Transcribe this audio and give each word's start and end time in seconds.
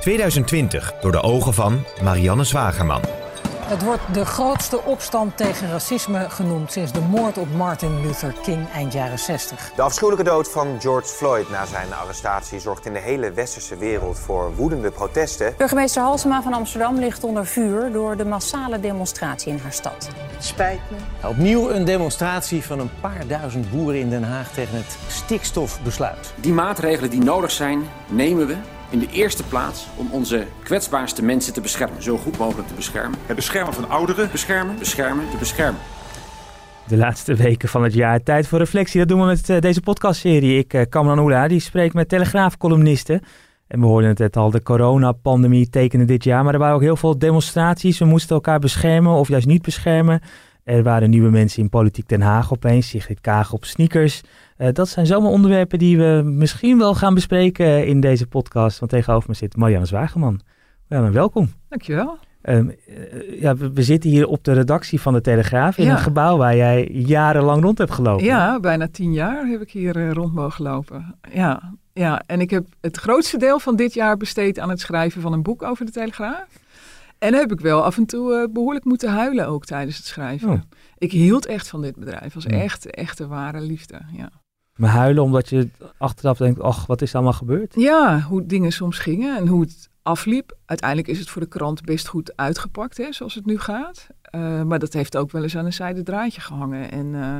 2020 0.00 0.92
door 1.00 1.12
de 1.12 1.22
ogen 1.22 1.54
van 1.54 1.84
Marianne 2.02 2.44
Zwagerman. 2.44 3.00
Het 3.70 3.82
wordt 3.82 4.14
de 4.14 4.24
grootste 4.24 4.82
opstand 4.82 5.36
tegen 5.36 5.70
racisme 5.70 6.30
genoemd 6.30 6.72
sinds 6.72 6.92
de 6.92 7.00
moord 7.00 7.38
op 7.38 7.46
Martin 7.56 8.00
Luther 8.00 8.34
King 8.42 8.70
eind 8.74 8.92
jaren 8.92 9.18
60. 9.18 9.72
De 9.76 9.82
afschuwelijke 9.82 10.30
dood 10.30 10.50
van 10.50 10.80
George 10.80 11.08
Floyd 11.08 11.50
na 11.50 11.66
zijn 11.66 11.94
arrestatie 11.94 12.60
zorgt 12.60 12.86
in 12.86 12.92
de 12.92 12.98
hele 12.98 13.32
westerse 13.32 13.76
wereld 13.76 14.18
voor 14.18 14.54
woedende 14.54 14.90
protesten. 14.90 15.54
Burgemeester 15.56 16.02
Halsema 16.02 16.42
van 16.42 16.52
Amsterdam 16.52 16.98
ligt 16.98 17.24
onder 17.24 17.46
vuur 17.46 17.92
door 17.92 18.16
de 18.16 18.24
massale 18.24 18.80
demonstratie 18.80 19.52
in 19.52 19.58
haar 19.62 19.72
stad. 19.72 20.08
Spijt 20.38 20.80
me. 20.90 21.28
Opnieuw 21.28 21.70
een 21.70 21.84
demonstratie 21.84 22.64
van 22.64 22.78
een 22.78 22.90
paar 23.00 23.26
duizend 23.26 23.70
boeren 23.70 24.00
in 24.00 24.10
Den 24.10 24.24
Haag 24.24 24.52
tegen 24.52 24.76
het 24.76 24.98
stikstofbesluit. 25.08 26.32
Die 26.36 26.52
maatregelen 26.52 27.10
die 27.10 27.22
nodig 27.22 27.50
zijn, 27.50 27.82
nemen 28.08 28.46
we 28.46 28.56
in 28.90 28.98
de 28.98 29.08
eerste 29.12 29.42
plaats 29.42 29.86
om 29.96 30.08
onze 30.10 30.46
kwetsbaarste 30.62 31.22
mensen 31.22 31.52
te 31.52 31.60
beschermen. 31.60 32.02
Zo 32.02 32.16
goed 32.16 32.38
mogelijk 32.38 32.68
te 32.68 32.74
beschermen. 32.74 33.18
Het 33.26 33.36
beschermen 33.36 33.74
van 33.74 33.88
ouderen. 33.88 34.28
Beschermen, 34.30 34.78
beschermen, 34.78 35.30
te 35.30 35.36
beschermen. 35.36 35.80
De 36.86 36.96
laatste 36.96 37.34
weken 37.34 37.68
van 37.68 37.82
het 37.82 37.94
jaar. 37.94 38.22
Tijd 38.22 38.46
voor 38.46 38.58
reflectie. 38.58 38.98
Dat 38.98 39.08
doen 39.08 39.20
we 39.20 39.26
met 39.26 39.48
uh, 39.48 39.60
deze 39.60 39.80
podcastserie. 39.80 40.58
Ik, 40.58 40.74
uh, 40.74 40.82
Kamran 40.88 41.18
Oela, 41.18 41.48
die 41.48 41.60
spreekt 41.60 41.94
met 41.94 42.08
Telegraaf-columnisten. 42.08 43.20
En 43.66 43.80
we 43.80 43.86
hoorden 43.86 44.08
het 44.08 44.18
net 44.18 44.36
al, 44.36 44.50
de 44.50 44.62
coronapandemie 44.62 45.68
tekende 45.68 46.04
dit 46.04 46.24
jaar. 46.24 46.44
Maar 46.44 46.52
er 46.52 46.58
waren 46.58 46.74
ook 46.74 46.80
heel 46.80 46.96
veel 46.96 47.18
demonstraties. 47.18 47.98
We 47.98 48.04
moesten 48.04 48.34
elkaar 48.34 48.58
beschermen 48.58 49.12
of 49.12 49.28
juist 49.28 49.46
niet 49.46 49.62
beschermen. 49.62 50.20
Er 50.70 50.82
waren 50.82 51.10
nieuwe 51.10 51.30
mensen 51.30 51.62
in 51.62 51.68
Politiek 51.68 52.08
Den 52.08 52.20
Haag 52.20 52.52
opeens. 52.52 52.88
Sigrid 52.88 53.20
Kaag 53.20 53.52
op 53.52 53.64
sneakers. 53.64 54.20
Uh, 54.58 54.68
dat 54.72 54.88
zijn 54.88 55.06
zomaar 55.06 55.30
onderwerpen 55.30 55.78
die 55.78 55.98
we 55.98 56.22
misschien 56.24 56.78
wel 56.78 56.94
gaan 56.94 57.14
bespreken 57.14 57.86
in 57.86 58.00
deze 58.00 58.26
podcast. 58.26 58.78
Want 58.78 58.90
tegenover 58.90 59.28
me 59.28 59.34
zit 59.34 59.56
Marianne 59.56 59.86
Zwageman. 59.86 60.40
Ja, 60.88 61.10
welkom. 61.10 61.48
Dankjewel. 61.68 62.18
Um, 62.42 62.74
ja, 63.40 63.56
we, 63.56 63.72
we, 63.72 63.82
zitten 63.82 64.10
hier 64.10 64.26
op 64.26 64.44
de 64.44 64.52
redactie 64.52 65.00
van 65.00 65.12
de 65.12 65.20
Telegraaf 65.20 65.78
in 65.78 65.84
ja. 65.84 65.92
een 65.92 65.98
gebouw 65.98 66.36
waar 66.36 66.56
jij 66.56 66.88
jarenlang 66.92 67.62
rond 67.62 67.78
hebt 67.78 67.92
gelopen. 67.92 68.24
Ja, 68.24 68.60
bijna 68.60 68.88
tien 68.88 69.12
jaar 69.12 69.46
heb 69.46 69.60
ik 69.60 69.70
hier 69.70 69.96
uh, 69.96 70.10
rond 70.10 70.34
mogen 70.34 70.64
lopen. 70.64 71.14
Ja, 71.32 71.74
ja, 71.92 72.22
en 72.26 72.40
ik 72.40 72.50
heb 72.50 72.66
het 72.80 72.96
grootste 72.96 73.38
deel 73.38 73.58
van 73.58 73.76
dit 73.76 73.94
jaar 73.94 74.16
besteed 74.16 74.58
aan 74.58 74.70
het 74.70 74.80
schrijven 74.80 75.22
van 75.22 75.32
een 75.32 75.42
boek 75.42 75.62
over 75.62 75.84
de 75.86 75.92
Telegraaf. 75.92 76.59
En 77.20 77.34
heb 77.34 77.52
ik 77.52 77.60
wel 77.60 77.84
af 77.84 77.96
en 77.96 78.06
toe 78.06 78.48
behoorlijk 78.52 78.84
moeten 78.84 79.10
huilen 79.10 79.46
ook 79.46 79.64
tijdens 79.64 79.96
het 79.96 80.06
schrijven. 80.06 80.50
Oh. 80.50 80.60
Ik 80.98 81.12
hield 81.12 81.46
echt 81.46 81.68
van 81.68 81.82
dit 81.82 81.96
bedrijf. 81.96 82.22
Het 82.22 82.34
was 82.34 82.46
echt, 82.46 82.90
echt 82.90 83.18
een 83.18 83.28
ware 83.28 83.60
liefde, 83.60 84.00
ja. 84.12 84.30
Maar 84.76 84.90
huilen 84.90 85.22
omdat 85.22 85.48
je 85.48 85.68
achteraf 85.98 86.38
denkt, 86.38 86.60
ach, 86.60 86.86
wat 86.86 87.02
is 87.02 87.14
allemaal 87.14 87.32
gebeurd? 87.32 87.74
Ja, 87.74 88.20
hoe 88.20 88.46
dingen 88.46 88.72
soms 88.72 88.98
gingen 88.98 89.36
en 89.36 89.46
hoe 89.46 89.60
het 89.60 89.88
afliep. 90.02 90.56
Uiteindelijk 90.64 91.08
is 91.08 91.18
het 91.18 91.30
voor 91.30 91.42
de 91.42 91.48
krant 91.48 91.84
best 91.84 92.08
goed 92.08 92.36
uitgepakt, 92.36 92.96
hè, 92.96 93.12
zoals 93.12 93.34
het 93.34 93.46
nu 93.46 93.58
gaat. 93.58 94.06
Uh, 94.34 94.62
maar 94.62 94.78
dat 94.78 94.92
heeft 94.92 95.16
ook 95.16 95.30
wel 95.30 95.42
eens 95.42 95.56
aan 95.56 95.64
een 95.64 95.72
zijde 95.72 96.02
draadje 96.02 96.40
gehangen. 96.40 96.90
En 96.90 97.06
uh, 97.06 97.38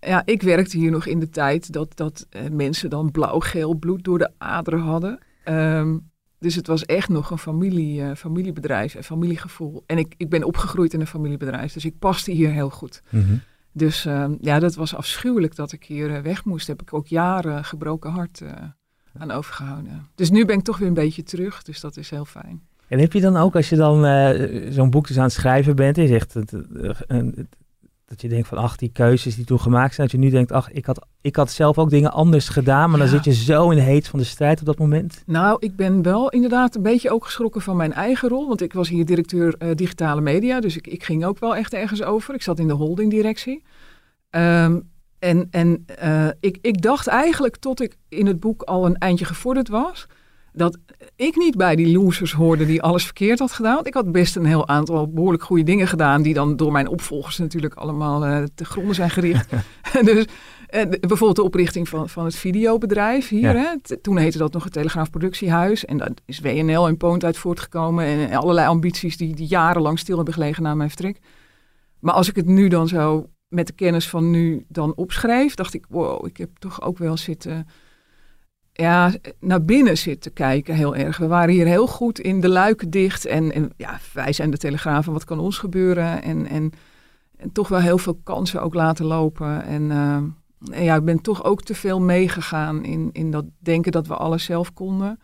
ja, 0.00 0.22
ik 0.24 0.42
werkte 0.42 0.76
hier 0.76 0.90
nog 0.90 1.06
in 1.06 1.20
de 1.20 1.30
tijd 1.30 1.72
dat, 1.72 1.96
dat 1.96 2.26
uh, 2.30 2.42
mensen 2.50 2.90
dan 2.90 3.10
blauw-geel 3.10 3.74
bloed 3.74 4.04
door 4.04 4.18
de 4.18 4.30
aderen 4.38 4.80
hadden. 4.80 5.18
Um, 5.48 6.10
dus 6.44 6.54
het 6.54 6.66
was 6.66 6.84
echt 6.84 7.08
nog 7.08 7.30
een 7.30 7.38
familie, 7.38 8.16
familiebedrijf 8.16 8.94
en 8.94 9.04
familiegevoel. 9.04 9.82
En 9.86 9.98
ik, 9.98 10.14
ik 10.16 10.28
ben 10.28 10.44
opgegroeid 10.44 10.92
in 10.92 11.00
een 11.00 11.06
familiebedrijf, 11.06 11.72
dus 11.72 11.84
ik 11.84 11.98
paste 11.98 12.30
hier 12.30 12.50
heel 12.50 12.70
goed. 12.70 13.02
Mm 13.10 13.22
-hmm. 13.22 13.40
Dus 13.72 14.06
uh, 14.06 14.24
ja, 14.40 14.58
dat 14.58 14.74
was 14.74 14.94
afschuwelijk 14.94 15.56
dat 15.56 15.72
ik 15.72 15.84
hier 15.84 16.10
uh, 16.10 16.18
weg 16.18 16.44
moest. 16.44 16.66
Heb 16.66 16.82
ik 16.82 16.94
ook 16.94 17.06
jaren 17.06 17.64
gebroken 17.64 18.10
hart 18.10 18.40
uh, 18.40 18.50
aan 19.18 19.30
overgehouden. 19.30 20.08
Dus 20.14 20.30
nu 20.30 20.44
ben 20.44 20.58
ik 20.58 20.64
toch 20.64 20.78
weer 20.78 20.88
een 20.88 20.94
beetje 20.94 21.22
terug, 21.22 21.62
dus 21.62 21.80
dat 21.80 21.96
is 21.96 22.10
heel 22.10 22.24
fijn. 22.24 22.62
En 22.88 22.98
heb 22.98 23.12
je 23.12 23.20
dan 23.20 23.36
ook, 23.36 23.56
als 23.56 23.68
je 23.68 23.76
dan 23.76 24.02
zo'n 24.72 24.90
boek 24.90 25.06
dus 25.06 25.16
aan 25.16 25.24
het 25.24 25.32
schrijven 25.32 25.76
bent, 25.76 25.98
is 25.98 26.10
echt 26.10 26.34
het, 26.34 26.52
dat 28.14 28.22
je 28.22 28.36
denkt 28.36 28.48
van, 28.48 28.58
ach, 28.58 28.76
die 28.76 28.90
keuzes 28.92 29.36
die 29.36 29.44
toen 29.44 29.60
gemaakt 29.60 29.94
zijn, 29.94 30.06
dat 30.06 30.20
je 30.20 30.26
nu 30.26 30.30
denkt, 30.30 30.52
ach, 30.52 30.70
ik 30.70 30.86
had, 30.86 31.06
ik 31.20 31.36
had 31.36 31.50
zelf 31.50 31.78
ook 31.78 31.90
dingen 31.90 32.12
anders 32.12 32.48
gedaan, 32.48 32.90
maar 32.90 32.98
ja. 32.98 33.04
dan 33.04 33.14
zit 33.14 33.24
je 33.24 33.44
zo 33.44 33.70
in 33.70 33.76
de 33.76 33.82
heet 33.82 34.08
van 34.08 34.18
de 34.18 34.24
strijd 34.24 34.60
op 34.60 34.66
dat 34.66 34.78
moment. 34.78 35.22
Nou, 35.26 35.56
ik 35.60 35.76
ben 35.76 36.02
wel 36.02 36.28
inderdaad 36.28 36.74
een 36.74 36.82
beetje 36.82 37.10
ook 37.10 37.24
geschrokken 37.24 37.60
van 37.60 37.76
mijn 37.76 37.92
eigen 37.92 38.28
rol, 38.28 38.48
want 38.48 38.60
ik 38.60 38.72
was 38.72 38.88
hier 38.88 39.06
directeur 39.06 39.54
uh, 39.58 39.74
digitale 39.74 40.20
media, 40.20 40.60
dus 40.60 40.76
ik, 40.76 40.86
ik 40.86 41.04
ging 41.04 41.24
ook 41.24 41.38
wel 41.38 41.56
echt 41.56 41.72
ergens 41.72 42.02
over. 42.02 42.34
Ik 42.34 42.42
zat 42.42 42.58
in 42.58 42.66
de 42.66 42.72
holdingdirectie. 42.72 43.62
Um, 44.30 44.92
en 45.18 45.48
en 45.50 45.86
uh, 46.04 46.28
ik, 46.40 46.58
ik 46.60 46.82
dacht 46.82 47.06
eigenlijk, 47.06 47.56
tot 47.56 47.80
ik 47.80 47.96
in 48.08 48.26
het 48.26 48.40
boek 48.40 48.62
al 48.62 48.86
een 48.86 48.98
eindje 48.98 49.24
gevorderd 49.24 49.68
was, 49.68 50.06
dat 50.56 50.78
ik 51.16 51.36
niet 51.36 51.56
bij 51.56 51.76
die 51.76 51.92
losers 51.98 52.32
hoorde 52.32 52.66
die 52.66 52.82
alles 52.82 53.04
verkeerd 53.04 53.38
had 53.38 53.52
gedaan. 53.52 53.74
Want 53.74 53.86
ik 53.86 53.94
had 53.94 54.12
best 54.12 54.36
een 54.36 54.44
heel 54.44 54.68
aantal 54.68 55.08
behoorlijk 55.08 55.42
goede 55.42 55.62
dingen 55.62 55.88
gedaan, 55.88 56.22
die 56.22 56.34
dan 56.34 56.56
door 56.56 56.72
mijn 56.72 56.88
opvolgers 56.88 57.38
natuurlijk 57.38 57.74
allemaal 57.74 58.26
uh, 58.26 58.42
te 58.54 58.64
gronden 58.64 58.94
zijn 58.94 59.10
gericht. 59.10 59.48
dus 60.04 60.24
uh, 60.70 60.82
bijvoorbeeld 61.00 61.36
de 61.36 61.42
oprichting 61.42 61.88
van, 61.88 62.08
van 62.08 62.24
het 62.24 62.34
videobedrijf 62.34 63.28
hier. 63.28 63.56
Ja. 63.56 63.78
Hè? 63.82 63.96
Toen 63.96 64.18
heette 64.18 64.38
dat 64.38 64.52
nog 64.52 64.64
het 64.64 64.72
Telegraaf 64.72 65.10
Productiehuis. 65.10 65.84
En 65.84 65.96
daar 65.96 66.10
is 66.24 66.40
WNL 66.40 66.88
en 66.88 66.96
Poont 66.96 67.24
uit 67.24 67.36
voortgekomen. 67.36 68.04
En 68.04 68.32
allerlei 68.32 68.68
ambities 68.68 69.16
die, 69.16 69.34
die 69.34 69.46
jarenlang 69.46 69.98
stil 69.98 70.16
hebben 70.16 70.34
gelegen 70.34 70.62
na 70.62 70.74
mijn 70.74 70.88
vertrek. 70.88 71.18
Maar 72.00 72.14
als 72.14 72.28
ik 72.28 72.36
het 72.36 72.46
nu 72.46 72.68
dan 72.68 72.88
zo 72.88 73.26
met 73.48 73.66
de 73.66 73.72
kennis 73.72 74.08
van 74.08 74.30
nu 74.30 74.64
dan 74.68 74.94
opschreef, 74.94 75.54
dacht 75.54 75.74
ik, 75.74 75.84
wow, 75.88 76.26
ik 76.26 76.36
heb 76.36 76.50
toch 76.58 76.82
ook 76.82 76.98
wel 76.98 77.16
zitten 77.16 77.66
ja, 78.76 79.12
naar 79.40 79.64
binnen 79.64 79.98
zitten 79.98 80.32
kijken 80.32 80.74
heel 80.74 80.96
erg. 80.96 81.16
We 81.18 81.26
waren 81.26 81.54
hier 81.54 81.66
heel 81.66 81.86
goed 81.86 82.18
in 82.18 82.40
de 82.40 82.48
luiken 82.48 82.90
dicht. 82.90 83.26
En, 83.26 83.52
en 83.52 83.72
ja, 83.76 83.98
wij 84.12 84.32
zijn 84.32 84.50
de 84.50 84.56
telegrafen, 84.56 85.12
wat 85.12 85.24
kan 85.24 85.38
ons 85.38 85.58
gebeuren? 85.58 86.22
En, 86.22 86.46
en, 86.46 86.72
toch 87.52 87.68
wel 87.68 87.78
heel 87.78 87.98
veel 87.98 88.20
kansen 88.24 88.62
ook 88.62 88.74
laten 88.74 89.04
lopen. 89.04 89.64
En, 89.64 89.82
uh, 89.82 90.14
en 90.72 90.84
ja, 90.84 90.94
ik 90.94 91.04
ben 91.04 91.20
toch 91.20 91.44
ook 91.44 91.62
te 91.62 91.74
veel 91.74 92.00
meegegaan 92.00 92.84
in, 92.84 93.08
in 93.12 93.30
dat 93.30 93.44
denken 93.58 93.92
dat 93.92 94.06
we 94.06 94.16
alles 94.16 94.44
zelf 94.44 94.72
konden. 94.72 95.20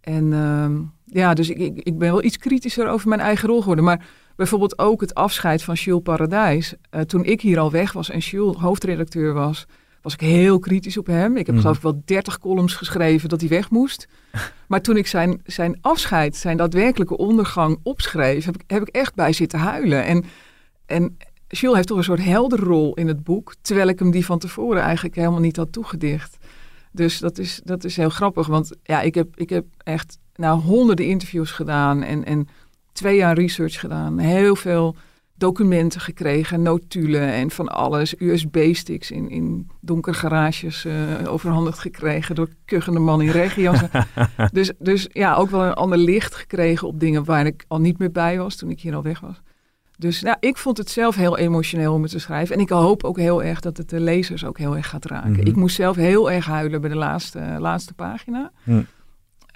En 0.00 0.24
uh, 0.24 0.70
ja, 1.04 1.34
dus 1.34 1.50
ik, 1.50 1.76
ik, 1.76 1.98
ben 1.98 2.10
wel 2.10 2.24
iets 2.24 2.38
kritischer 2.38 2.88
over 2.88 3.08
mijn 3.08 3.20
eigen 3.20 3.48
rol 3.48 3.60
geworden. 3.60 3.84
Maar 3.84 4.06
bijvoorbeeld 4.36 4.78
ook 4.78 5.00
het 5.00 5.14
afscheid 5.14 5.62
van 5.62 5.74
Jules 5.74 6.02
Paradijs. 6.02 6.74
Uh, 6.90 7.00
toen 7.00 7.24
ik 7.24 7.40
hier 7.40 7.58
al 7.58 7.70
weg 7.70 7.92
was 7.92 8.10
en 8.10 8.18
Jules 8.18 8.56
hoofdredacteur 8.56 9.32
was 9.32 9.66
was 10.02 10.12
ik 10.14 10.20
heel 10.20 10.58
kritisch 10.58 10.96
op 10.96 11.06
hem. 11.06 11.36
Ik 11.36 11.46
heb 11.46 11.54
mm. 11.54 11.60
geloof 11.60 11.76
ik 11.76 11.82
wel 11.82 12.02
dertig 12.04 12.38
columns 12.38 12.74
geschreven 12.74 13.28
dat 13.28 13.40
hij 13.40 13.48
weg 13.48 13.70
moest. 13.70 14.08
maar 14.68 14.80
toen 14.80 14.96
ik 14.96 15.06
zijn, 15.06 15.40
zijn 15.44 15.78
afscheid, 15.80 16.36
zijn 16.36 16.56
daadwerkelijke 16.56 17.16
ondergang 17.16 17.78
opschreef, 17.82 18.44
heb 18.44 18.54
ik, 18.54 18.64
heb 18.66 18.82
ik 18.82 18.88
echt 18.88 19.14
bij 19.14 19.32
zitten 19.32 19.58
huilen. 19.58 20.04
En, 20.04 20.24
en 20.86 21.16
Jules 21.48 21.76
heeft 21.76 21.88
toch 21.88 21.98
een 21.98 22.04
soort 22.04 22.24
helderrol 22.24 22.94
in 22.94 23.08
het 23.08 23.24
boek, 23.24 23.54
terwijl 23.60 23.88
ik 23.88 23.98
hem 23.98 24.10
die 24.10 24.24
van 24.24 24.38
tevoren 24.38 24.82
eigenlijk 24.82 25.14
helemaal 25.14 25.40
niet 25.40 25.56
had 25.56 25.72
toegedicht. 25.72 26.38
Dus 26.92 27.18
dat 27.18 27.38
is, 27.38 27.60
dat 27.64 27.84
is 27.84 27.96
heel 27.96 28.08
grappig, 28.08 28.46
want 28.46 28.70
ja, 28.82 29.00
ik 29.00 29.14
heb, 29.14 29.28
ik 29.34 29.50
heb 29.50 29.64
echt 29.78 30.18
nou, 30.34 30.60
honderden 30.60 31.06
interviews 31.06 31.50
gedaan 31.50 32.02
en, 32.02 32.24
en 32.24 32.48
twee 32.92 33.16
jaar 33.16 33.34
research 33.34 33.80
gedaan. 33.80 34.18
Heel 34.18 34.56
veel 34.56 34.96
documenten 35.40 36.00
gekregen, 36.00 36.62
notulen 36.62 37.32
en 37.32 37.50
van 37.50 37.68
alles. 37.68 38.14
USB-sticks 38.18 39.10
in, 39.10 39.30
in 39.30 39.70
donkere 39.80 40.16
garages 40.16 40.84
uh, 40.84 40.92
overhandigd 41.26 41.78
gekregen 41.78 42.34
door 42.34 42.48
kuchende 42.64 43.00
man 43.00 43.22
in 43.22 43.30
regio's. 43.30 43.80
dus, 44.52 44.72
dus 44.78 45.08
ja, 45.12 45.34
ook 45.34 45.50
wel 45.50 45.64
een 45.64 45.74
ander 45.74 45.98
licht 45.98 46.34
gekregen 46.34 46.88
op 46.88 47.00
dingen 47.00 47.24
waar 47.24 47.46
ik 47.46 47.64
al 47.68 47.80
niet 47.80 47.98
meer 47.98 48.10
bij 48.10 48.38
was 48.38 48.56
toen 48.56 48.70
ik 48.70 48.80
hier 48.80 48.94
al 48.94 49.02
weg 49.02 49.20
was. 49.20 49.40
Dus 49.96 50.22
nou, 50.22 50.36
ik 50.40 50.56
vond 50.56 50.76
het 50.76 50.90
zelf 50.90 51.14
heel 51.14 51.38
emotioneel 51.38 51.94
om 51.94 52.02
het 52.02 52.10
te 52.10 52.18
schrijven. 52.18 52.54
En 52.54 52.60
ik 52.60 52.68
hoop 52.68 53.04
ook 53.04 53.18
heel 53.18 53.42
erg 53.42 53.60
dat 53.60 53.76
het 53.76 53.90
de 53.90 54.00
lezers 54.00 54.44
ook 54.44 54.58
heel 54.58 54.76
erg 54.76 54.88
gaat 54.88 55.04
raken. 55.04 55.30
Mm 55.30 55.36
-hmm. 55.36 55.46
Ik 55.46 55.56
moest 55.56 55.76
zelf 55.76 55.96
heel 55.96 56.30
erg 56.30 56.46
huilen 56.46 56.80
bij 56.80 56.90
de 56.90 56.96
laatste, 56.96 57.56
laatste 57.58 57.94
pagina. 57.94 58.52
Mm. 58.62 58.86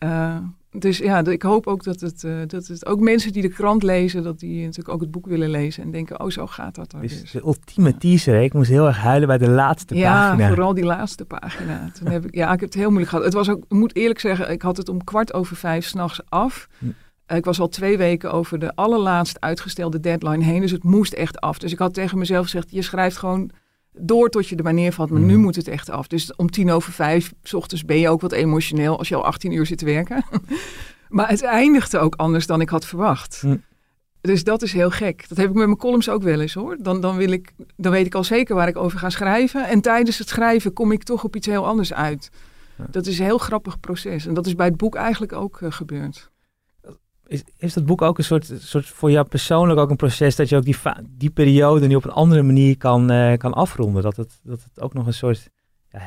Uh, 0.05 0.37
Dus 0.79 0.99
ja, 0.99 1.25
ik 1.25 1.43
hoop 1.43 1.67
ook 1.67 1.85
dat 1.85 2.01
het, 2.01 2.23
uh, 2.23 2.37
dat 2.47 2.67
het 2.67 2.87
ook 2.87 3.01
mensen 3.01 3.33
die 3.33 3.43
de 3.43 3.49
krant 3.49 3.83
lezen, 3.83 4.23
dat 4.23 4.39
die 4.39 4.63
natuurlijk 4.63 4.95
ook 4.95 5.01
het 5.01 5.11
boek 5.11 5.27
willen 5.27 5.51
lezen 5.51 5.83
en 5.83 5.91
denken, 5.91 6.21
oh 6.21 6.31
zo 6.31 6.47
gaat 6.47 6.75
dat 6.75 6.91
dan 6.91 7.01
dus. 7.01 7.31
De 7.31 7.43
ultieme 7.45 7.97
teaser, 7.97 8.43
ik 8.43 8.53
moest 8.53 8.71
heel 8.71 8.87
erg 8.87 8.97
huilen 8.97 9.29
bij 9.29 9.39
de 9.39 9.49
laatste 9.49 9.95
ja, 9.95 10.13
pagina. 10.13 10.43
Ja, 10.43 10.49
vooral 10.49 10.75
die 10.75 10.85
laatste 10.85 11.25
pagina. 11.25 11.91
Toen 11.99 12.09
heb 12.09 12.25
ik, 12.25 12.35
ja, 12.35 12.53
ik 12.53 12.61
heb 12.61 12.69
het 12.69 12.75
heel 12.75 12.89
moeilijk 12.89 13.09
gehad. 13.09 13.25
Het 13.25 13.35
was 13.35 13.51
ook, 13.51 13.65
ik 13.65 13.77
moet 13.77 13.97
eerlijk 13.97 14.21
zeggen, 14.21 14.51
ik 14.51 14.63
had 14.63 14.77
het 14.77 14.89
om 14.89 15.05
kwart 15.05 15.35
over 15.35 15.57
vijf 15.57 15.87
s'nachts 15.87 16.21
af. 16.29 16.69
Hm. 16.79 16.87
Ik 17.35 17.45
was 17.45 17.61
al 17.61 17.69
twee 17.69 17.97
weken 17.97 18.33
over 18.33 18.59
de 18.59 18.75
allerlaatst 18.75 19.41
uitgestelde 19.41 20.01
deadline 20.01 20.45
heen, 20.45 20.61
dus 20.61 20.71
het 20.71 20.85
moest 20.85 21.13
echt 21.13 21.41
af. 21.41 21.59
Dus 21.59 21.73
ik 21.73 21.79
had 21.79 21.95
tegen 21.95 22.19
mezelf 22.19 22.45
gezegd, 22.45 22.71
je 22.71 22.83
schrijft 22.83 23.17
gewoon 23.17 23.51
door 23.99 24.29
tot 24.29 24.49
je 24.49 24.57
er 24.57 24.63
maar 24.63 24.75
neervalt. 24.75 25.11
Maar 25.11 25.21
nu 25.21 25.33
mhm. 25.33 25.43
moet 25.43 25.57
het 25.57 25.69
echt 25.69 25.91
af. 25.91 26.07
Dus 26.07 26.37
om 26.37 26.51
tien 26.51 26.71
over 26.71 26.93
vijf 26.93 27.33
s 27.43 27.55
ochtends 27.55 27.85
ben 27.85 27.99
je 27.99 28.09
ook 28.09 28.21
wat 28.21 28.33
emotioneel 28.33 28.99
als 28.99 29.09
je 29.09 29.15
al 29.15 29.25
18 29.25 29.53
uur 29.53 29.67
zit 29.67 29.79
te 29.79 29.85
werken. 29.85 30.25
maar 31.09 31.29
het 31.29 31.43
eindigde 31.43 31.99
ook 31.99 32.15
anders 32.15 32.47
dan 32.47 32.61
ik 32.61 32.69
had 32.69 32.87
verwacht. 32.87 33.43
Mhm. 33.43 33.57
Dus 34.21 34.45
dat 34.45 34.63
is 34.63 34.73
heel 34.73 34.91
gek. 34.91 35.29
Dat 35.29 35.39
heb 35.39 35.49
ik 35.49 35.55
met 35.55 35.67
mijn 35.67 35.79
columns 35.79 36.09
ook 36.09 36.23
wel 36.23 36.41
eens 36.41 36.55
hoor. 36.55 36.77
Dan, 36.79 37.01
dan, 37.01 37.17
wil 37.17 37.31
ik, 37.31 37.53
dan 37.77 37.93
weet 37.93 38.07
ik 38.07 38.15
al 38.15 38.25
zeker 38.25 38.55
waar 38.55 38.69
ik 38.69 38.77
over 38.77 38.99
ga 38.99 39.11
schrijven. 39.11 39.69
En 39.69 39.81
tijdens 39.81 40.19
het 40.19 40.29
schrijven 40.29 40.73
kom 40.73 40.93
ik 40.93 41.03
toch 41.03 41.25
op 41.25 41.37
iets 41.37 41.47
heel 41.47 41.67
anders 41.67 41.93
uit. 41.93 42.31
Dat 42.91 43.07
is 43.07 43.19
een 43.19 43.25
heel 43.25 43.39
grappig 43.39 43.81
proces. 43.81 44.27
En 44.27 44.35
dat 44.35 44.47
is 44.47 44.55
bij 44.55 44.67
het 44.67 44.77
boek 44.77 44.95
eigenlijk 44.95 45.33
ook 45.33 45.61
uh, 45.61 45.73
gebeurd. 45.73 46.31
Is, 47.27 47.43
is 47.59 47.75
dat 47.75 47.87
boek 47.87 48.03
ook 48.03 48.19
een 48.19 48.25
soort, 48.25 48.53
soort 48.59 48.87
voor 48.87 49.11
jou 49.11 49.27
persoonlijk 49.27 49.81
ook 49.81 49.91
een 49.91 49.97
proces 49.97 50.37
dat 50.37 50.49
je 50.49 50.57
ook 50.57 50.65
die, 50.65 50.77
die 51.09 51.31
periode 51.31 51.87
nu 51.87 51.95
op 51.95 52.05
een 52.05 52.11
andere 52.11 52.43
manier 52.43 52.77
kan, 52.77 53.13
uh, 53.13 53.37
kan 53.37 53.53
afronden? 53.53 54.03
Dat 54.03 54.17
het, 54.17 54.41
dat 54.43 54.63
het 54.63 54.83
ook 54.83 54.95
nog 54.95 55.07
een 55.07 55.15
soort 55.15 55.51
ja, 55.89 56.01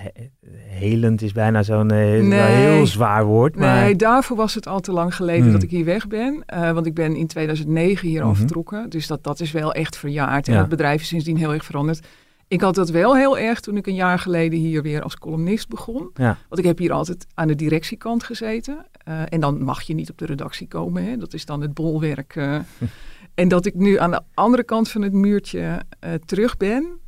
helend 0.57 1.21
is 1.21 1.31
bijna 1.31 1.63
zo'n 1.63 1.93
uh, 1.93 2.23
nee, 2.23 2.39
heel 2.39 2.85
zwaar 2.85 3.25
woord. 3.25 3.55
Maar... 3.55 3.83
Nee, 3.83 3.95
daarvoor 3.95 4.37
was 4.37 4.55
het 4.55 4.67
al 4.67 4.79
te 4.79 4.91
lang 4.91 5.15
geleden 5.15 5.43
hmm. 5.43 5.51
dat 5.51 5.63
ik 5.63 5.69
hier 5.69 5.85
weg 5.85 6.07
ben. 6.07 6.43
Uh, 6.53 6.71
want 6.71 6.85
ik 6.85 6.93
ben 6.93 7.15
in 7.15 7.27
2009 7.27 8.07
hier 8.07 8.21
mm 8.21 8.27
-hmm. 8.27 8.35
vertrokken. 8.35 8.89
Dus 8.89 9.07
dat, 9.07 9.23
dat 9.23 9.39
is 9.39 9.51
wel 9.51 9.73
echt 9.73 9.97
verjaard. 9.97 10.47
En 10.47 10.57
het 10.57 10.69
bedrijf 10.69 11.01
is 11.01 11.07
sindsdien 11.07 11.37
heel 11.37 11.53
erg 11.53 11.65
veranderd. 11.65 12.07
Ik 12.49 12.61
had 12.61 12.75
dat 12.75 12.89
wel 12.89 13.15
heel 13.15 13.37
erg 13.37 13.59
toen 13.59 13.77
ik 13.77 13.87
een 13.87 13.95
jaar 13.95 14.19
geleden 14.19 14.59
hier 14.59 14.81
weer 14.81 15.01
als 15.01 15.17
columnist 15.17 15.67
begon. 15.69 16.09
Ja. 16.13 16.37
Want 16.49 16.61
ik 16.61 16.65
heb 16.65 16.77
hier 16.77 16.91
altijd 16.91 17.27
aan 17.33 17.47
de 17.47 17.55
directiekant 17.55 18.23
gezeten. 18.23 18.85
Uh, 19.07 19.21
en 19.29 19.39
dan 19.39 19.63
mag 19.63 19.81
je 19.81 19.93
niet 19.93 20.09
op 20.09 20.17
de 20.17 20.25
redactie 20.25 20.67
komen. 20.67 21.03
Hè? 21.03 21.17
Dat 21.17 21.33
is 21.33 21.45
dan 21.45 21.61
het 21.61 21.73
bolwerk. 21.73 22.35
Uh, 22.35 22.59
en 23.35 23.47
dat 23.47 23.65
ik 23.65 23.75
nu 23.75 23.99
aan 23.99 24.11
de 24.11 24.21
andere 24.33 24.63
kant 24.63 24.89
van 24.89 25.01
het 25.01 25.13
muurtje 25.13 25.81
uh, 26.05 26.13
terug 26.25 26.57
ben. 26.57 26.99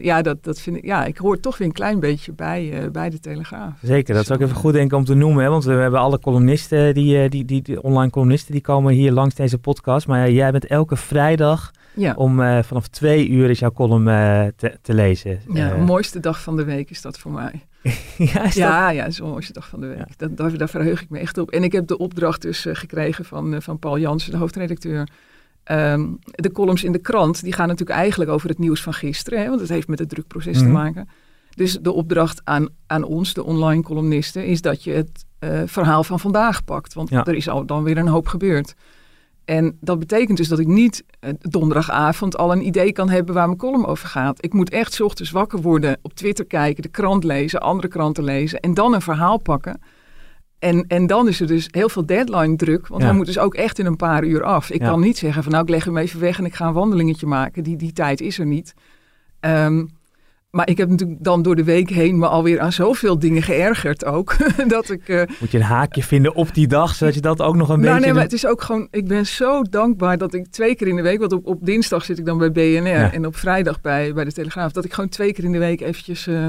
ja, 0.00 0.22
dat, 0.22 0.44
dat 0.44 0.60
vind 0.60 0.76
ik, 0.76 0.84
ja, 0.84 1.04
ik 1.04 1.16
hoor 1.16 1.40
toch 1.40 1.58
weer 1.58 1.66
een 1.66 1.72
klein 1.72 2.00
beetje 2.00 2.32
bij, 2.32 2.88
bij 2.92 3.10
de 3.10 3.20
Telegraaf. 3.20 3.78
Zeker, 3.82 4.14
dat 4.14 4.22
is 4.22 4.30
ook 4.30 4.40
even 4.40 4.56
goed 4.56 4.72
denken 4.72 4.96
om 4.96 5.04
te 5.04 5.14
noemen. 5.14 5.44
Hè? 5.44 5.50
Want 5.50 5.64
we 5.64 5.72
hebben 5.72 6.00
alle 6.00 6.18
columnisten, 6.18 6.94
die, 6.94 7.28
die, 7.28 7.44
die, 7.44 7.62
die 7.62 7.82
online 7.82 8.10
columnisten, 8.10 8.52
die 8.52 8.60
komen 8.60 8.92
hier 8.92 9.12
langs 9.12 9.34
deze 9.34 9.58
podcast. 9.58 10.06
Maar 10.06 10.30
jij 10.30 10.50
bent 10.50 10.66
elke 10.66 10.96
vrijdag 10.96 11.70
ja. 11.98 12.14
Om 12.16 12.40
uh, 12.40 12.62
vanaf 12.62 12.88
twee 12.88 13.28
uur 13.28 13.50
is 13.50 13.58
jouw 13.58 13.72
column 13.72 14.06
uh, 14.06 14.46
te, 14.56 14.78
te, 14.82 14.94
lezen. 14.94 15.40
Ja, 15.52 15.74
de 15.74 15.82
mooiste 15.82 16.20
dag 16.20 16.42
van 16.42 16.56
de 16.56 16.64
week 16.64 16.90
is 16.90 17.02
dat 17.02 17.18
voor 17.18 17.32
mij. 17.32 17.66
ja, 18.32 18.44
is 18.44 18.54
ja, 18.54 18.86
dat... 18.86 18.96
ja, 18.96 19.04
is 19.04 19.16
de 19.16 19.22
mooiste 19.22 19.52
dag 19.52 19.68
van 19.68 19.80
de 19.80 19.86
week. 19.86 19.98
Ja. 19.98 20.06
Dat, 20.16 20.36
daar, 20.36 20.58
daar, 20.58 20.68
verheug 20.68 21.02
ik 21.02 21.10
me 21.10 21.18
echt 21.18 21.38
op. 21.38 21.50
En 21.50 21.62
ik 21.62 21.72
heb 21.72 21.86
de 21.86 21.98
opdracht 21.98 22.42
dus 22.42 22.66
gekregen 22.72 23.24
van, 23.24 23.62
van 23.62 23.78
Paul 23.78 23.98
Jansen, 23.98 24.30
de 24.30 24.36
hoofdredacteur. 24.36 25.08
Um, 25.72 26.18
de 26.20 26.52
columns 26.52 26.84
in 26.84 26.92
de 26.92 26.98
krant, 26.98 27.42
die 27.42 27.52
gaan 27.52 27.68
natuurlijk 27.68 27.98
eigenlijk 27.98 28.30
over 28.30 28.48
het 28.48 28.58
nieuws 28.58 28.82
van 28.82 28.92
gisteren. 28.92 29.40
Hè, 29.40 29.48
want 29.48 29.60
het 29.60 29.68
heeft 29.68 29.88
met 29.88 29.98
het 29.98 30.08
drukproces 30.08 30.56
mm 30.56 30.62
-hmm. 30.62 30.72
te 30.72 30.78
maken. 30.78 31.08
Dus 31.54 31.78
de 31.78 31.92
opdracht 31.92 32.40
aan, 32.44 32.68
aan 32.86 33.02
ons, 33.02 33.34
de 33.34 33.44
online 33.44 33.82
columnisten, 33.82 34.46
is 34.46 34.60
dat 34.60 34.84
je 34.84 34.92
het 34.92 35.24
verhaal 35.70 36.04
van 36.04 36.20
vandaag 36.20 36.64
pakt. 36.64 36.94
Want 36.94 37.08
ja. 37.08 37.24
er 37.24 37.34
is 37.34 37.48
al 37.48 37.66
dan 37.66 37.82
weer 37.82 37.98
een 37.98 38.08
hoop 38.08 38.26
gebeurd. 38.26 38.74
En 39.48 39.76
dat 39.80 39.98
betekent 39.98 40.36
dus 40.36 40.48
dat 40.48 40.58
ik 40.58 40.66
niet 40.66 41.04
uh, 41.20 41.30
donderdagavond 41.38 42.36
al 42.36 42.52
een 42.52 42.66
idee 42.66 42.92
kan 42.92 43.08
hebben 43.08 43.34
waar 43.34 43.46
mijn 43.46 43.58
column 43.58 43.86
over 43.86 44.08
gaat. 44.08 44.44
Ik 44.44 44.52
moet 44.52 44.70
echt 44.70 45.00
ochtends 45.00 45.30
wakker 45.30 45.60
worden, 45.60 45.98
op 46.02 46.14
Twitter 46.14 46.46
kijken, 46.46 46.82
de 46.82 46.88
krant 46.88 47.24
lezen, 47.24 47.60
andere 47.60 47.88
kranten 47.88 48.24
lezen 48.24 48.60
en 48.60 48.74
dan 48.74 48.94
een 48.94 49.00
verhaal 49.00 49.38
pakken. 49.38 49.80
En, 50.58 50.84
en 50.86 51.06
dan 51.06 51.28
is 51.28 51.40
er 51.40 51.46
dus 51.46 51.68
heel 51.70 51.88
veel 51.88 52.06
deadline 52.06 52.56
druk, 52.56 52.86
want 52.86 53.02
ja. 53.02 53.08
hij 53.08 53.16
moet 53.16 53.26
dus 53.26 53.38
ook 53.38 53.54
echt 53.54 53.78
in 53.78 53.86
een 53.86 53.96
paar 53.96 54.24
uur 54.24 54.42
af. 54.42 54.70
Ik 54.70 54.80
ja. 54.80 54.88
kan 54.88 55.00
niet 55.00 55.18
zeggen 55.18 55.42
van 55.42 55.52
nou 55.52 55.64
ik 55.64 55.70
leg 55.70 55.84
hem 55.84 55.96
even 55.96 56.20
weg 56.20 56.38
en 56.38 56.44
ik 56.44 56.54
ga 56.54 56.66
een 56.66 56.72
wandelingetje 56.72 57.26
maken. 57.26 57.62
Die, 57.62 57.76
die 57.76 57.92
tijd 57.92 58.20
is 58.20 58.38
er 58.38 58.46
niet. 58.46 58.74
Um, 59.40 59.90
maar 60.50 60.68
ik 60.68 60.78
heb 60.78 60.88
natuurlijk 60.88 61.24
dan 61.24 61.42
door 61.42 61.56
de 61.56 61.64
week 61.64 61.90
heen 61.90 62.18
me 62.18 62.26
alweer 62.26 62.60
aan 62.60 62.72
zoveel 62.72 63.18
dingen 63.18 63.42
geërgerd 63.42 64.04
ook. 64.04 64.36
dat 64.68 64.90
ik, 64.90 65.08
uh... 65.08 65.22
Moet 65.40 65.50
je 65.50 65.58
een 65.58 65.64
haakje 65.64 66.02
vinden 66.02 66.34
op 66.34 66.54
die 66.54 66.66
dag, 66.66 66.94
zodat 66.94 67.14
je 67.14 67.20
dat 67.20 67.42
ook 67.42 67.56
nog 67.56 67.68
een 67.68 67.80
nou, 67.80 67.86
beetje... 67.86 68.04
Nee, 68.04 68.14
maar 68.14 68.22
het 68.22 68.32
is 68.32 68.46
ook 68.46 68.62
gewoon... 68.62 68.88
Ik 68.90 69.08
ben 69.08 69.26
zo 69.26 69.62
dankbaar 69.62 70.18
dat 70.18 70.34
ik 70.34 70.46
twee 70.46 70.74
keer 70.74 70.86
in 70.86 70.96
de 70.96 71.02
week... 71.02 71.18
Want 71.18 71.32
op, 71.32 71.46
op 71.46 71.66
dinsdag 71.66 72.04
zit 72.04 72.18
ik 72.18 72.24
dan 72.24 72.38
bij 72.38 72.52
BNR 72.52 72.88
ja. 72.88 73.12
en 73.12 73.26
op 73.26 73.36
vrijdag 73.36 73.80
bij, 73.80 74.12
bij 74.12 74.24
de 74.24 74.32
Telegraaf. 74.32 74.72
Dat 74.72 74.84
ik 74.84 74.92
gewoon 74.92 75.10
twee 75.10 75.32
keer 75.32 75.44
in 75.44 75.52
de 75.52 75.58
week 75.58 75.80
eventjes... 75.80 76.26
Uh, 76.26 76.48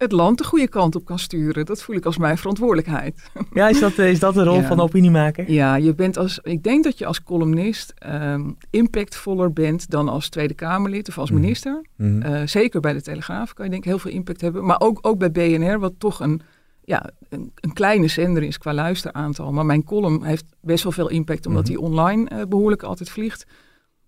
het 0.00 0.12
land 0.12 0.38
de 0.38 0.44
goede 0.44 0.68
kant 0.68 0.96
op 0.96 1.04
kan 1.04 1.18
sturen. 1.18 1.66
Dat 1.66 1.82
voel 1.82 1.96
ik 1.96 2.04
als 2.04 2.18
mijn 2.18 2.38
verantwoordelijkheid. 2.38 3.22
Ja, 3.52 3.68
is 3.68 3.80
dat, 3.80 3.98
is 3.98 4.18
dat 4.18 4.34
de 4.34 4.44
rol 4.44 4.60
ja. 4.60 4.66
van 4.66 4.76
de 4.76 4.82
opiniemaker? 4.82 5.50
Ja, 5.50 5.74
je 5.76 5.94
bent 5.94 6.16
als, 6.16 6.38
ik 6.42 6.62
denk 6.62 6.84
dat 6.84 6.98
je 6.98 7.06
als 7.06 7.22
columnist 7.22 7.94
um, 8.06 8.56
impactvoller 8.70 9.52
bent 9.52 9.90
dan 9.90 10.08
als 10.08 10.28
Tweede 10.28 10.54
Kamerlid 10.54 11.08
of 11.08 11.18
als 11.18 11.30
minister. 11.30 11.84
Mm 11.96 12.20
-hmm. 12.20 12.32
uh, 12.32 12.46
zeker 12.46 12.80
bij 12.80 12.92
de 12.92 13.02
Telegraaf 13.02 13.52
kan 13.52 13.64
je 13.64 13.70
denk 13.70 13.82
ik 13.84 13.88
heel 13.88 13.98
veel 13.98 14.10
impact 14.10 14.40
hebben. 14.40 14.64
Maar 14.64 14.80
ook, 14.80 14.98
ook 15.02 15.18
bij 15.18 15.30
BNR, 15.30 15.78
wat 15.78 15.92
toch 15.98 16.20
een, 16.20 16.40
ja, 16.84 17.10
een, 17.28 17.52
een, 17.54 17.72
kleine 17.72 18.08
zender 18.08 18.42
is 18.42 18.58
qua 18.58 18.74
luisteraantal. 18.74 19.52
Maar 19.52 19.66
mijn 19.66 19.84
column 19.84 20.24
heeft 20.24 20.44
best 20.60 20.82
wel 20.82 20.92
veel 20.92 21.08
impact, 21.08 21.46
omdat 21.46 21.68
mm 21.68 21.74
-hmm. 21.74 21.80
die 21.80 21.90
online 21.90 22.30
uh, 22.32 22.42
behoorlijk 22.48 22.82
altijd 22.82 23.10
vliegt. 23.10 23.46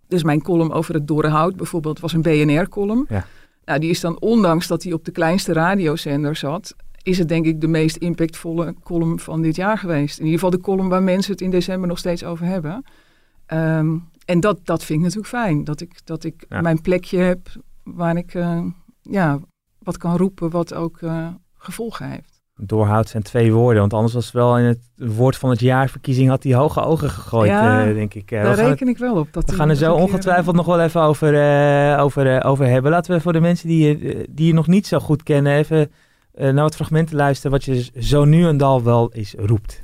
Dus 0.09 0.23
mijn 0.23 0.43
column 0.43 0.73
over 0.73 0.95
het 0.95 1.07
Dorrehout 1.07 1.57
bijvoorbeeld 1.57 2.01
was 2.01 2.13
een 2.13 2.23
BNR-column. 2.23 3.07
Ja. 3.09 3.27
Nou, 3.65 3.81
die 3.81 3.91
is 3.91 4.01
dan, 4.01 4.21
ondanks 4.21 4.67
dat 4.67 4.83
hij 4.83 4.93
op 4.93 5.05
de 5.05 5.11
kleinste 5.11 5.53
radiozender 5.53 6.37
zat, 6.37 6.75
is 7.03 7.19
het 7.19 7.29
denk 7.29 7.47
ik 7.47 7.61
de 7.61 7.69
meest 7.69 7.97
impactvolle 7.97 8.75
column 8.83 9.19
van 9.19 9.43
dit 9.43 9.57
jaar 9.57 9.79
geweest. 9.79 10.19
In 10.19 10.25
ieder 10.25 10.41
geval 10.41 10.59
de 10.59 10.65
column 10.65 10.89
waar 10.89 11.03
mensen 11.03 11.33
het 11.33 11.41
in 11.41 11.51
december 11.51 11.89
nog 11.89 11.99
steeds 11.99 12.25
over 12.25 12.47
hebben. 12.47 12.85
Um, 13.53 14.11
en 14.25 14.41
dat, 14.41 14.59
dat 14.65 14.85
vind 14.85 14.99
ik 14.99 15.05
natuurlijk 15.05 15.35
fijn. 15.35 15.65
Dat 15.65 15.81
ik, 15.81 16.01
dat 16.05 16.25
ik 16.25 16.45
ja. 16.49 16.61
mijn 16.61 16.81
plekje 16.81 17.19
heb 17.19 17.49
waar 17.83 18.17
ik 18.17 18.35
uh, 18.35 18.65
ja, 19.03 19.41
wat 19.79 19.97
kan 19.97 20.17
roepen 20.17 20.51
wat 20.51 20.75
ook 20.75 21.01
uh, 21.01 21.29
gevolgen 21.57 22.11
heeft. 22.11 22.32
Doorhoud 22.57 23.09
zijn 23.09 23.23
twee 23.23 23.53
woorden, 23.53 23.81
want 23.81 23.95
anders 23.95 24.13
was 24.13 24.25
het 24.25 24.35
wel 24.35 24.59
in 24.59 24.65
het 24.65 24.79
woord 24.97 25.37
van 25.37 25.51
het 25.51 25.61
jaarverkiezing 25.61 26.29
had 26.29 26.43
hij 26.43 26.55
hoge 26.55 26.81
ogen 26.81 27.11
gegooid, 27.11 27.49
ja, 27.49 27.87
uh, 27.87 27.95
denk 27.95 28.15
ik. 28.15 28.31
daar 28.31 28.55
reken 28.55 28.71
het, 28.71 28.89
ik 28.89 28.99
wel 28.99 29.17
op. 29.17 29.33
Dat 29.33 29.51
we 29.51 29.57
gaan 29.57 29.69
er 29.69 29.77
zo 29.77 29.95
ongetwijfeld 29.95 30.57
nog 30.57 30.67
wel 30.67 30.81
even 30.81 31.01
over, 31.01 31.35
uh, 31.35 32.03
over, 32.03 32.27
uh, 32.27 32.51
over 32.51 32.67
hebben. 32.67 32.91
Laten 32.91 33.15
we 33.15 33.21
voor 33.21 33.33
de 33.33 33.41
mensen 33.41 33.69
die, 33.69 33.99
die 34.31 34.47
je 34.47 34.53
nog 34.53 34.67
niet 34.67 34.87
zo 34.87 34.99
goed 34.99 35.23
kennen, 35.23 35.53
even 35.53 35.93
naar 36.35 36.55
wat 36.55 36.75
fragmenten 36.75 37.17
luisteren 37.17 37.51
wat 37.51 37.65
je 37.65 37.91
zo 37.99 38.25
nu 38.25 38.47
en 38.47 38.57
dan 38.57 38.83
wel 38.83 39.13
eens 39.13 39.35
roept. 39.39 39.83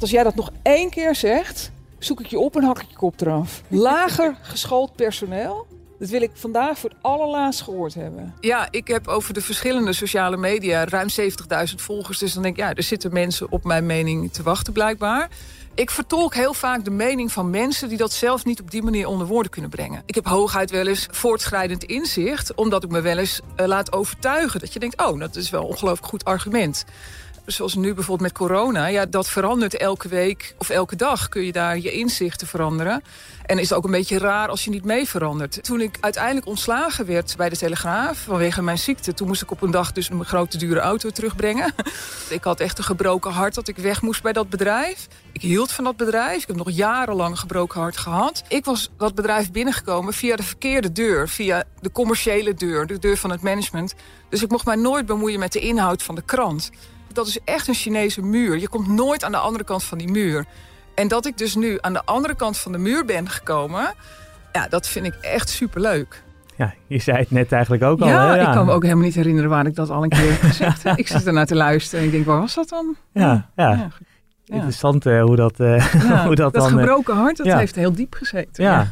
Als 0.00 0.10
jij 0.10 0.22
dat 0.22 0.34
nog 0.34 0.50
één 0.62 0.90
keer 0.90 1.14
zegt, 1.14 1.72
zoek 1.98 2.20
ik 2.20 2.26
je 2.26 2.38
op 2.38 2.56
en 2.56 2.62
hak 2.62 2.82
ik 2.82 2.88
je 2.88 2.96
kop 2.96 3.20
eraf. 3.20 3.62
Lager 3.68 4.36
geschoold 4.52 4.96
personeel 4.96 5.66
dat 6.00 6.08
wil 6.08 6.22
ik 6.22 6.30
vandaag 6.34 6.78
voor 6.78 6.90
het 6.90 6.98
allerlaatst 7.00 7.62
gehoord 7.62 7.94
hebben. 7.94 8.34
Ja, 8.40 8.68
ik 8.70 8.88
heb 8.88 9.08
over 9.08 9.34
de 9.34 9.40
verschillende 9.40 9.92
sociale 9.92 10.36
media 10.36 10.84
ruim 10.84 11.08
70.000 11.20 11.74
volgers. 11.76 12.18
Dus 12.18 12.32
dan 12.32 12.42
denk 12.42 12.56
ik, 12.56 12.62
ja, 12.62 12.74
er 12.74 12.82
zitten 12.82 13.12
mensen 13.12 13.50
op 13.50 13.64
mijn 13.64 13.86
mening 13.86 14.32
te 14.32 14.42
wachten 14.42 14.72
blijkbaar. 14.72 15.28
Ik 15.74 15.90
vertolk 15.90 16.34
heel 16.34 16.54
vaak 16.54 16.84
de 16.84 16.90
mening 16.90 17.32
van 17.32 17.50
mensen 17.50 17.88
die 17.88 17.98
dat 17.98 18.12
zelf 18.12 18.44
niet 18.44 18.60
op 18.60 18.70
die 18.70 18.82
manier 18.82 19.06
onder 19.06 19.26
woorden 19.26 19.50
kunnen 19.50 19.70
brengen. 19.70 20.02
Ik 20.06 20.14
heb 20.14 20.26
hooguit 20.26 20.70
wel 20.70 20.86
eens 20.86 21.08
voortschrijdend 21.10 21.84
inzicht, 21.84 22.54
omdat 22.54 22.84
ik 22.84 22.90
me 22.90 23.00
wel 23.00 23.18
eens 23.18 23.40
uh, 23.56 23.66
laat 23.66 23.92
overtuigen. 23.92 24.60
Dat 24.60 24.72
je 24.72 24.78
denkt, 24.78 25.02
oh, 25.02 25.20
dat 25.20 25.36
is 25.36 25.50
wel 25.50 25.60
een 25.60 25.66
ongelooflijk 25.66 26.06
goed 26.06 26.24
argument 26.24 26.84
zoals 27.52 27.74
nu 27.74 27.94
bijvoorbeeld 27.94 28.32
met 28.32 28.38
corona, 28.38 28.86
ja, 28.86 29.06
dat 29.06 29.28
verandert 29.28 29.76
elke 29.76 30.08
week 30.08 30.54
of 30.58 30.70
elke 30.70 30.96
dag 30.96 31.28
kun 31.28 31.42
je 31.42 31.52
daar 31.52 31.78
je 31.78 31.92
inzichten 31.92 32.46
veranderen. 32.46 33.02
En 33.46 33.58
is 33.58 33.68
het 33.68 33.78
ook 33.78 33.84
een 33.84 33.90
beetje 33.90 34.18
raar 34.18 34.48
als 34.48 34.64
je 34.64 34.70
niet 34.70 34.84
mee 34.84 35.08
verandert. 35.08 35.64
Toen 35.64 35.80
ik 35.80 35.96
uiteindelijk 36.00 36.46
ontslagen 36.46 37.06
werd 37.06 37.34
bij 37.36 37.48
de 37.48 37.56
Telegraaf 37.56 38.18
vanwege 38.18 38.62
mijn 38.62 38.78
ziekte, 38.78 39.14
toen 39.14 39.26
moest 39.26 39.42
ik 39.42 39.50
op 39.50 39.62
een 39.62 39.70
dag 39.70 39.92
dus 39.92 40.10
een 40.10 40.24
grote 40.24 40.58
dure 40.58 40.80
auto 40.80 41.10
terugbrengen. 41.10 41.74
ik 42.28 42.44
had 42.44 42.60
echt 42.60 42.78
een 42.78 42.84
gebroken 42.84 43.30
hart 43.30 43.54
dat 43.54 43.68
ik 43.68 43.76
weg 43.76 44.02
moest 44.02 44.22
bij 44.22 44.32
dat 44.32 44.48
bedrijf. 44.48 45.08
Ik 45.32 45.42
hield 45.42 45.72
van 45.72 45.84
dat 45.84 45.96
bedrijf. 45.96 46.42
Ik 46.42 46.46
heb 46.46 46.56
nog 46.56 46.70
jarenlang 46.70 47.30
een 47.30 47.38
gebroken 47.38 47.80
hart 47.80 47.96
gehad. 47.96 48.42
Ik 48.48 48.64
was 48.64 48.90
dat 48.96 49.14
bedrijf 49.14 49.50
binnengekomen 49.50 50.12
via 50.12 50.36
de 50.36 50.42
verkeerde 50.42 50.92
deur, 50.92 51.28
via 51.28 51.64
de 51.80 51.92
commerciële 51.92 52.54
deur, 52.54 52.86
de 52.86 52.98
deur 52.98 53.16
van 53.16 53.30
het 53.30 53.42
management. 53.42 53.94
Dus 54.28 54.42
ik 54.42 54.50
mocht 54.50 54.66
mij 54.66 54.76
nooit 54.76 55.06
bemoeien 55.06 55.38
met 55.38 55.52
de 55.52 55.60
inhoud 55.60 56.02
van 56.02 56.14
de 56.14 56.22
krant 56.22 56.70
dat 57.12 57.26
is 57.26 57.38
echt 57.44 57.68
een 57.68 57.74
Chinese 57.74 58.22
muur. 58.22 58.58
Je 58.58 58.68
komt 58.68 58.88
nooit 58.88 59.24
aan 59.24 59.32
de 59.32 59.38
andere 59.38 59.64
kant 59.64 59.84
van 59.84 59.98
die 59.98 60.10
muur. 60.10 60.44
En 60.94 61.08
dat 61.08 61.26
ik 61.26 61.38
dus 61.38 61.54
nu 61.54 61.78
aan 61.80 61.92
de 61.92 62.04
andere 62.04 62.34
kant 62.34 62.58
van 62.58 62.72
de 62.72 62.78
muur 62.78 63.04
ben 63.04 63.28
gekomen... 63.28 63.94
ja, 64.52 64.68
dat 64.68 64.88
vind 64.88 65.06
ik 65.06 65.14
echt 65.14 65.48
superleuk. 65.48 66.22
Ja, 66.56 66.74
je 66.86 66.98
zei 66.98 67.18
het 67.18 67.30
net 67.30 67.52
eigenlijk 67.52 67.82
ook 67.82 68.00
al. 68.00 68.08
Ja, 68.08 68.36
ik 68.36 68.52
kan 68.52 68.66
me 68.66 68.72
ook 68.72 68.82
helemaal 68.82 69.04
niet 69.04 69.14
herinneren 69.14 69.50
waar 69.50 69.66
ik 69.66 69.74
dat 69.74 69.90
al 69.90 70.02
een 70.02 70.08
keer 70.08 70.30
heb 70.30 70.40
gezegd. 70.40 70.84
ik 70.98 71.08
zit 71.08 71.26
ernaar 71.26 71.46
te 71.46 71.54
luisteren 71.54 72.00
en 72.00 72.06
ik 72.06 72.12
denk, 72.12 72.26
waar 72.26 72.40
was 72.40 72.54
dat 72.54 72.68
dan? 72.68 72.96
Ja, 73.12 73.48
ja. 73.56 73.70
ja. 73.70 73.88
Interessant 74.50 75.06
uh, 75.06 75.22
hoe 75.22 75.36
dat, 75.36 75.60
uh, 75.60 75.92
ja, 76.08 76.26
hoe 76.26 76.34
dat, 76.34 76.52
dat, 76.52 76.62
dan... 76.62 76.72
Dat 76.72 76.80
gebroken 76.80 77.14
hart, 77.14 77.36
dat 77.36 77.46
heeft 77.46 77.74
heel 77.74 77.92
diep 77.92 78.14
gezeten. 78.14 78.64
Ja, 78.64 78.88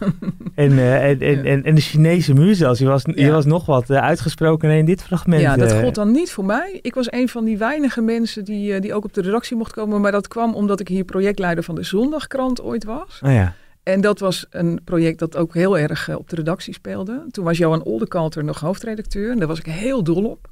en, 0.55 0.79
en, 0.79 1.21
en, 1.21 1.65
en, 1.65 1.75
de 1.75 1.81
Chinese 1.81 2.35
muur 2.35 2.55
zelfs. 2.55 2.79
Je 2.79 2.87
was, 2.87 3.03
je 3.15 3.31
was 3.31 3.45
nog 3.45 3.67
wat 3.67 3.91
uitgesproken 3.91 4.71
in 4.71 4.85
dit 4.85 5.03
fragment. 5.03 5.43
Ja, 5.43 5.57
dat 5.57 5.73
gold 5.73 5.95
dan 5.95 6.11
niet 6.11 6.31
voor 6.31 6.45
mij. 6.45 6.79
Ik 6.83 6.95
was 6.95 7.13
een 7.13 7.29
van 7.29 7.45
die 7.45 7.59
weinige 7.59 8.01
mensen 8.01 8.45
die, 8.45 8.81
die 8.81 8.95
ook 8.95 9.05
op 9.05 9.15
de 9.15 9.23
redactie 9.23 9.57
mocht 9.57 9.73
komen. 9.73 10.01
Maar 10.01 10.13
dat 10.13 10.29
kwam 10.29 10.55
omdat 10.55 10.81
ik 10.81 10.89
hier 10.89 11.05
projectleider 11.05 11.65
van 11.65 11.75
de 11.75 11.83
Zondagkrant 11.83 12.63
ooit 12.63 12.85
was. 12.85 13.21
Oh 13.25 13.33
ja. 13.33 13.55
En 13.83 14.01
dat 14.01 14.19
was 14.19 14.47
een 14.51 14.81
project 14.85 15.19
dat 15.19 15.37
ook 15.37 15.55
heel 15.55 15.79
erg 15.79 16.17
op 16.17 16.29
de 16.29 16.37
redactie 16.37 16.75
speelde. 16.75 17.27
Toen 17.31 17.45
was 17.45 17.59
Johan 17.59 17.83
Oldekalter 17.83 18.45
nog 18.45 18.61
hoofdredacteur. 18.61 19.31
En 19.31 19.39
daar 19.39 19.49
was 19.49 19.59
ik 19.59 19.67
heel 19.67 20.03
dol 20.03 20.25
op. 20.25 20.49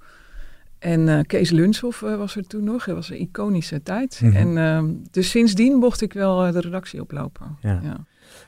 En 0.86 1.00
uh, 1.00 1.20
Kees 1.26 1.50
Lunshoff 1.50 2.02
uh, 2.02 2.16
was 2.16 2.36
er 2.36 2.46
toen 2.46 2.64
nog. 2.64 2.84
Dat 2.84 2.94
was 2.94 3.10
een 3.10 3.20
iconische 3.20 3.82
tijd. 3.82 4.20
Mhm. 4.22 4.36
En 4.36 4.56
uh, 4.56 4.98
dus 5.10 5.30
sindsdien 5.30 5.74
mocht 5.74 6.02
ik 6.02 6.12
wel 6.12 6.52
de 6.52 6.60
redactie 6.60 7.00
oplopen. 7.00 7.56
Ja. 7.60 7.80
ja. 7.82 7.96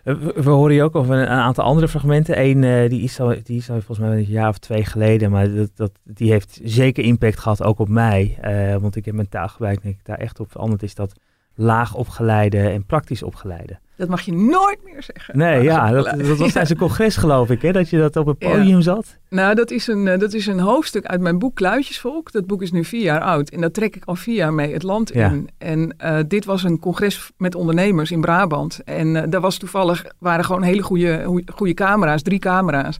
We, 0.04 0.32
we, 0.42 0.50
horen 0.50 0.74
je 0.74 0.82
ook 0.82 0.94
over 0.94 1.14
een, 1.14 1.20
een 1.20 1.28
aantal 1.28 1.64
andere 1.64 1.88
fragmenten. 1.88 2.40
Eén 2.40 2.88
die, 2.88 3.02
is 3.02 3.20
al, 3.20 3.34
die 3.42 3.56
is 3.56 3.70
al 3.70 3.74
volgens 3.76 3.98
mij 3.98 4.16
een 4.16 4.24
jaar 4.24 4.48
of 4.48 4.58
twee 4.58 4.84
geleden. 4.84 5.30
Maar 5.30 5.54
dat, 5.54 5.70
dat, 5.74 5.92
die 6.04 6.30
heeft 6.30 6.60
zeker 6.62 7.04
impact 7.04 7.38
gehad 7.38 7.62
ook 7.62 7.78
op 7.78 7.88
mij. 7.88 8.38
want 8.80 8.96
ik 8.96 9.04
heb 9.04 9.14
mijn 9.14 9.28
taalgebruik 9.28 9.82
denk 9.82 9.94
ik, 9.94 10.04
daar 10.04 10.18
echt 10.18 10.40
op 10.40 10.50
veranderd. 10.50 10.82
Is 10.82 10.94
dat 10.94 11.12
laag 11.54 11.94
opgeleide 11.94 12.58
en 12.58 12.84
praktisch 12.84 13.22
opgeleide. 13.22 13.78
Dat 13.98 14.08
mag 14.08 14.20
je 14.20 14.32
nooit 14.32 14.78
meer 14.84 15.02
zeggen. 15.02 15.38
Nee, 15.38 15.62
ja, 15.62 15.90
dat, 15.90 16.04
dat 16.04 16.38
was 16.38 16.52
tijdens 16.52 16.70
een 16.70 16.76
congres 16.76 17.16
geloof 17.16 17.50
ik, 17.50 17.62
hè, 17.62 17.72
dat 17.72 17.90
je 17.90 17.98
dat 17.98 18.16
op 18.16 18.26
het 18.26 18.38
podium 18.38 18.76
ja. 18.76 18.80
zat. 18.80 19.18
Nou, 19.28 19.54
dat 19.54 19.70
is, 19.70 19.86
een, 19.86 20.04
dat 20.18 20.32
is 20.32 20.46
een 20.46 20.60
hoofdstuk 20.60 21.06
uit 21.06 21.20
mijn 21.20 21.38
boek 21.38 21.54
Kluitjesvolk. 21.54 22.32
Dat 22.32 22.46
boek 22.46 22.62
is 22.62 22.72
nu 22.72 22.84
vier 22.84 23.02
jaar 23.02 23.20
oud 23.20 23.48
en 23.50 23.60
dat 23.60 23.74
trek 23.74 23.96
ik 23.96 24.02
al 24.04 24.14
vier 24.14 24.34
jaar 24.34 24.52
mee 24.52 24.72
het 24.72 24.82
land 24.82 25.10
Ja. 25.14 25.30
in. 25.30 25.48
En 25.58 25.94
uh, 26.04 26.18
dit 26.28 26.44
was 26.44 26.62
een 26.62 26.78
congres 26.78 27.30
met 27.36 27.54
ondernemers 27.54 28.10
in 28.10 28.20
Brabant. 28.20 28.80
En 28.84 29.14
uh, 29.14 29.22
daar 29.28 29.40
was 29.40 29.56
toevallig, 29.56 30.04
waren 30.18 30.44
gewoon 30.44 30.62
hele 30.62 30.82
goede, 30.82 31.42
goede 31.54 31.74
camera's, 31.74 32.22
drie 32.22 32.38
camera's. 32.38 32.98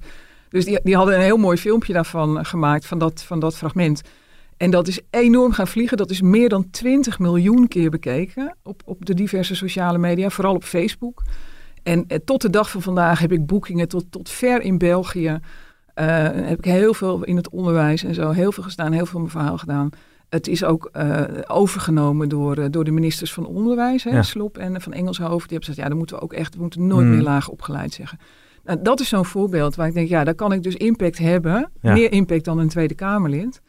Dus 0.49 0.65
die, 0.65 0.81
die 0.83 0.97
hadden 0.97 1.15
een 1.15 1.21
heel 1.21 1.37
mooi 1.37 1.57
filmpje 1.57 1.93
daarvan 1.93 2.45
gemaakt, 2.45 2.87
van 2.87 2.99
dat, 2.99 3.23
van 3.23 3.41
dat 3.41 3.57
fragment. 3.57 4.03
En 4.59 4.71
dat 4.71 4.89
is 4.89 5.01
enorm 5.11 5.53
gaan 5.53 5.69
vliegen. 5.69 5.97
Dat 5.97 6.11
is 6.11 6.21
meer 6.21 6.49
dan 6.49 6.71
20 6.71 7.19
miljoen 7.19 7.69
keer 7.69 7.91
bekeken 7.91 8.57
op, 8.63 8.83
op 8.85 9.05
de 9.05 9.15
diverse 9.15 9.55
sociale 9.55 9.99
media, 9.99 10.31
vooral 10.31 10.55
op 10.55 10.65
Facebook. 10.65 11.23
En 11.83 12.05
eh, 12.09 12.19
tot 12.25 12.41
de 12.43 12.51
dag 12.51 12.71
van 12.71 12.83
vandaag 12.83 13.19
heb 13.19 13.33
ik 13.33 13.47
boekingen 13.47 13.89
tot, 13.89 14.05
tot 14.11 14.29
ver 14.31 14.61
in 14.61 14.79
België. 14.79 15.39
Uh, 16.01 16.07
heb 16.33 16.59
ik 16.59 16.65
heel 16.65 16.95
veel 16.95 17.25
in 17.25 17.37
het 17.37 17.49
onderwijs 17.51 18.05
en 18.05 18.15
zo, 18.15 18.31
heel 18.31 18.53
veel 18.53 18.63
gestaan, 18.63 18.93
heel 18.93 19.07
veel 19.07 19.19
mijn 19.19 19.31
verhaal 19.31 19.59
gedaan. 19.59 19.91
Het 20.29 20.49
is 20.49 20.65
ook 20.65 20.91
uh, 20.97 21.23
overgenomen 21.47 22.29
door, 22.29 22.59
uh, 22.59 22.65
door 22.71 22.85
de 22.85 22.91
ministers 22.91 23.33
van 23.33 23.47
Onderwijs, 23.47 24.05
hè, 24.05 24.11
Ja. 24.11 24.23
Slop 24.23 24.59
en 24.59 24.81
van 24.81 24.93
Engelshoofd. 24.93 25.49
Die 25.49 25.59
hebben 25.59 25.59
gezegd, 25.59 25.79
ja, 25.79 25.89
dan 25.89 25.97
moeten 25.97 26.17
we 26.17 26.23
ook 26.23 26.33
echt, 26.33 26.55
we 26.55 26.61
moeten 26.61 26.87
nooit 26.87 27.07
Hmm. 27.07 27.15
meer 27.15 27.23
laag 27.23 27.49
opgeleid 27.49 27.93
zeggen. 27.93 28.19
Nou, 28.65 28.79
dat 28.83 29.01
is 29.01 29.09
zo'n 29.09 29.25
voorbeeld 29.25 29.75
waar 29.75 29.87
ik 29.87 29.95
denk, 29.95 30.09
ja, 30.09 30.25
daar 30.25 30.35
kan 30.35 30.53
ik 30.53 30.63
dus 30.63 30.75
impact 30.75 31.19
hebben. 31.19 31.71
Ja. 31.81 31.93
Meer 31.93 32.13
impact 32.13 32.45
dan 32.45 32.59
een 32.59 32.69
Tweede 32.69 32.95
Kamerlid. 32.95 33.61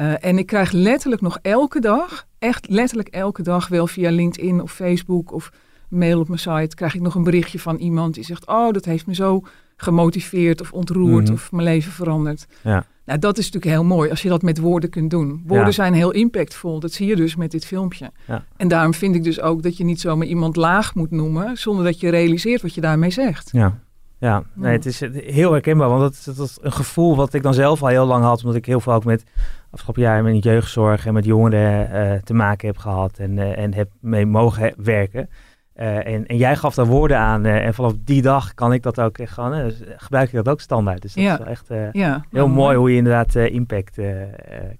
Uh, 0.00 0.24
en 0.24 0.38
ik 0.38 0.46
krijg 0.46 0.70
letterlijk 0.72 1.22
nog 1.22 1.38
elke 1.42 1.80
dag, 1.80 2.26
echt 2.38 2.68
letterlijk 2.68 3.08
elke 3.08 3.42
dag, 3.42 3.68
wel 3.68 3.86
via 3.86 4.10
LinkedIn 4.10 4.60
of 4.62 4.72
Facebook 4.72 5.32
of 5.32 5.52
mail 5.88 6.20
op 6.20 6.28
mijn 6.28 6.40
site, 6.40 6.74
krijg 6.74 6.94
ik 6.94 7.00
nog 7.00 7.14
een 7.14 7.22
berichtje 7.24 7.58
van 7.58 7.76
iemand 7.76 8.14
die 8.14 8.24
zegt, 8.24 8.46
oh, 8.46 8.70
dat 8.72 8.84
heeft 8.84 9.06
me 9.06 9.14
zo 9.14 9.42
gemotiveerd 9.76 10.60
of 10.60 10.72
ontroerd 10.72 11.24
Mhm. 11.24 11.32
of 11.32 11.52
mijn 11.52 11.64
leven 11.64 11.92
veranderd. 11.92 12.46
Ja. 12.62 12.84
Nou, 13.04 13.18
dat 13.18 13.38
is 13.38 13.44
natuurlijk 13.50 13.72
heel 13.72 13.84
mooi 13.84 14.10
als 14.10 14.22
je 14.22 14.28
dat 14.28 14.42
met 14.42 14.58
woorden 14.58 14.90
kunt 14.90 15.10
doen. 15.10 15.42
Woorden 15.46 15.66
Ja. 15.66 15.72
zijn 15.72 15.94
heel 15.94 16.10
impactvol, 16.10 16.80
dat 16.80 16.92
zie 16.92 17.06
je 17.06 17.16
dus 17.16 17.36
met 17.36 17.50
dit 17.50 17.64
filmpje. 17.66 18.10
Ja. 18.26 18.44
En 18.56 18.68
daarom 18.68 18.94
vind 18.94 19.14
ik 19.14 19.24
dus 19.24 19.40
ook 19.40 19.62
dat 19.62 19.76
je 19.76 19.84
niet 19.84 20.00
zomaar 20.00 20.26
iemand 20.26 20.56
laag 20.56 20.94
moet 20.94 21.10
noemen, 21.10 21.56
zonder 21.56 21.84
dat 21.84 22.00
je 22.00 22.08
realiseert 22.08 22.62
wat 22.62 22.74
je 22.74 22.80
daarmee 22.80 23.10
zegt. 23.10 23.48
Ja, 23.52 23.78
ja. 24.18 24.42
Nee, 24.54 24.72
het 24.72 24.86
is 24.86 25.00
eh, 25.02 25.10
heel 25.34 25.52
herkenbaar, 25.52 25.88
want 25.88 26.00
dat, 26.00 26.12
is- 26.12 26.36
dat 26.36 26.46
is 26.48 26.58
een 26.60 26.72
gevoel 26.72 27.16
wat 27.16 27.34
ik 27.34 27.42
dan 27.42 27.54
zelf 27.54 27.82
al 27.82 27.88
heel 27.88 28.06
lang 28.06 28.24
had, 28.24 28.38
omdat 28.42 28.56
ik 28.56 28.66
heel 28.66 28.82
ook 28.84 29.04
met 29.04 29.24
afgelopen 29.70 30.02
jaar 30.02 30.22
met 30.22 30.44
jeugdzorg 30.44 31.06
en 31.06 31.14
met 31.14 31.24
jongeren 31.24 31.90
eh, 31.90 32.18
te 32.22 32.34
maken 32.34 32.66
heb 32.66 32.76
gehad 32.76 33.18
en, 33.18 33.38
eh, 33.38 33.58
en 33.58 33.74
heb 33.74 33.88
mee 34.00 34.26
mogen 34.26 34.72
werken. 34.76 35.28
Eh, 35.72 36.06
en, 36.06 36.26
en 36.26 36.36
jij 36.36 36.56
gaf 36.56 36.74
daar 36.74 36.86
woorden 36.86 37.18
aan 37.18 37.44
en 37.44 37.74
vanaf 37.74 37.92
die 38.04 38.22
dag 38.22 38.54
kan 38.54 38.72
ik 38.72 38.82
dat 38.82 39.00
ook 39.00 39.18
echt 39.18 39.32
gewoon, 39.32 39.52
eh, 39.52 39.64
gebruik 39.96 40.28
ik 40.28 40.34
dat 40.34 40.48
ook 40.48 40.60
standaard. 40.60 41.02
Dus 41.02 41.14
dat 41.14 41.24
Ja. 41.24 41.32
is 41.32 41.38
wel 41.38 41.46
echt 41.46 41.92
Ja, 41.92 42.24
heel 42.30 42.48
mooi 42.48 42.76
hoe 42.76 42.90
je 42.90 42.96
inderdaad 42.96 43.34
impact 43.34 43.98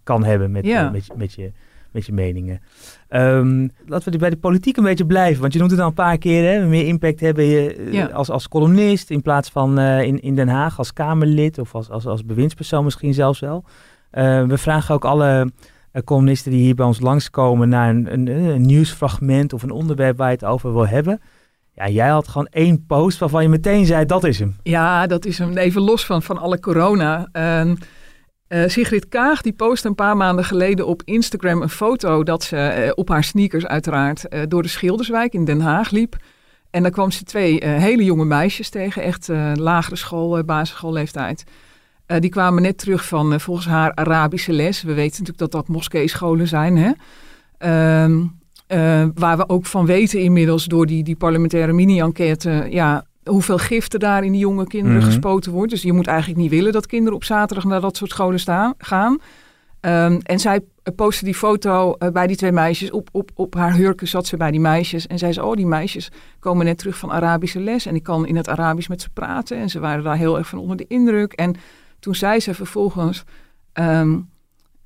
kan 0.02 0.24
hebben 0.24 0.50
met, 0.50 0.64
Ja. 0.66 0.90
met, 0.90 1.06
je, 1.06 1.12
met, 1.16 1.32
je, 1.32 1.52
met 1.90 2.06
je 2.06 2.12
meningen. 2.12 2.60
Ehm, 3.08 3.68
laten 3.86 4.12
we 4.12 4.18
bij 4.18 4.30
de 4.30 4.36
politiek 4.36 4.76
een 4.76 4.84
beetje 4.84 5.06
blijven, 5.06 5.40
want 5.40 5.52
je 5.52 5.58
noemt 5.58 5.70
het 5.70 5.80
al 5.80 5.86
een 5.86 5.94
paar 5.94 6.18
keer, 6.18 6.52
hè, 6.52 6.66
meer 6.66 6.86
impact 6.86 7.20
hebben 7.20 7.44
je, 7.44 8.08
als, 8.12 8.30
als 8.30 8.48
columnist 8.48 9.10
in 9.10 9.22
plaats 9.22 9.50
van 9.50 9.78
in, 9.80 10.20
in 10.20 10.34
Den 10.34 10.48
Haag 10.48 10.78
als 10.78 10.92
Kamerlid 10.92 11.58
of 11.58 11.74
als, 11.74 11.90
als, 11.90 12.06
als 12.06 12.24
bewindspersoon 12.24 12.84
misschien 12.84 13.14
zelfs 13.14 13.40
wel. 13.40 13.64
Eh, 14.10 14.44
we 14.44 14.58
vragen 14.58 14.94
ook 14.94 15.04
alle 15.04 15.52
eh, 15.92 16.02
columnisten 16.02 16.50
die 16.50 16.60
hier 16.60 16.74
bij 16.74 16.86
ons 16.86 17.00
langskomen 17.00 17.68
naar 17.68 17.88
een, 17.88 18.28
een, 18.28 18.62
nieuwsfragment 18.62 19.52
of 19.52 19.62
een 19.62 19.70
onderwerp 19.70 20.16
waar 20.16 20.28
je 20.28 20.34
het 20.34 20.44
over 20.44 20.72
wil 20.72 20.86
hebben. 20.86 21.20
Ja, 21.72 21.88
jij 21.88 22.08
had 22.08 22.28
gewoon 22.28 22.46
één 22.46 22.86
post 22.86 23.18
waarvan 23.18 23.42
je 23.42 23.48
meteen 23.48 23.86
zei, 23.86 24.06
dat 24.06 24.24
is 24.24 24.38
hem. 24.38 24.56
Ja, 24.62 25.06
dat 25.06 25.24
is 25.24 25.38
hem. 25.38 25.56
Even 25.56 25.82
los 25.82 26.06
van, 26.06 26.22
van 26.22 26.38
alle 26.38 26.60
corona. 26.60 27.28
Ehm, 27.32 27.74
eh, 28.46 28.68
Sigrid 28.68 29.08
Kaag 29.08 29.42
die 29.42 29.52
postte 29.52 29.88
een 29.88 29.94
paar 29.94 30.16
maanden 30.16 30.44
geleden 30.44 30.86
op 30.86 31.02
Instagram 31.04 31.62
een 31.62 31.68
foto 31.68 32.22
dat 32.22 32.42
ze 32.42 32.92
op 32.94 33.08
haar 33.08 33.24
sneakers 33.24 33.66
uiteraard 33.66 34.26
door 34.48 34.62
de 34.62 34.68
Schilderswijk 34.68 35.32
in 35.32 35.44
Den 35.44 35.60
Haag 35.60 35.90
liep. 35.90 36.16
En 36.70 36.82
daar 36.82 36.90
kwam 36.90 37.10
ze 37.10 37.24
twee 37.24 37.64
hele 37.64 38.04
jonge 38.04 38.24
meisjes 38.24 38.68
tegen, 38.68 39.02
echt 39.02 39.28
lagere 39.54 39.96
school, 39.96 40.44
basisschoolleeftijd. 40.44 41.44
Eh, 42.10 42.20
die 42.20 42.30
kwamen 42.30 42.62
net 42.62 42.78
terug 42.78 43.04
van 43.04 43.32
eh, 43.32 43.38
volgens 43.38 43.66
haar 43.66 43.94
Arabische 43.94 44.52
les. 44.52 44.82
We 44.82 44.94
weten 44.94 45.10
natuurlijk 45.10 45.38
dat 45.38 45.52
dat 45.52 45.68
moskeescholen 45.68 46.48
zijn. 46.48 46.76
Hè? 46.76 46.90
Ehm, 47.58 48.20
eh, 48.66 49.06
waar 49.14 49.36
we 49.36 49.48
ook 49.48 49.66
van 49.66 49.86
weten 49.86 50.20
inmiddels 50.20 50.64
door 50.64 50.86
die, 50.86 51.02
die 51.02 51.16
parlementaire 51.16 51.72
mini-enquête... 51.72 52.66
Ja, 52.70 53.04
hoeveel 53.24 53.58
giften 53.58 54.00
daar 54.00 54.24
in 54.24 54.32
die 54.32 54.40
jonge 54.40 54.66
kinderen 54.66 54.98
Mhm. 54.98 55.06
gespoten 55.06 55.52
wordt. 55.52 55.70
Dus 55.70 55.82
je 55.82 55.92
moet 55.92 56.06
eigenlijk 56.06 56.40
niet 56.40 56.50
willen 56.50 56.72
dat 56.72 56.86
kinderen 56.86 57.14
op 57.14 57.24
zaterdag 57.24 57.64
naar 57.64 57.80
dat 57.80 57.96
soort 57.96 58.10
scholen 58.10 58.40
staan, 58.40 58.74
gaan. 58.78 59.18
Ehm, 59.80 60.18
en 60.22 60.38
zij 60.38 60.60
postte 60.96 61.24
die 61.24 61.34
foto 61.34 61.96
bij 62.12 62.26
die 62.26 62.36
twee 62.36 62.52
meisjes. 62.52 62.90
Op, 62.90 63.08
op, 63.12 63.30
op 63.34 63.54
haar 63.54 63.74
hurken 63.74 64.08
zat 64.08 64.26
ze 64.26 64.36
bij 64.36 64.50
die 64.50 64.60
meisjes. 64.60 65.06
En 65.06 65.18
zei 65.18 65.32
ze, 65.32 65.44
oh 65.44 65.56
die 65.56 65.66
meisjes 65.66 66.10
komen 66.38 66.64
net 66.66 66.78
terug 66.78 66.96
van 66.98 67.12
Arabische 67.12 67.60
les. 67.60 67.86
En 67.86 67.94
ik 67.94 68.02
kan 68.02 68.26
in 68.26 68.36
het 68.36 68.48
Arabisch 68.48 68.88
met 68.88 69.02
ze 69.02 69.10
praten. 69.10 69.56
En 69.56 69.68
ze 69.68 69.78
waren 69.80 70.04
daar 70.04 70.16
heel 70.16 70.38
erg 70.38 70.48
van 70.48 70.58
onder 70.58 70.76
de 70.76 70.84
indruk. 70.88 71.32
En 71.32 71.56
toen 72.00 72.14
zei 72.14 72.40
ze 72.40 72.54
vervolgens, 72.54 73.24
ehm, 73.72 74.18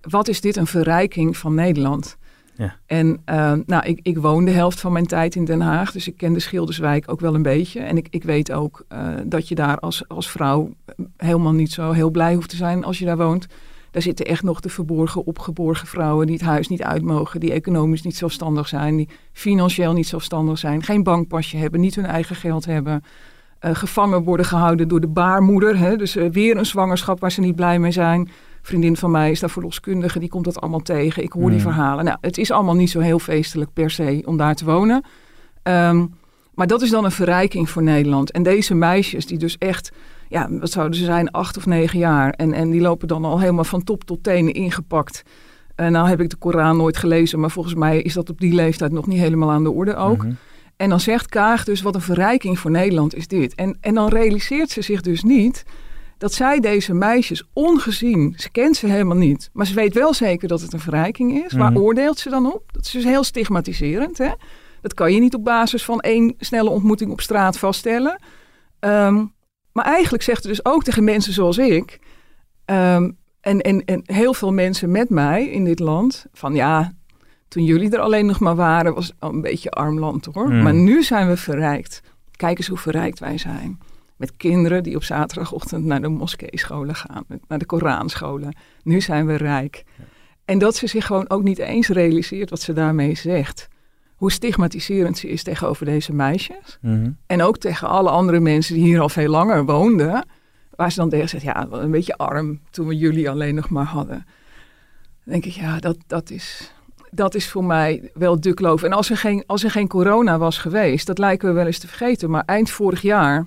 wat 0.00 0.28
is 0.28 0.40
dit 0.40 0.56
een 0.56 0.66
verrijking 0.66 1.36
van 1.36 1.54
Nederland? 1.54 2.16
Ja. 2.56 2.76
En 2.86 3.20
ehm, 3.24 3.62
nou, 3.66 3.84
ik, 3.84 4.00
ik 4.02 4.18
woon 4.18 4.44
de 4.44 4.50
helft 4.50 4.80
van 4.80 4.92
mijn 4.92 5.06
tijd 5.06 5.34
in 5.34 5.44
Den 5.44 5.60
Haag, 5.60 5.92
dus 5.92 6.08
ik 6.08 6.16
ken 6.16 6.32
de 6.32 6.40
Schilderswijk 6.40 7.10
ook 7.10 7.20
wel 7.20 7.34
een 7.34 7.42
beetje. 7.42 7.80
En 7.80 7.96
ik, 7.96 8.06
ik 8.10 8.22
weet 8.24 8.52
ook 8.52 8.84
eh, 8.88 9.08
dat 9.26 9.48
je 9.48 9.54
daar 9.54 9.78
als, 9.78 10.08
als 10.08 10.30
vrouw 10.30 10.74
eh, 10.84 10.94
helemaal 11.16 11.52
niet 11.52 11.72
zo 11.72 11.92
heel 11.92 12.10
blij 12.10 12.34
hoeft 12.34 12.48
te 12.48 12.56
zijn 12.56 12.84
als 12.84 12.98
je 12.98 13.04
daar 13.04 13.16
woont. 13.16 13.46
Daar 13.90 14.02
zitten 14.02 14.26
echt 14.26 14.42
nog 14.42 14.60
de 14.60 14.68
verborgen, 14.68 15.26
opgeborgen 15.26 15.86
vrouwen 15.86 16.26
die 16.26 16.36
het 16.36 16.44
huis 16.44 16.68
niet 16.68 16.82
uit 16.82 17.02
mogen, 17.02 17.40
die 17.40 17.52
economisch 17.52 18.02
niet 18.02 18.16
zelfstandig 18.16 18.68
zijn, 18.68 18.96
die 18.96 19.08
financieel 19.32 19.92
niet 19.92 20.06
zelfstandig 20.06 20.58
zijn, 20.58 20.82
geen 20.82 21.02
bankpasje 21.02 21.56
hebben, 21.56 21.80
niet 21.80 21.94
hun 21.94 22.06
eigen 22.06 22.36
geld 22.36 22.64
hebben. 22.64 23.02
Eh, 23.64 23.74
gevangen 23.74 24.22
worden 24.22 24.46
gehouden 24.46 24.88
door 24.88 25.00
de 25.00 25.06
baarmoeder. 25.08 25.78
Hè? 25.78 25.96
Dus 25.96 26.16
eh, 26.16 26.30
weer 26.30 26.56
een 26.56 26.66
zwangerschap 26.66 27.20
waar 27.20 27.32
ze 27.32 27.40
niet 27.40 27.56
blij 27.56 27.78
mee 27.78 27.90
zijn. 27.90 28.28
Vriendin 28.62 28.96
van 28.96 29.10
mij 29.10 29.30
is 29.30 29.40
daar 29.40 29.50
verloskundige, 29.50 30.18
die 30.18 30.28
komt 30.28 30.44
dat 30.44 30.60
allemaal 30.60 30.80
tegen. 30.80 31.22
Ik 31.22 31.32
hoor 31.32 31.50
die 31.50 31.58
Mm. 31.58 31.64
verhalen. 31.64 32.04
Nou, 32.04 32.18
het 32.20 32.38
is 32.38 32.50
allemaal 32.50 32.74
niet 32.74 32.90
zo 32.90 33.00
heel 33.00 33.18
feestelijk 33.18 33.72
per 33.72 33.90
se 33.90 34.22
om 34.24 34.36
daar 34.36 34.54
te 34.54 34.64
wonen. 34.64 35.04
Ehm, 35.62 36.06
maar 36.54 36.66
dat 36.66 36.82
is 36.82 36.90
dan 36.90 37.04
een 37.04 37.10
verrijking 37.10 37.70
voor 37.70 37.82
Nederland. 37.82 38.30
En 38.30 38.42
deze 38.42 38.74
meisjes 38.74 39.26
die 39.26 39.38
dus 39.38 39.58
echt, 39.58 39.92
ja, 40.28 40.48
wat 40.50 40.70
zouden 40.70 40.98
ze 40.98 41.04
zijn, 41.04 41.30
acht 41.30 41.56
of 41.56 41.66
negen 41.66 41.98
jaar. 41.98 42.30
En, 42.30 42.52
en 42.52 42.70
die 42.70 42.80
lopen 42.80 43.08
dan 43.08 43.24
al 43.24 43.40
helemaal 43.40 43.64
van 43.64 43.84
top 43.84 44.04
tot 44.04 44.22
tenen 44.22 44.52
ingepakt. 44.52 45.22
En 45.74 45.92
nou 45.92 46.08
heb 46.08 46.20
ik 46.20 46.30
de 46.30 46.36
Koran 46.36 46.76
nooit 46.76 46.96
gelezen, 46.96 47.40
maar 47.40 47.50
volgens 47.50 47.74
mij 47.74 48.02
is 48.02 48.14
dat 48.14 48.30
op 48.30 48.40
die 48.40 48.54
leeftijd 48.54 48.92
nog 48.92 49.06
niet 49.06 49.18
helemaal 49.18 49.50
aan 49.50 49.64
de 49.64 49.70
orde 49.70 49.96
ook. 49.96 50.22
Mhm. 50.24 50.32
En 50.76 50.88
dan 50.88 51.00
zegt 51.00 51.28
Kaag 51.28 51.64
dus, 51.64 51.82
wat 51.82 51.94
een 51.94 52.00
verrijking 52.00 52.58
voor 52.58 52.70
Nederland 52.70 53.14
is 53.14 53.28
dit. 53.28 53.54
En, 53.54 53.78
en 53.80 53.94
dan 53.94 54.08
realiseert 54.08 54.70
ze 54.70 54.82
zich 54.82 55.00
dus 55.00 55.22
niet 55.22 55.64
dat 56.18 56.32
zij 56.32 56.60
deze 56.60 56.94
meisjes 56.94 57.42
ongezien, 57.52 58.34
ze 58.36 58.50
kent 58.50 58.76
ze 58.76 58.86
helemaal 58.86 59.16
niet, 59.16 59.50
maar 59.52 59.66
ze 59.66 59.74
weet 59.74 59.94
wel 59.94 60.14
zeker 60.14 60.48
dat 60.48 60.60
het 60.60 60.72
een 60.72 60.80
verrijking 60.80 61.44
is. 61.44 61.52
Waar 61.52 61.70
Mhm. 61.72 61.80
oordeelt 61.80 62.18
ze 62.18 62.30
dan 62.30 62.52
op? 62.52 62.72
Dat 62.72 62.84
is 62.84 62.90
dus 62.90 63.04
heel 63.04 63.24
stigmatiserend. 63.24 64.18
Hè? 64.18 64.30
Dat 64.80 64.94
kan 64.94 65.12
je 65.12 65.20
niet 65.20 65.34
op 65.34 65.44
basis 65.44 65.84
van 65.84 66.00
één 66.00 66.34
snelle 66.38 66.70
ontmoeting 66.70 67.10
op 67.10 67.20
straat 67.20 67.58
vaststellen. 67.58 68.22
Ehm, 68.78 69.24
maar 69.72 69.84
eigenlijk 69.84 70.22
zegt 70.22 70.42
ze 70.42 70.48
dus 70.48 70.64
ook 70.64 70.84
tegen 70.84 71.04
mensen 71.04 71.32
zoals 71.32 71.58
ik, 71.58 71.98
ehm, 72.64 73.10
en, 73.40 73.60
en, 73.60 73.84
en 73.84 74.00
heel 74.04 74.34
veel 74.34 74.52
mensen 74.52 74.90
met 74.90 75.10
mij 75.10 75.44
in 75.48 75.64
dit 75.64 75.78
land, 75.78 76.26
van 76.32 76.54
ja, 76.54 76.92
Toen 77.48 77.64
jullie 77.64 77.90
er 77.90 78.00
alleen 78.00 78.26
nog 78.26 78.40
maar 78.40 78.54
waren, 78.54 78.94
was 78.94 79.06
het 79.06 79.16
al 79.18 79.32
een 79.32 79.40
beetje 79.40 79.70
arm 79.70 79.98
land 79.98 80.24
hoor. 80.24 80.48
Mm. 80.48 80.62
Maar 80.62 80.74
nu 80.74 81.02
zijn 81.02 81.28
we 81.28 81.36
verrijkt. 81.36 82.02
Kijk 82.30 82.58
eens 82.58 82.68
hoe 82.68 82.78
verrijkt 82.78 83.18
wij 83.18 83.38
zijn. 83.38 83.78
Met 84.16 84.36
kinderen 84.36 84.82
die 84.82 84.96
op 84.96 85.02
zaterdagochtend 85.02 85.84
naar 85.84 86.00
de 86.00 86.08
moskeescholen 86.08 86.94
gaan, 86.94 87.24
naar 87.48 87.58
de 87.58 87.66
Koranscholen. 87.66 88.56
Nu 88.82 89.00
zijn 89.00 89.26
we 89.26 89.34
rijk. 89.34 89.84
En 90.44 90.58
dat 90.58 90.76
ze 90.76 90.86
zich 90.86 91.06
gewoon 91.06 91.30
ook 91.30 91.42
niet 91.42 91.58
eens 91.58 91.88
realiseert 91.88 92.50
wat 92.50 92.60
ze 92.60 92.72
daarmee 92.72 93.14
zegt. 93.14 93.68
Hoe 94.14 94.32
stigmatiserend 94.32 95.18
ze 95.18 95.28
is 95.28 95.42
tegenover 95.42 95.86
deze 95.86 96.12
meisjes. 96.12 96.78
Mhm. 96.80 97.10
En 97.26 97.42
ook 97.42 97.58
tegen 97.58 97.88
alle 97.88 98.10
andere 98.10 98.40
mensen 98.40 98.74
die 98.74 98.84
hier 98.84 99.00
al 99.00 99.08
veel 99.08 99.30
langer 99.30 99.64
woonden. 99.64 100.26
Waar 100.70 100.92
ze 100.92 100.98
dan 100.98 101.08
tegen 101.08 101.28
zegt, 101.28 101.42
ja, 101.42 101.68
wel 101.68 101.82
een 101.82 101.90
beetje 101.90 102.16
arm 102.16 102.60
toen 102.70 102.86
we 102.86 102.96
jullie 102.96 103.30
alleen 103.30 103.54
nog 103.54 103.68
maar 103.68 103.84
hadden. 103.84 104.24
Dan 105.24 105.32
denk 105.32 105.44
ik, 105.44 105.52
ja, 105.52 105.78
dat, 105.78 105.96
dat, 106.06 106.30
is, 106.30 106.72
dat 107.14 107.34
is 107.34 107.50
voor 107.50 107.64
mij 107.64 108.10
wel 108.14 108.40
de 108.40 108.54
kloof. 108.54 108.82
En 108.82 108.92
als 108.92 109.10
er, 109.10 109.16
geen, 109.16 109.44
als 109.46 109.64
er 109.64 109.70
geen 109.70 109.88
corona 109.88 110.38
was 110.38 110.58
geweest, 110.58 111.06
dat 111.06 111.18
lijken 111.18 111.48
we 111.48 111.54
wel 111.54 111.66
eens 111.66 111.78
te 111.78 111.88
vergeten. 111.88 112.30
Maar 112.30 112.42
eind 112.46 112.70
vorig 112.70 113.02
jaar, 113.02 113.46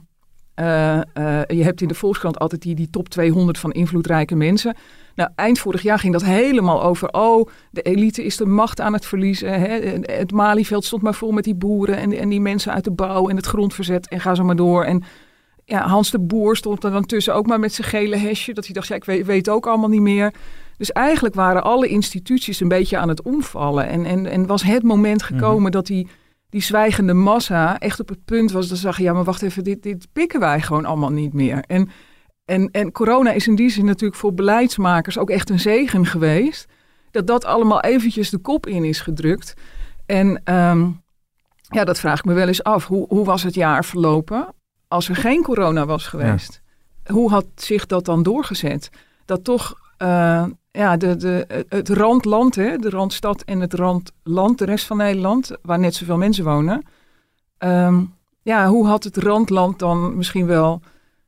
eh, 0.53 0.97
eh, 0.97 1.03
je 1.47 1.63
hebt 1.63 1.81
in 1.81 1.87
de 1.87 1.93
Volkskrant 1.93 2.39
altijd 2.39 2.61
die, 2.61 2.75
die 2.75 2.89
top 2.89 3.09
200 3.09 3.57
van 3.57 3.71
invloedrijke 3.71 4.35
mensen. 4.35 4.75
Nou, 5.15 5.29
eind 5.35 5.59
vorig 5.59 5.81
jaar 5.81 5.99
ging 5.99 6.13
dat 6.13 6.23
helemaal 6.23 6.83
over, 6.83 7.09
oh, 7.13 7.47
de 7.71 7.81
elite 7.81 8.23
is 8.23 8.37
de 8.37 8.45
macht 8.45 8.81
aan 8.81 8.93
het 8.93 9.05
verliezen. 9.05 9.59
Hè? 9.61 9.99
Het 10.01 10.31
Malieveld 10.31 10.85
stond 10.85 11.01
maar 11.01 11.13
vol 11.13 11.31
met 11.31 11.43
die 11.43 11.55
boeren 11.55 11.97
en, 11.97 12.13
en 12.13 12.29
die 12.29 12.41
mensen 12.41 12.73
uit 12.73 12.83
de 12.83 12.91
bouw 12.91 13.29
en 13.29 13.35
het 13.35 13.45
grondverzet 13.45 14.07
en 14.07 14.19
ga 14.19 14.35
zo 14.35 14.43
maar 14.43 14.55
door. 14.55 14.83
En 14.83 15.03
ja, 15.65 15.87
Hans 15.87 16.11
de 16.11 16.19
Boer 16.19 16.55
stond 16.55 16.83
er 16.83 16.91
dan 16.91 17.05
tussen 17.05 17.35
ook 17.35 17.47
maar 17.47 17.59
met 17.59 17.73
zijn 17.73 17.87
gele 17.87 18.15
hesje, 18.15 18.53
dat 18.53 18.65
hij 18.65 18.73
dacht, 18.73 18.87
ja, 18.87 18.95
ik 18.95 19.05
weet, 19.05 19.25
weet 19.25 19.49
ook 19.49 19.67
allemaal 19.67 19.89
niet 19.89 20.01
meer. 20.01 20.33
Dus 20.77 20.91
eigenlijk 20.91 21.35
waren 21.35 21.63
alle 21.63 21.87
instituties 21.87 22.59
een 22.59 22.67
beetje 22.67 22.97
aan 22.97 23.09
het 23.09 23.21
omvallen. 23.21 23.87
En, 23.87 24.05
en, 24.05 24.25
en 24.25 24.45
was 24.45 24.63
het 24.63 24.83
moment 24.83 25.23
gekomen 25.23 25.71
dat 25.71 25.85
die, 25.85 26.07
die 26.49 26.61
zwijgende 26.61 27.13
massa 27.13 27.79
echt 27.79 27.99
op 27.99 28.09
het 28.09 28.25
punt 28.25 28.51
was 28.51 28.67
dat 28.67 28.77
ze 28.77 28.83
zeggen, 28.83 29.03
ja, 29.03 29.13
maar 29.13 29.23
wacht 29.23 29.41
even, 29.41 29.63
dit, 29.63 29.83
dit 29.83 30.07
pikken 30.13 30.39
wij 30.39 30.61
gewoon 30.61 30.85
allemaal 30.85 31.11
niet 31.11 31.33
meer. 31.33 31.63
En, 31.67 31.89
en, 32.45 32.71
en 32.71 32.91
corona 32.91 33.31
is 33.31 33.47
in 33.47 33.55
die 33.55 33.69
zin 33.69 33.85
natuurlijk 33.85 34.19
voor 34.19 34.33
beleidsmakers 34.33 35.17
ook 35.17 35.29
echt 35.29 35.49
een 35.49 35.59
zegen 35.59 36.05
geweest. 36.05 36.65
Dat 37.11 37.27
dat 37.27 37.45
allemaal 37.45 37.81
eventjes 37.81 38.29
de 38.29 38.37
kop 38.37 38.67
in 38.67 38.83
is 38.83 38.99
gedrukt. 38.99 39.53
En 40.05 40.41
ehm, 40.43 40.89
ja, 41.69 41.83
dat 41.83 41.99
vraag 41.99 42.19
ik 42.19 42.25
me 42.25 42.33
wel 42.33 42.47
eens 42.47 42.63
af. 42.63 42.85
Hoe, 42.85 43.05
hoe 43.07 43.25
was 43.25 43.43
het 43.43 43.53
jaar 43.53 43.85
verlopen 43.85 44.53
als 44.87 45.09
er 45.09 45.15
geen 45.15 45.43
corona 45.43 45.85
was 45.85 46.07
geweest? 46.07 46.61
Hoe 47.05 47.29
had 47.29 47.45
zich 47.55 47.85
dat 47.85 48.05
dan 48.05 48.23
doorgezet? 48.23 48.89
Dat 49.25 49.43
toch 49.43 49.75
eh, 49.97 50.45
ja, 50.77 50.97
de, 50.97 51.15
de, 51.15 51.65
het 51.69 51.89
randland, 51.89 52.55
hè, 52.55 52.77
de 52.77 52.89
randstad 52.89 53.41
en 53.41 53.59
het 53.59 53.73
randland, 53.73 54.57
de 54.57 54.65
rest 54.65 54.85
van 54.85 54.97
Nederland, 54.97 55.51
waar 55.61 55.79
net 55.79 55.95
zoveel 55.95 56.17
mensen 56.17 56.43
wonen. 56.43 56.83
ehm, 57.57 58.01
ja, 58.41 58.67
hoe 58.67 58.87
had 58.87 59.03
het 59.03 59.17
randland 59.17 59.79
dan 59.79 60.17
misschien 60.17 60.45
wel 60.45 60.81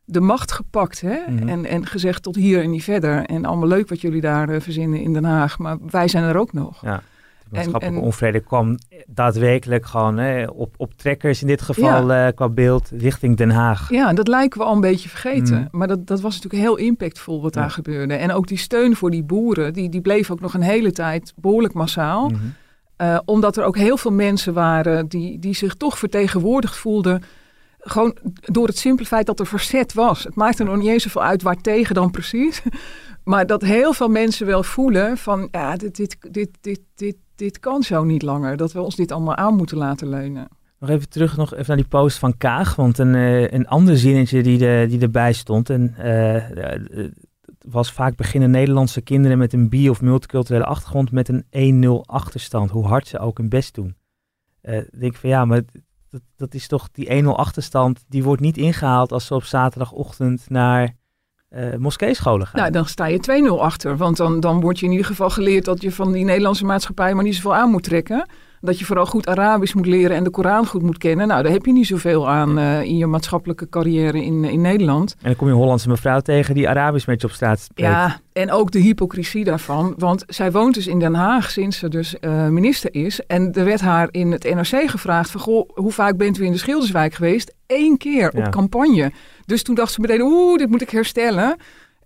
de 0.05 0.19
macht 0.19 0.51
gepakt 0.51 1.01
hè? 1.01 1.17
Mhm. 1.27 1.47
en, 1.47 1.65
en 1.65 1.85
gezegd 1.85 2.23
tot 2.23 2.35
hier 2.35 2.63
en 2.63 2.69
niet 2.69 2.83
verder. 2.83 3.25
En 3.25 3.45
allemaal 3.45 3.67
leuk 3.67 3.89
wat 3.89 4.01
jullie 4.01 4.21
daar 4.21 4.49
eh, 4.49 4.61
verzinnen 4.61 5.01
in 5.01 5.13
Den 5.13 5.23
Haag, 5.23 5.57
maar 5.57 5.77
wij 5.89 6.07
zijn 6.07 6.23
er 6.23 6.37
ook 6.37 6.53
nog. 6.53 6.81
Ja. 6.81 7.01
Maatschappelijke 7.51 7.99
en- 7.99 8.03
onvrede 8.05 8.39
kwam 8.39 8.77
daadwerkelijk 9.07 9.85
gewoon 9.85 10.17
hè, 10.17 10.45
op, 10.45 10.73
op 10.77 10.93
trekkers 10.93 11.41
in 11.41 11.47
dit 11.47 11.61
geval 11.61 12.11
eh, 12.13 12.27
qua 12.35 12.49
beeld 12.49 12.89
richting 12.97 13.37
Den 13.37 13.49
Haag. 13.49 13.89
Ja, 13.89 14.13
dat 14.13 14.27
lijken 14.27 14.59
we 14.59 14.65
al 14.65 14.73
een 14.75 14.81
beetje 14.81 15.09
vergeten. 15.09 15.57
Mm. 15.57 15.67
Maar 15.71 15.87
dat, 15.87 16.07
dat 16.07 16.21
was 16.21 16.35
natuurlijk 16.35 16.63
heel 16.63 16.75
impactvol 16.75 17.41
wat 17.41 17.53
Ja. 17.55 17.61
daar 17.61 17.71
gebeurde. 17.71 18.13
En 18.13 18.31
ook 18.31 18.47
die 18.47 18.57
steun 18.57 18.95
voor 18.95 19.11
die 19.11 19.23
boeren, 19.23 19.73
die, 19.73 19.89
die 19.89 20.01
bleef 20.01 20.31
ook 20.31 20.39
nog 20.41 20.53
een 20.53 20.61
hele 20.61 20.91
tijd 20.91 21.33
behoorlijk 21.35 21.73
massaal. 21.73 22.29
Mhm. 22.29 22.39
Eh, 22.95 23.19
omdat 23.25 23.57
er 23.57 23.63
ook 23.63 23.77
heel 23.77 23.97
veel 23.97 24.11
mensen 24.11 24.53
waren 24.53 25.07
die, 25.07 25.39
die 25.39 25.53
zich 25.55 25.75
toch 25.75 25.97
vertegenwoordigd 25.99 26.75
voelden. 26.75 27.23
Gewoon 27.79 28.17
door 28.41 28.67
het 28.67 28.77
simpele 28.77 29.07
feit 29.07 29.25
dat 29.25 29.39
er 29.39 29.47
verzet 29.47 29.93
was. 29.93 30.23
Het 30.23 30.35
maakt 30.35 30.59
er 30.59 30.65
nog 30.65 30.77
niet 30.77 30.87
eens 30.87 31.03
zoveel 31.03 31.23
uit 31.23 31.41
waar 31.41 31.61
tegen 31.61 31.95
dan 31.95 32.11
precies. 32.11 32.61
Maar 33.23 33.45
dat 33.45 33.61
heel 33.61 33.93
veel 33.93 34.07
mensen 34.07 34.45
wel 34.45 34.63
voelen 34.63 35.17
van 35.17 35.47
ja, 35.51 35.75
dit, 35.75 35.95
dit, 35.95 36.17
dit, 36.31 36.49
dit, 36.61 36.79
dit, 36.95 37.15
dit 37.39 37.59
kan 37.59 37.83
zo 37.83 38.03
niet 38.03 38.21
langer. 38.21 38.57
Dat 38.57 38.71
we 38.71 38.81
ons 38.81 38.95
dit 38.95 39.11
allemaal 39.11 39.35
aan 39.35 39.55
moeten 39.55 39.77
laten 39.77 40.09
leunen. 40.09 40.47
Nog 40.79 40.89
even 40.89 41.09
terug 41.09 41.37
nog 41.37 41.53
even 41.53 41.65
naar 41.67 41.77
die 41.77 41.87
post 41.87 42.17
van 42.17 42.37
Kaag. 42.37 42.75
Want 42.75 42.97
een, 42.97 43.15
eh, 43.15 43.51
een 43.51 43.67
ander 43.67 43.97
zinnetje 43.97 44.43
die, 44.43 44.57
de, 44.57 44.85
die 44.89 45.01
erbij 45.01 45.33
stond. 45.33 45.69
En, 45.69 45.93
eh, 45.97 46.73
eh, 46.73 47.11
was 47.59 47.91
vaak 47.91 48.15
beginnen 48.15 48.51
Nederlandse 48.51 49.01
kinderen 49.01 49.37
met 49.37 49.53
een 49.53 49.69
bi- 49.69 49.89
of 49.89 50.01
multiculturele 50.01 50.65
achtergrond 50.65 51.11
met 51.11 51.29
een 51.29 51.45
1-0 51.49 52.03
achterstand. 52.05 52.71
Hoe 52.71 52.85
hard 52.85 53.07
ze 53.07 53.19
ook 53.19 53.37
hun 53.37 53.49
best 53.49 53.75
doen. 53.75 53.95
Ik 54.61 54.99
denk 54.99 55.15
van 55.15 55.29
ja, 55.29 55.45
maar 55.45 55.61
dat, 56.09 56.21
dat 56.35 56.53
is 56.53 56.67
toch 56.67 56.89
die 56.91 57.23
1-0 57.23 57.35
achterstand. 57.35 58.03
Die 58.07 58.23
wordt 58.23 58.41
niet 58.41 58.57
ingehaald 58.57 59.11
als 59.11 59.25
ze 59.25 59.35
op 59.35 59.43
zaterdagochtend 59.43 60.49
naar 60.49 60.95
eh 61.49 61.75
moskeescholen 61.75 62.47
gaan. 62.47 62.59
Nou, 62.61 62.71
dan 62.71 62.85
sta 62.85 63.05
je 63.05 63.49
2-0 63.49 63.61
achter. 63.61 63.97
Want 63.97 64.17
dan, 64.17 64.39
dan 64.39 64.59
word 64.59 64.79
je 64.79 64.85
in 64.85 64.91
ieder 64.91 65.07
geval 65.07 65.29
geleerd 65.29 65.65
dat 65.65 65.81
je 65.81 65.91
van 65.91 66.11
die 66.11 66.25
Nederlandse 66.25 66.65
maatschappij 66.65 67.13
maar 67.13 67.23
niet 67.23 67.35
zoveel 67.35 67.55
aan 67.55 67.69
moet 67.69 67.83
trekken. 67.83 68.27
Dat 68.61 68.79
je 68.79 68.85
vooral 68.85 69.05
goed 69.05 69.27
Arabisch 69.27 69.73
moet 69.73 69.85
leren 69.85 70.15
en 70.15 70.23
de 70.23 70.29
Koran 70.29 70.65
goed 70.67 70.81
moet 70.81 70.97
kennen. 70.97 71.27
Nou, 71.27 71.43
daar 71.43 71.51
heb 71.51 71.65
je 71.65 71.71
niet 71.71 71.87
zoveel 71.87 72.29
aan 72.29 72.57
eh, 72.57 72.81
in 72.81 72.97
je 72.97 73.05
maatschappelijke 73.05 73.69
carrière 73.69 74.23
in, 74.23 74.43
in 74.43 74.61
Nederland. 74.61 75.11
En 75.11 75.25
dan 75.25 75.35
kom 75.35 75.47
je 75.47 75.53
een 75.53 75.59
Hollandse 75.59 75.89
mevrouw 75.89 76.19
tegen 76.19 76.53
die 76.55 76.69
Arabisch 76.69 77.07
met 77.07 77.21
je 77.21 77.27
op 77.27 77.33
straat 77.33 77.59
spreekt. 77.59 77.89
Ja, 77.89 78.19
en 78.33 78.51
ook 78.51 78.71
de 78.71 78.79
hypocrisie 78.79 79.43
daarvan. 79.43 79.93
Want 79.97 80.23
zij 80.27 80.51
woont 80.51 80.73
dus 80.73 80.87
in 80.87 80.99
Den 80.99 81.13
Haag 81.13 81.51
sinds 81.51 81.77
ze 81.77 81.89
dus 81.89 82.19
eh, 82.19 82.47
minister 82.47 82.93
is. 82.93 83.25
En 83.25 83.53
er 83.53 83.65
werd 83.65 83.81
haar 83.81 84.07
in 84.11 84.31
het 84.31 84.43
NRC 84.43 84.89
gevraagd 84.89 85.31
van... 85.31 85.41
Goh, 85.41 85.69
hoe 85.73 85.91
vaak 85.91 86.17
bent 86.17 86.37
u 86.37 86.45
in 86.45 86.51
de 86.51 86.57
Schilderswijk 86.57 87.13
geweest? 87.13 87.53
Eén 87.67 87.97
keer 87.97 88.31
Ja. 88.37 88.45
op 88.45 88.51
campagne. 88.51 89.11
Dus 89.45 89.63
toen 89.63 89.75
dacht 89.75 89.91
ze 89.93 90.01
meteen, 90.01 90.21
oeh, 90.21 90.57
dit 90.57 90.69
moet 90.69 90.81
ik 90.81 90.89
herstellen. 90.89 91.57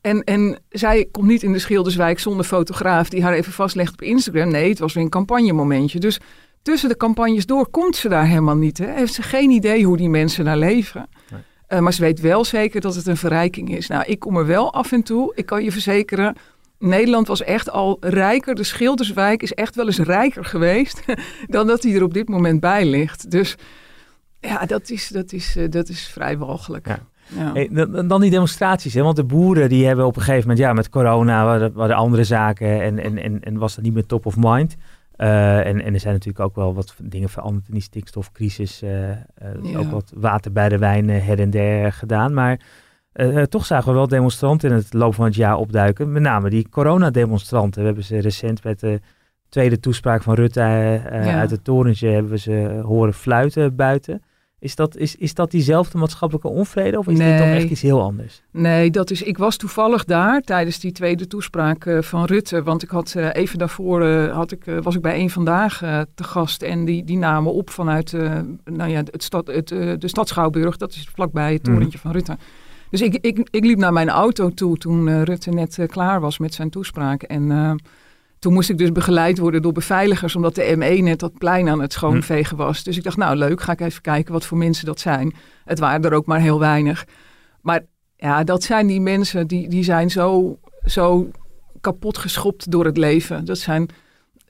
En, 0.04 0.24
en 0.24 0.60
zij 0.70 1.08
komt 1.12 1.28
niet 1.28 1.44
in 1.44 1.54
de 1.54 1.60
Schilderswijk 1.60 2.20
zonder 2.20 2.46
fotograaf... 2.46 3.10
die 3.10 3.24
haar 3.24 3.34
even 3.34 3.52
vastlegt 3.52 3.94
op 3.94 4.02
Instagram. 4.02 4.50
Nee, 4.50 4.70
het 4.70 4.80
was 4.80 4.94
weer 4.94 5.04
een 5.04 5.10
campagnemomentje. 5.10 6.00
Dus 6.00 6.20
tussen 6.62 6.89
de 6.89 6.98
campagnes 6.98 7.46
door 7.46 7.68
komt 7.68 7.96
ze 7.96 8.10
daar 8.10 8.28
helemaal 8.28 8.56
niet. 8.56 8.78
Hè? 8.78 8.92
Heeft 8.92 9.13
ze 9.13 9.22
geen 9.22 9.50
idee 9.50 9.86
hoe 9.86 9.98
die 9.98 10.10
mensen 10.10 10.46
daar 10.46 10.58
leven. 10.58 11.10
Nee. 11.32 11.42
Eh, 11.68 11.80
maar 11.80 11.94
ze 11.94 12.02
weet 12.02 12.20
wel 12.20 12.46
zeker 12.46 12.82
dat 12.82 12.96
het 12.96 13.08
een 13.08 13.18
verrijking 13.18 13.76
is. 13.76 13.88
Nou, 13.88 14.04
ik 14.06 14.20
kom 14.20 14.38
er 14.38 14.46
wel 14.46 14.74
af 14.74 14.92
en 14.92 15.04
toe. 15.04 15.32
Ik 15.36 15.46
kan 15.46 15.63
je 15.63 15.72
verzekeren, 15.72 16.36
Nederland 16.80 17.28
was 17.28 17.44
echt 17.44 17.70
al 17.70 17.98
rijker. 18.00 18.56
De 18.56 18.63
Schilderswijk 18.63 19.42
is 19.44 19.54
echt 19.54 19.76
wel 19.76 19.86
eens 19.86 20.00
rijker 20.00 20.46
geweest 20.46 21.02
dan 21.48 21.68
dat 21.68 21.84
hij 21.84 21.96
er 21.96 22.04
op 22.04 22.13
dit 22.13 22.30
moment 22.30 22.60
bij 22.60 22.86
ligt. 22.86 23.32
Dus 23.32 23.56
ja, 24.39 24.66
dat 24.66 24.89
is, 24.89 25.08
dat 25.08 25.32
is, 25.32 25.56
eh, 25.56 25.70
dat 25.70 25.89
is 25.89 26.08
vrij 26.08 26.38
walgelijk. 26.38 26.88
Ja. 26.88 27.00
Ja. 27.38 27.54
Hey, 27.54 27.69
dan, 27.72 28.08
dan 28.08 28.22
die 28.22 28.30
demonstraties, 28.32 28.93
hè? 28.93 29.02
want 29.02 29.15
de 29.15 29.24
boeren 29.24 29.69
die 29.69 29.86
hebben 29.86 30.06
op 30.06 30.15
een 30.15 30.22
gegeven 30.22 30.41
moment, 30.41 30.60
ja, 30.60 30.74
met 30.74 30.89
corona 30.89 31.46
waren, 31.46 31.74
waren 31.74 31.96
andere 31.96 32.24
zaken 32.24 32.82
en, 32.82 33.00
en, 33.00 33.17
en, 33.17 33.39
en 33.41 33.58
was 33.58 33.76
dat 33.76 33.84
niet 33.84 33.93
meer 33.93 34.06
top 34.06 34.26
of 34.26 34.36
mind. 34.38 34.76
Eh, 35.15 35.65
en, 35.65 35.82
en 35.82 35.93
er 35.93 36.00
zijn 36.00 36.13
natuurlijk 36.13 36.46
ook 36.46 36.56
wel 36.56 36.74
wat 36.74 36.96
dingen 37.04 37.30
veranderd 37.30 37.67
in 37.67 37.74
die 37.74 37.82
stikstofcrisis. 37.84 38.82
eh, 38.82 39.10
eh, 39.12 39.17
Ja. 39.62 39.78
Ook 39.78 39.91
wat 39.91 40.12
water 40.15 40.52
bij 40.52 40.69
de 40.69 40.78
wijn 40.78 41.10
her 41.10 41.39
en 41.39 41.50
der 41.50 41.93
gedaan. 41.93 42.34
Maar 42.34 42.60
toch 43.50 43.65
zagen 43.65 43.88
we 43.91 43.98
wel 43.98 44.08
demonstranten 44.08 44.69
in 44.69 44.76
het 44.76 44.93
loop 44.93 45.15
van 45.15 45.26
het 45.26 45.36
jaar 45.36 45.58
opduiken. 45.58 46.12
Met 46.12 46.22
name 46.22 46.50
die 46.50 46.69
coronademonstranten. 46.69 47.80
We 47.82 47.86
hebben 47.86 48.04
ze 48.04 48.17
recent 48.19 48.63
met 48.63 48.80
de 48.80 49.00
tweede 49.50 49.80
toespraak 49.80 50.24
van 50.24 50.34
Rutte 50.34 50.60
Ja. 50.60 51.39
uit 51.39 51.52
het 51.52 51.63
torentje 51.63 52.08
hebben 52.08 52.32
we 52.32 52.38
ze 52.38 52.82
horen 52.86 53.13
fluiten 53.13 53.76
buiten. 53.76 54.22
Is 54.63 54.76
dat, 54.76 54.97
is, 54.97 55.15
is 55.15 55.34
dat 55.34 55.52
diezelfde 55.52 55.97
maatschappelijke 55.97 56.47
onvrede 56.49 56.97
of 56.97 57.08
is 57.08 57.17
dit 57.17 57.38
toch 57.38 57.45
Nee. 57.47 57.56
echt 57.62 57.69
iets 57.69 57.82
heel 57.82 58.02
anders? 58.02 58.41
Nee, 58.52 58.89
dat 58.89 59.12
is, 59.12 59.21
ik 59.21 59.38
was 59.38 59.58
toevallig 59.58 60.04
daar 60.06 60.41
tijdens 60.41 60.80
die 60.80 60.91
tweede 60.91 61.28
toespraak 61.28 61.86
eh, 61.86 62.02
van 62.02 62.26
Rutte. 62.26 62.63
Want 62.63 62.84
ik 62.84 62.89
had 62.89 63.13
eh, 63.15 63.30
even 63.34 63.58
daarvoor 63.58 64.02
eh, 64.02 64.34
had 64.36 64.52
ik, 64.52 64.63
was 64.82 64.95
ik 64.95 65.02
bij 65.02 65.13
één 65.13 65.30
vandaag 65.30 65.78
te 66.15 66.23
gast. 66.23 66.62
En 66.62 66.86
die, 66.86 67.04
die 67.04 67.17
namen 67.17 67.54
op 67.54 67.69
vanuit 67.69 68.12
nou 68.63 68.89
ja, 68.89 68.97
het 69.12 69.23
stad, 69.23 69.47
het, 69.47 69.67
de 69.67 69.97
stad 70.08 70.28
Schouwburg. 70.28 70.78
Dat 70.78 70.91
is 70.91 71.10
vlakbij 71.13 71.54
het 71.54 71.63
Mhm. 71.63 71.71
torentje 71.73 71.97
van 71.97 72.12
Rutte. 72.12 72.38
Dus 72.89 73.02
ik, 73.02 73.17
ik, 73.21 73.47
ik 73.52 73.65
liep 73.65 73.78
naar 73.78 73.93
mijn 73.93 74.10
auto 74.10 74.49
toe 74.49 74.78
toen 74.78 75.23
Rutte 75.23 75.49
net 75.49 75.80
klaar 75.88 76.19
was 76.21 76.38
met 76.38 76.54
zijn 76.54 76.69
toespraak. 76.69 77.23
En 77.23 77.78
toen 78.44 78.54
moest 78.54 78.70
ik 78.70 78.78
dus 78.78 78.92
begeleid 78.92 79.38
worden 79.38 79.62
door 79.62 79.72
beveiligers, 79.72 80.36
omdat 80.36 80.56
de 80.56 80.74
ME 80.78 80.86
net 81.02 81.20
dat 81.20 81.38
plein 81.38 81.70
aan 81.70 81.82
het 81.82 81.94
schoonvegen 81.94 82.58
was. 82.58 82.84
Dus 82.84 82.98
ik 82.98 83.04
dacht, 83.04 83.18
nou 83.18 83.36
leuk, 83.36 83.62
ga 83.62 83.72
ik 83.72 83.82
even 83.82 84.02
kijken 84.02 84.34
wat 84.34 84.46
voor 84.46 84.58
mensen 84.58 84.86
dat 84.86 85.00
zijn. 85.00 85.34
Het 85.66 85.80
waren 85.80 86.04
er 86.04 86.14
ook 86.14 86.26
maar 86.26 86.40
heel 86.40 86.60
weinig. 86.60 87.06
Maar 87.62 87.86
ja, 88.16 88.44
dat 88.44 88.64
zijn 88.64 88.88
die 88.88 89.02
mensen 89.02 89.48
die, 89.48 89.70
die 89.70 89.84
zijn 89.84 90.12
zo, 90.12 90.58
zo 90.86 91.30
kapot 91.82 92.18
geschopt 92.18 92.72
door 92.72 92.86
het 92.86 92.98
leven. 92.98 93.46
Dat 93.46 93.58
zijn 93.58 93.90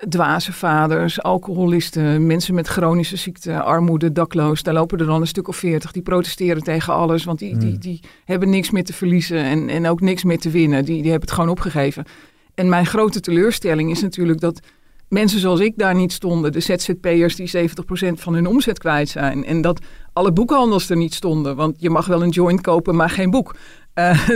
dwaze 0.10 0.54
vaders, 0.54 1.22
alcoholisten, 1.22 2.28
mensen 2.28 2.54
met 2.54 2.68
chronische 2.68 3.18
ziekte, 3.18 3.62
armoede, 3.62 4.12
dakloos. 4.12 4.64
Daar 4.64 4.74
lopen 4.74 5.00
er 5.00 5.06
dan 5.06 5.22
een 5.22 5.28
stuk 5.28 5.48
of 5.48 5.56
veertig. 5.56 5.92
Die 5.92 6.02
protesteren 6.02 6.64
tegen 6.64 6.94
alles, 6.94 7.24
want 7.24 7.40
die, 7.40 7.58
die, 7.58 7.70
Hmm. 7.70 7.80
die 7.80 8.00
hebben 8.26 8.50
niks 8.50 8.72
meer 8.72 8.84
te 8.84 8.94
verliezen 8.94 9.38
en, 9.38 9.70
en 9.70 9.88
ook 9.88 10.02
niks 10.02 10.24
meer 10.24 10.40
te 10.40 10.50
winnen. 10.50 10.86
Die, 10.86 11.02
die 11.02 11.12
hebben 11.12 11.30
het 11.30 11.38
gewoon 11.38 11.50
opgegeven. 11.50 12.06
En 12.56 12.70
mijn 12.70 12.86
grote 12.86 13.20
teleurstelling 13.20 13.92
is 13.92 14.02
natuurlijk 14.02 14.40
dat 14.40 14.60
mensen 15.08 15.40
zoals 15.40 15.60
ik 15.60 15.74
daar 15.76 15.96
niet 15.96 16.12
stonden. 16.14 16.52
De 16.52 16.60
ZZP'ers 16.60 17.36
die 17.36 17.52
70% 17.58 17.70
van 18.14 18.34
hun 18.34 18.48
omzet 18.48 18.80
kwijt 18.80 19.10
zijn. 19.10 19.46
En 19.46 19.62
dat 19.62 19.80
alle 20.14 20.32
boekhandels 20.32 20.90
er 20.90 20.98
niet 20.98 21.14
stonden. 21.14 21.56
Want 21.56 21.76
je 21.80 21.90
mag 21.90 22.06
wel 22.06 22.24
een 22.24 22.30
joint 22.30 22.62
kopen, 22.62 22.96
maar 22.96 23.10
geen 23.10 23.30
boek. 23.30 23.56
Uh, 24.00 24.28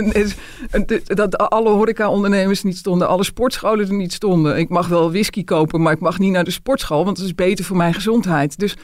dat 1.04 1.38
alle 1.38 1.70
horeca-ondernemers 1.70 2.62
niet 2.62 2.76
stonden, 2.76 3.08
alle 3.08 3.24
sportscholen 3.24 3.88
er 3.88 3.94
niet 3.94 4.12
stonden. 4.12 4.58
Ik 4.58 4.68
mag 4.68 4.88
wel 4.88 5.10
whisky 5.10 5.44
kopen, 5.44 5.82
maar 5.82 5.92
ik 5.92 6.00
mag 6.00 6.18
niet 6.18 6.32
naar 6.32 6.44
de 6.44 6.50
sportschool, 6.50 7.04
want 7.04 7.16
dat 7.16 7.26
is 7.26 7.34
beter 7.34 7.64
voor 7.64 7.76
mijn 7.76 7.94
gezondheid. 7.94 8.58
Dus 8.58 8.76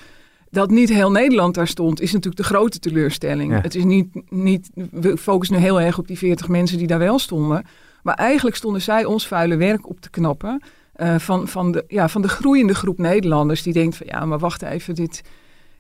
dat 0.51 0.71
niet 0.71 0.89
heel 0.89 1.11
Nederland 1.11 1.55
daar 1.55 1.69
stond, 1.69 2.01
is 2.01 2.13
natuurlijk 2.13 2.37
de 2.37 2.49
grote 2.49 2.79
teleurstelling. 2.79 3.63
Het 3.63 3.75
is 3.75 3.85
niet, 3.85 4.07
niet, 4.29 4.71
we 4.91 5.17
focussen 5.17 5.57
nu 5.57 5.63
heel 5.63 5.81
erg 5.81 5.99
op 5.99 6.07
die 6.07 6.19
40 6.19 6.49
mensen 6.49 6.79
die 6.79 6.87
daar 6.87 6.99
wel 6.99 7.19
stonden. 7.19 7.65
Maar 8.05 8.15
eigenlijk 8.15 8.57
stonden 8.57 8.83
zij 8.83 9.05
ons 9.05 9.27
vuile 9.27 9.57
werk 9.57 9.89
op 9.89 10.01
te 10.01 10.11
knappen. 10.11 10.63
Uh, 10.97 11.19
van, 11.19 11.49
van, 11.49 11.73
de, 11.73 11.85
ja, 11.89 12.09
van 12.09 12.23
de 12.23 12.29
groeiende 12.29 12.75
groep 12.75 12.99
Nederlanders 12.99 13.63
die 13.63 13.73
denkt 13.73 13.97
van 13.97 14.07
ja, 14.11 14.25
maar 14.25 14.39
wacht 14.39 14.63
even, 14.63 14.95
dit, 14.95 15.23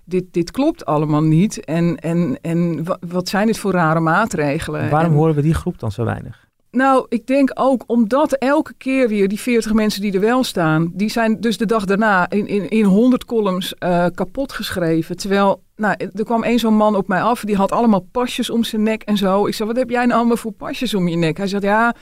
dit, 0.04 0.24
dit 0.30 0.50
klopt 0.50 0.84
allemaal 0.84 1.22
niet. 1.22 1.64
En, 1.64 1.96
en, 1.96 2.38
en 2.40 2.84
wat 3.00 3.28
zijn 3.28 3.46
dit 3.46 3.58
voor 3.58 3.72
rare 3.72 4.00
maatregelen? 4.00 4.90
Waarom 4.90 5.14
horen 5.14 5.34
we 5.34 5.42
die 5.42 5.54
groep 5.54 5.78
dan 5.78 5.92
zo 5.92 6.04
weinig? 6.04 6.43
Nou, 6.74 7.06
ik 7.08 7.26
denk 7.26 7.50
ook 7.54 7.84
omdat 7.86 8.32
elke 8.32 8.74
keer 8.78 9.08
weer 9.08 9.28
die 9.28 9.40
40 9.40 9.72
mensen 9.72 10.00
die 10.00 10.12
er 10.12 10.20
wel 10.20 10.44
staan, 10.44 10.90
die 10.94 11.10
zijn 11.10 11.40
dus 11.40 11.56
de 11.56 11.66
dag 11.66 11.84
daarna 11.84 12.30
in, 12.30 12.46
in, 12.46 12.68
in 12.68 12.84
100 12.84 13.24
columns 13.24 13.74
uh, 13.78 14.06
kapot 14.14 14.52
geschreven. 14.52 15.16
Terwijl, 15.16 15.62
nou, 15.76 15.94
er 16.14 16.24
kwam 16.24 16.42
één 16.42 16.58
zo'n 16.58 16.76
man 16.76 16.96
op 16.96 17.08
mij 17.08 17.22
af, 17.22 17.40
die 17.40 17.56
had 17.56 17.72
allemaal 17.72 18.06
pasjes 18.12 18.50
om 18.50 18.64
zijn 18.64 18.82
nek 18.82 19.02
en 19.02 19.16
zo. 19.16 19.46
Ik 19.46 19.54
zei, 19.54 19.68
wat 19.68 19.78
heb 19.78 19.90
jij 19.90 20.04
nou 20.04 20.18
allemaal 20.18 20.36
voor 20.36 20.52
pasjes 20.52 20.94
om 20.94 21.08
je 21.08 21.16
nek? 21.16 21.36
Hij 21.36 21.46
zegt, 21.46 21.62
ja, 21.62 21.94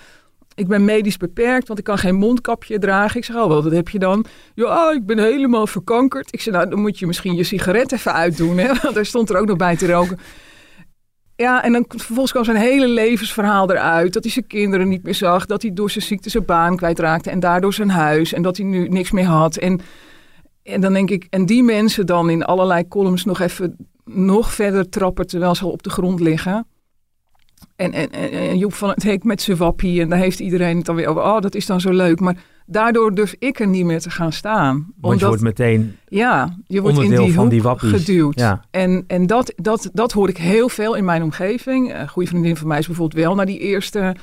ik 0.55 0.69
ben 0.69 0.85
medisch 0.85 1.17
beperkt, 1.17 1.67
want 1.67 1.79
ik 1.79 1.85
kan 1.85 1.99
geen 1.99 2.15
mondkapje 2.15 2.79
dragen. 2.79 3.17
Ik 3.17 3.25
zeg, 3.25 3.37
oh, 3.37 3.47
wat 3.47 3.73
heb 3.73 3.89
je 3.89 3.99
dan? 3.99 4.25
Ja, 4.55 4.91
ik 4.91 5.07
ben 5.07 5.19
helemaal 5.19 5.67
verkankerd. 5.67 6.35
Ik 6.35 6.41
zeg, 6.41 6.55
nou, 6.55 6.69
dan 6.69 6.81
moet 6.81 6.99
je 6.99 7.07
misschien 7.07 7.35
je 7.35 7.45
sigaret 7.45 7.93
even 7.93 8.13
uitdoen, 8.13 8.59
hè? 8.59 8.67
Want 8.83 8.95
daar 8.95 9.07
stond 9.07 9.31
er 9.31 9.39
ook 9.39 9.47
nog 9.47 9.57
bij 9.57 9.77
te 9.77 9.87
roken. 9.93 10.19
Ja, 11.43 11.65
en 11.65 11.73
dan 11.73 11.85
vervolgens 11.89 12.31
kwam 12.31 12.45
zijn 12.45 12.57
hele 12.57 12.89
levensverhaal 12.89 13.71
eruit. 13.71 14.13
Dat 14.13 14.23
hij 14.23 14.33
zijn 14.33 14.47
kinderen 14.47 14.89
niet 14.89 15.03
meer 15.03 15.15
zag. 15.15 15.47
Dat 15.47 15.63
hij 15.63 15.73
door 15.73 15.91
zijn 15.91 16.05
ziekte 16.05 16.31
zijn 16.31 16.45
baan 16.45 16.77
kwijtraakte. 16.77 17.31
En 17.31 17.41
daardoor 17.41 17.75
zijn 17.75 17.91
huis. 17.91 18.33
En 18.33 18.43
dat 18.43 18.57
hij 18.57 18.67
nu 18.67 18.89
niks 18.89 19.11
meer 19.11 19.25
had. 19.25 19.57
En, 19.57 19.81
en 20.63 20.81
dan 20.81 20.93
denk 20.93 21.11
ik, 21.11 21.27
en 21.31 21.47
die 21.47 21.63
mensen 21.63 22.07
dan 22.07 22.31
in 22.31 22.45
allerlei 22.45 22.89
columns 22.89 23.25
nog 23.25 23.41
even 23.41 23.77
nog 24.05 24.53
verder 24.53 24.89
trappen 24.89 25.27
terwijl 25.27 25.55
ze 25.55 25.65
al 25.65 25.71
op 25.71 25.83
de 25.83 25.91
grond 25.91 26.21
liggen. 26.21 26.67
En, 27.77 27.93
en, 27.93 28.11
en 28.11 28.59
Joep 28.59 28.75
van 28.75 28.89
het 28.89 29.03
Hek 29.03 29.25
met 29.25 29.43
zijn 29.43 29.57
wappie. 29.57 30.01
En 30.01 30.09
daar 30.09 30.19
heeft 30.19 30.41
iedereen 30.41 30.77
het 30.77 30.87
dan 30.87 30.97
weer 30.97 31.07
over. 31.07 31.23
Oh, 31.23 31.41
dat 31.41 31.55
is 31.55 31.67
dan 31.67 31.81
zo 31.81 31.93
leuk. 31.93 32.21
Maar 32.21 32.37
daardoor 32.67 33.15
durf 33.15 33.35
ik 33.39 33.61
er 33.61 33.67
niet 33.67 33.85
meer 33.85 34.01
te 34.01 34.11
gaan 34.11 34.33
staan. 34.33 34.75
Want 34.75 34.95
omdat, 35.01 35.21
je 35.21 35.27
wordt 35.27 35.43
meteen 35.43 35.97
ja, 36.09 36.57
je 36.67 36.81
wordt 36.81 36.99
in 36.99 37.17
die 37.17 37.33
van 37.33 37.49
die 37.49 37.63
wappies. 37.63 37.91
geduwd. 37.91 38.39
Ja. 38.39 38.65
En, 38.71 39.05
en 39.07 39.27
dat, 39.27 39.53
dat, 39.57 39.91
dat 39.93 40.13
hoor 40.13 40.29
ik 40.29 40.37
heel 40.37 40.69
veel 40.69 40.95
in 40.95 41.05
mijn 41.05 41.23
omgeving. 41.23 41.95
Een 41.95 42.09
goede 42.09 42.29
vriendin 42.29 42.57
van 42.57 42.69
mij 42.69 42.79
is 42.79 42.87
bijvoorbeeld 42.87 43.25
wel 43.25 43.35
naar 43.35 43.47
die 43.47 43.59
eerste 43.59 44.17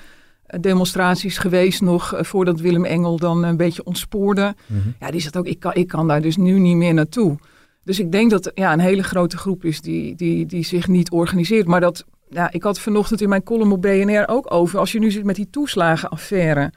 eh, 0.45 0.59
demonstraties 0.59 1.37
geweest 1.37 1.81
nog 1.81 2.13
eh, 2.13 2.23
voordat 2.23 2.59
Willem 2.59 2.85
Engel 2.85 3.17
dan 3.17 3.43
een 3.43 3.57
beetje 3.57 3.83
ontspoorde. 3.83 4.55
Mhm. 4.65 4.89
Ja, 4.99 5.11
die 5.11 5.21
zegt 5.21 5.37
ook, 5.37 5.45
ik 5.45 5.59
kan, 5.59 5.73
ik 5.73 5.87
kan 5.87 6.07
daar 6.07 6.21
dus 6.21 6.37
nu 6.37 6.59
niet 6.59 6.75
meer 6.75 6.93
naartoe. 6.93 7.37
Dus 7.83 7.99
ik 7.99 8.11
denk 8.11 8.31
dat 8.31 8.51
ja, 8.53 8.73
een 8.73 8.79
hele 8.79 9.03
grote 9.03 9.37
groep 9.37 9.63
is 9.63 9.81
die, 9.81 10.15
die, 10.15 10.45
die 10.45 10.63
zich 10.63 10.87
niet 10.87 11.11
organiseert. 11.11 11.67
Maar 11.67 11.81
dat, 11.81 12.05
ja, 12.29 12.51
ik 12.51 12.63
had 12.63 12.79
vanochtend 12.79 13.21
in 13.21 13.29
mijn 13.29 13.43
column 13.43 13.71
op 13.71 13.81
BNR 13.81 14.27
ook 14.27 14.53
over, 14.53 14.79
als 14.79 14.91
je 14.91 14.99
nu 14.99 15.11
zit 15.11 15.23
met 15.23 15.35
die 15.35 15.49
toeslagenaffaire. 15.49 16.71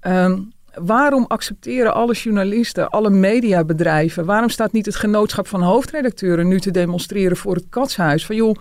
Um, 0.00 0.52
waarom 0.84 1.24
accepteren 1.28 1.94
alle 1.94 2.12
journalisten, 2.12 2.90
alle 2.90 3.10
mediabedrijven, 3.10 4.24
waarom 4.24 4.48
staat 4.48 4.72
niet 4.72 4.86
het 4.86 4.96
genootschap 4.96 5.46
van 5.46 5.62
hoofdredacteuren 5.62 6.48
nu 6.48 6.60
te 6.60 6.70
demonstreren 6.70 7.36
voor 7.36 7.54
het 7.54 7.66
katshuis? 7.68 8.26
Van 8.26 8.36
joh, 8.36 8.54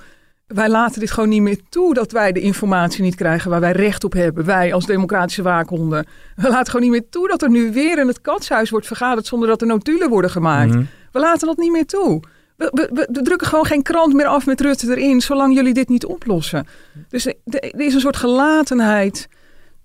wij 0.47 0.69
laten 0.69 0.99
dit 0.99 1.11
gewoon 1.11 1.29
niet 1.29 1.41
meer 1.41 1.59
toe 1.69 1.93
dat 1.93 2.11
wij 2.11 2.31
de 2.31 2.39
informatie 2.39 3.03
niet 3.03 3.15
krijgen 3.15 3.49
waar 3.49 3.59
wij 3.59 3.71
recht 3.71 4.03
op 4.03 4.13
hebben. 4.13 4.45
Wij 4.45 4.73
als 4.73 4.85
democratische 4.85 5.41
waakhonden. 5.41 6.05
We 6.35 6.49
laten 6.49 6.71
gewoon 6.71 6.81
niet 6.81 6.99
meer 6.99 7.09
toe 7.09 7.27
dat 7.27 7.41
er 7.41 7.49
nu 7.49 7.71
weer 7.71 7.99
in 7.99 8.07
het 8.07 8.21
katshuis 8.21 8.69
wordt 8.69 8.87
vergaderd 8.87 9.25
zonder 9.25 9.47
dat 9.47 9.61
er 9.61 9.67
notulen 9.67 10.09
worden 10.09 10.31
gemaakt. 10.31 10.73
Mhm. 10.73 10.83
We 11.11 11.19
laten 11.19 11.47
dat 11.47 11.57
niet 11.57 11.71
meer 11.71 11.85
toe. 11.85 12.21
We, 12.57 12.69
we, 12.73 13.07
we, 13.11 13.21
drukken 13.21 13.47
gewoon 13.47 13.65
geen 13.65 13.81
krant 13.81 14.13
meer 14.13 14.25
af 14.25 14.45
met 14.45 14.61
Rutte 14.61 14.95
erin, 14.95 15.21
zolang 15.21 15.55
jullie 15.55 15.73
dit 15.73 15.89
niet 15.89 16.05
oplossen. 16.05 16.67
Dus 17.09 17.25
er 17.25 17.79
is 17.79 17.93
een 17.93 17.99
soort 17.99 18.15
gelatenheid 18.15 19.27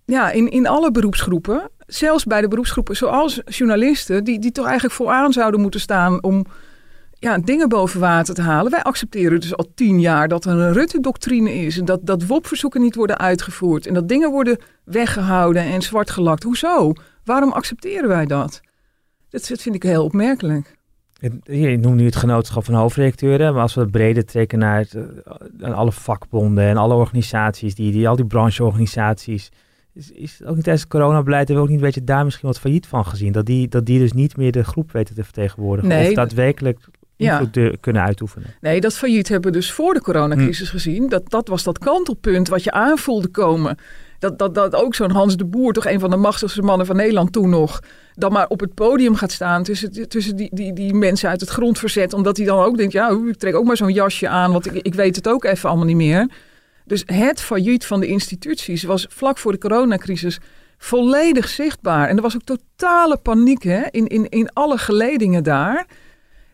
ja, 0.05 0.31
in, 0.31 0.51
in 0.51 0.67
alle 0.67 0.91
beroepsgroepen 0.91 1.71
zelfs 1.93 2.25
bij 2.25 2.41
de 2.41 2.49
beroepsgroepen 2.49 2.97
zoals 2.97 3.41
journalisten, 3.45 4.25
die, 4.25 4.39
die 4.39 4.53
toch 4.53 4.65
eigenlijk 4.65 4.95
vooraan 4.95 5.33
zouden 5.33 5.61
moeten 5.61 5.81
staan 5.81 6.23
om 6.23 6.47
ja, 7.21 7.39
dingen 7.39 7.69
boven 7.69 8.01
water 8.01 8.35
te 8.35 8.43
halen. 8.43 8.71
Wij 8.71 8.83
accepteren 8.83 9.41
dus 9.41 9.57
al 9.57 9.73
tien 9.75 10.01
jaar 10.01 10.29
dat 10.29 10.45
er 10.45 10.53
een 10.53 10.73
Rutte-doctrine 10.73 11.55
is. 11.55 11.79
En 11.79 11.85
dat, 11.85 12.07
dat 12.07 12.27
WOP-verzoeken 12.27 12.81
niet 12.81 12.95
worden 12.95 13.19
uitgevoerd. 13.19 13.87
En 13.87 13.95
dat 13.95 14.09
dingen 14.09 14.31
worden 14.31 14.59
weggehouden 14.85 15.63
en 15.63 15.83
zwart 15.83 16.11
gelakt. 16.11 16.43
Hoezo? 16.43 16.93
Waarom 17.25 17.53
accepteren 17.53 18.09
wij 18.09 18.27
dat? 18.27 18.61
Dat, 19.31 19.47
vind 19.47 19.75
ik 19.75 19.83
heel 19.83 20.05
opmerkelijk. 20.05 20.79
Je 21.43 21.79
noemt 21.79 21.97
nu 21.97 22.05
het 22.05 22.17
genootschap 22.17 22.65
van 22.65 22.75
hoofdredacteuren, 22.75 23.53
maar 23.53 23.63
als 23.63 23.75
we 23.75 23.81
het 23.81 23.91
breder 23.91 24.25
trekken 24.25 24.59
naar, 24.59 24.79
het, 24.79 24.95
eh, 25.61 25.73
alle 25.73 25.93
vakbonden 25.93 26.65
en 26.65 26.77
alle 26.77 26.95
organisaties, 26.95 27.75
die, 27.75 27.93
die, 27.93 28.09
al 28.09 28.17
die 28.17 28.27
brancheorganisaties, 28.27 29.51
is, 29.95 30.11
is 30.11 30.41
ook 30.45 30.55
niet 30.55 30.65
tijdens 30.65 30.81
het 30.83 30.93
coronabeleid 30.93 31.49
hebben 31.49 31.57
we 31.57 31.63
ook 31.63 31.69
niet 31.69 31.79
een 31.79 31.85
beetje 31.85 32.05
daar 32.05 32.25
misschien 32.25 32.49
wat 32.49 32.59
failliet 32.59 32.87
van 32.87 33.07
gezien? 33.07 33.33
Dat 33.33 33.47
die, 33.47 33.69
dat 33.69 33.87
die 33.87 33.99
dus 33.99 34.13
niet 34.13 34.37
meer 34.37 34.53
de 34.53 34.65
groep 34.65 34.93
weten 34.93 35.15
te 35.15 35.25
vertegenwoordigen 35.25 35.89
nee, 35.89 36.09
of 36.09 36.15
daadwerkelijk 36.15 36.79
ja. 37.27 37.51
kunnen 37.81 38.03
uitoefenen. 38.03 38.49
Nee, 38.61 38.81
dat 38.81 38.95
failliet 38.95 39.29
hebben 39.29 39.53
we 39.53 39.57
dus 39.57 39.73
voor 39.73 39.95
de 39.95 40.01
coronacrisis 40.01 40.69
hm. 40.69 40.75
gezien. 40.75 41.09
Dat, 41.09 41.31
dat 41.31 41.49
was 41.49 41.63
dat 41.63 41.79
kantelpunt 41.79 42.49
wat 42.49 42.65
je 42.65 42.71
aanvoelde 42.71 43.29
komen. 43.29 43.79
Dat, 44.19 44.39
dat, 44.39 44.55
dat 44.55 44.75
ook 44.75 44.95
zo'n 44.95 45.11
Hans 45.11 45.37
de 45.37 45.45
Boer, 45.45 45.73
toch 45.73 45.87
een 45.87 46.01
van 46.01 46.11
de 46.11 46.17
machtigste 46.17 46.63
mannen 46.63 46.87
van 46.87 46.97
Nederland 46.97 47.33
toen 47.33 47.51
nog, 47.51 47.81
dan 48.15 48.33
maar 48.33 48.49
op 48.49 48.61
het 48.61 48.75
podium 48.75 49.15
gaat 49.15 49.33
staan 49.33 49.63
tussen, 49.63 50.09
tussen 50.09 50.37
die, 50.37 50.51
die, 50.53 50.73
die 50.73 50.95
mensen 50.95 51.29
uit 51.29 51.41
het 51.41 51.51
grondverzet. 51.51 52.13
Omdat 52.13 52.37
hij 52.37 52.47
dan 52.47 52.65
ook 52.65 52.77
denkt, 52.77 52.93
ja, 52.93 53.09
ik 53.29 53.37
trek 53.37 53.55
ook 53.55 53.65
maar 53.65 53.77
zo'n 53.77 53.93
jasje 53.93 54.29
aan, 54.29 54.53
want 54.53 54.67
ik, 54.67 54.73
ik 54.73 54.95
weet 54.95 55.17
het 55.17 55.29
ook 55.29 55.45
even 55.45 55.69
allemaal 55.69 55.87
niet 55.87 55.97
meer. 55.97 56.29
Dus 56.91 57.03
het 57.07 57.41
failliet 57.41 57.87
van 57.87 58.01
de 58.01 58.07
instituties 58.07 58.83
was 58.83 59.07
vlak 59.09 59.39
voor 59.39 59.53
de 59.53 59.59
coronacrisis 59.59 60.39
volledig 60.79 61.49
zichtbaar. 61.49 62.09
En 62.09 62.17
er 62.17 62.23
was 62.23 62.35
ook 62.35 62.43
totale 62.43 63.17
paniek 63.17 63.63
hè, 63.63 63.83
in, 63.91 64.07
in, 64.07 64.29
in 64.29 64.53
alle 64.53 64.79
geledingen 64.79 65.43
daar. 65.43 65.87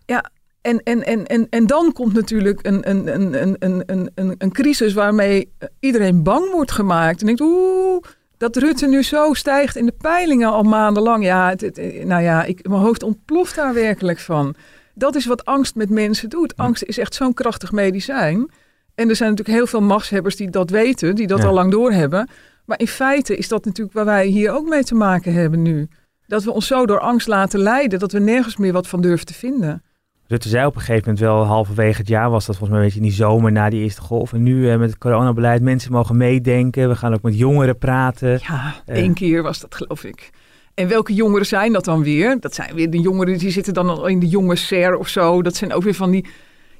Ja, 0.07 0.31
en, 0.61 0.83
en, 0.83 1.05
en, 1.05 1.27
en, 1.27 1.46
en 1.51 1.66
dan 1.66 1.92
komt 1.92 2.12
natuurlijk 2.12 2.66
een, 2.66 2.90
een, 2.90 3.14
een, 3.14 3.42
een, 3.42 3.83
een, 3.87 4.11
een, 4.14 4.35
een 4.38 4.53
crisis 4.53 4.92
waarmee 4.92 5.53
iedereen 5.81 6.22
bang 6.22 6.51
wordt 6.53 6.72
gemaakt. 6.72 7.20
En 7.20 7.27
denkt, 7.27 7.40
oeh, 7.40 8.03
dat 8.37 8.57
Rutte 8.57 8.87
nu 8.87 9.03
zo 9.03 9.35
stijgt 9.35 9.77
in 9.77 9.87
de 9.87 9.94
peilingen 9.99 10.49
al 10.49 10.62
maandenlang. 10.62 11.25
Ja, 11.25 11.55
het, 11.57 11.81
nou 12.05 12.22
ja, 12.22 12.44
ik, 12.44 12.68
mijn 12.68 12.81
hoofd 12.81 13.03
ontploft 13.03 13.55
daar 13.55 13.75
werkelijk 13.75 14.18
van. 14.18 14.55
Dat 14.94 15.14
is 15.14 15.27
wat 15.27 15.44
angst 15.44 15.75
met 15.75 15.90
mensen 15.90 16.29
doet. 16.29 16.57
Angst 16.57 16.83
is 16.83 16.99
echt 16.99 17.14
zo'n 17.14 17.35
krachtig 17.35 17.72
medicijn. 17.72 18.51
En 18.96 19.09
er 19.09 19.16
zijn 19.16 19.30
natuurlijk 19.30 19.59
heel 19.59 19.66
veel 19.66 19.80
machtshebbers 19.80 20.37
die 20.37 20.50
dat 20.50 20.70
weten, 20.70 21.14
die 21.14 21.26
dat 21.26 21.44
al 21.44 21.52
lang 21.52 21.70
doorhebben. 21.72 22.28
Maar 22.64 22.78
in 22.78 22.88
feite 22.88 23.37
is 23.37 23.48
dat 23.48 23.64
natuurlijk 23.64 23.96
waar 23.96 24.04
wij 24.04 24.26
hier 24.26 24.52
ook 24.52 24.68
mee 24.68 24.85
te 24.85 24.94
maken 24.94 25.32
hebben 25.32 25.62
nu. 25.62 25.88
Dat 26.26 26.44
we 26.44 26.50
ons 26.50 26.66
zo 26.66 26.87
door 26.87 27.00
angst 27.00 27.26
laten 27.26 27.61
leiden, 27.61 27.98
dat 27.98 28.12
we 28.12 28.18
nergens 28.18 28.56
meer 28.56 28.72
wat 28.72 28.88
van 28.88 29.00
durven 29.00 29.26
te 29.26 29.35
vinden. 29.35 29.82
Rutte 30.26 30.48
zei 30.48 30.66
op 30.66 30.74
een 30.74 30.80
gegeven 30.80 31.02
moment 31.04 31.18
wel, 31.18 31.44
halverwege 31.44 31.98
het 31.98 32.09
jaar 32.09 32.30
was 32.30 32.46
dat 32.46 32.56
volgens 32.56 32.70
mij 32.70 32.78
een 32.78 32.85
beetje 32.85 33.00
in 33.00 33.09
die 33.09 33.16
zomer 33.16 33.52
na 33.52 33.70
die 33.70 33.82
eerste 33.82 34.00
golf. 34.00 34.32
En 34.32 34.42
nu 34.42 34.70
eh, 34.70 34.78
met 34.78 34.90
het 34.90 34.98
coronabeleid, 34.98 35.62
mensen 35.62 35.92
mogen 35.92 36.16
meedenken. 36.16 36.88
We 36.88 36.96
gaan 36.96 37.14
ook 37.14 37.22
met 37.22 37.38
jongeren 37.38 37.78
praten. 37.78 38.38
Ja, 38.42 38.74
uh, 38.87 38.96
één 38.96 39.14
keer 39.14 39.42
was 39.42 39.61
dat 39.61 39.74
geloof 39.74 40.04
ik. 40.04 40.30
En 40.74 40.88
welke 40.88 41.14
jongeren 41.14 41.46
zijn 41.46 41.72
dat 41.72 41.85
dan 41.85 42.02
weer? 42.02 42.40
Dat 42.40 42.54
zijn 42.54 42.74
weer 42.74 42.90
de 42.90 43.00
jongeren 43.00 43.38
die 43.38 43.50
zitten 43.50 43.74
dan 43.74 43.88
al 43.88 44.06
in 44.06 44.18
de 44.18 44.28
jonge 44.28 44.56
SER 44.56 44.96
of 44.96 45.09
zo. 45.09 45.42
Dat 45.42 45.56
zijn 45.56 45.72
ook 45.72 45.82
weer 45.82 45.94
van 45.94 46.11
die 46.11 46.26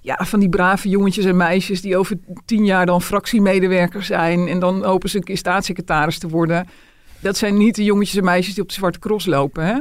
ja, 0.07 0.25
van 0.25 0.41
die 0.41 0.49
brave 0.49 0.89
jongetjes 0.89 1.25
en 1.25 1.37
meisjes 1.37 1.81
die 1.81 1.97
over 1.97 2.19
tien 2.45 2.65
jaar 2.65 2.87
dan 2.87 3.03
fractiemedewerker 3.03 4.03
zijn 4.03 4.49
en 4.49 4.59
dan 4.59 4.85
hopen 4.85 5.09
ze 5.09 5.17
een 5.17 5.23
keer 5.23 5.37
staatssecretaris 5.37 6.19
te 6.19 6.29
worden. 6.29 6.69
Dat 7.21 7.37
zijn 7.37 7.57
niet 7.57 7.75
de 7.75 7.85
jongetjes 7.85 8.17
en 8.17 8.25
meisjes 8.25 8.55
die 8.55 8.63
op 8.63 8.69
de 8.69 8.75
Zwarte 8.75 8.99
Cross 8.99 9.27
lopen, 9.27 9.67
hè? 9.67 9.79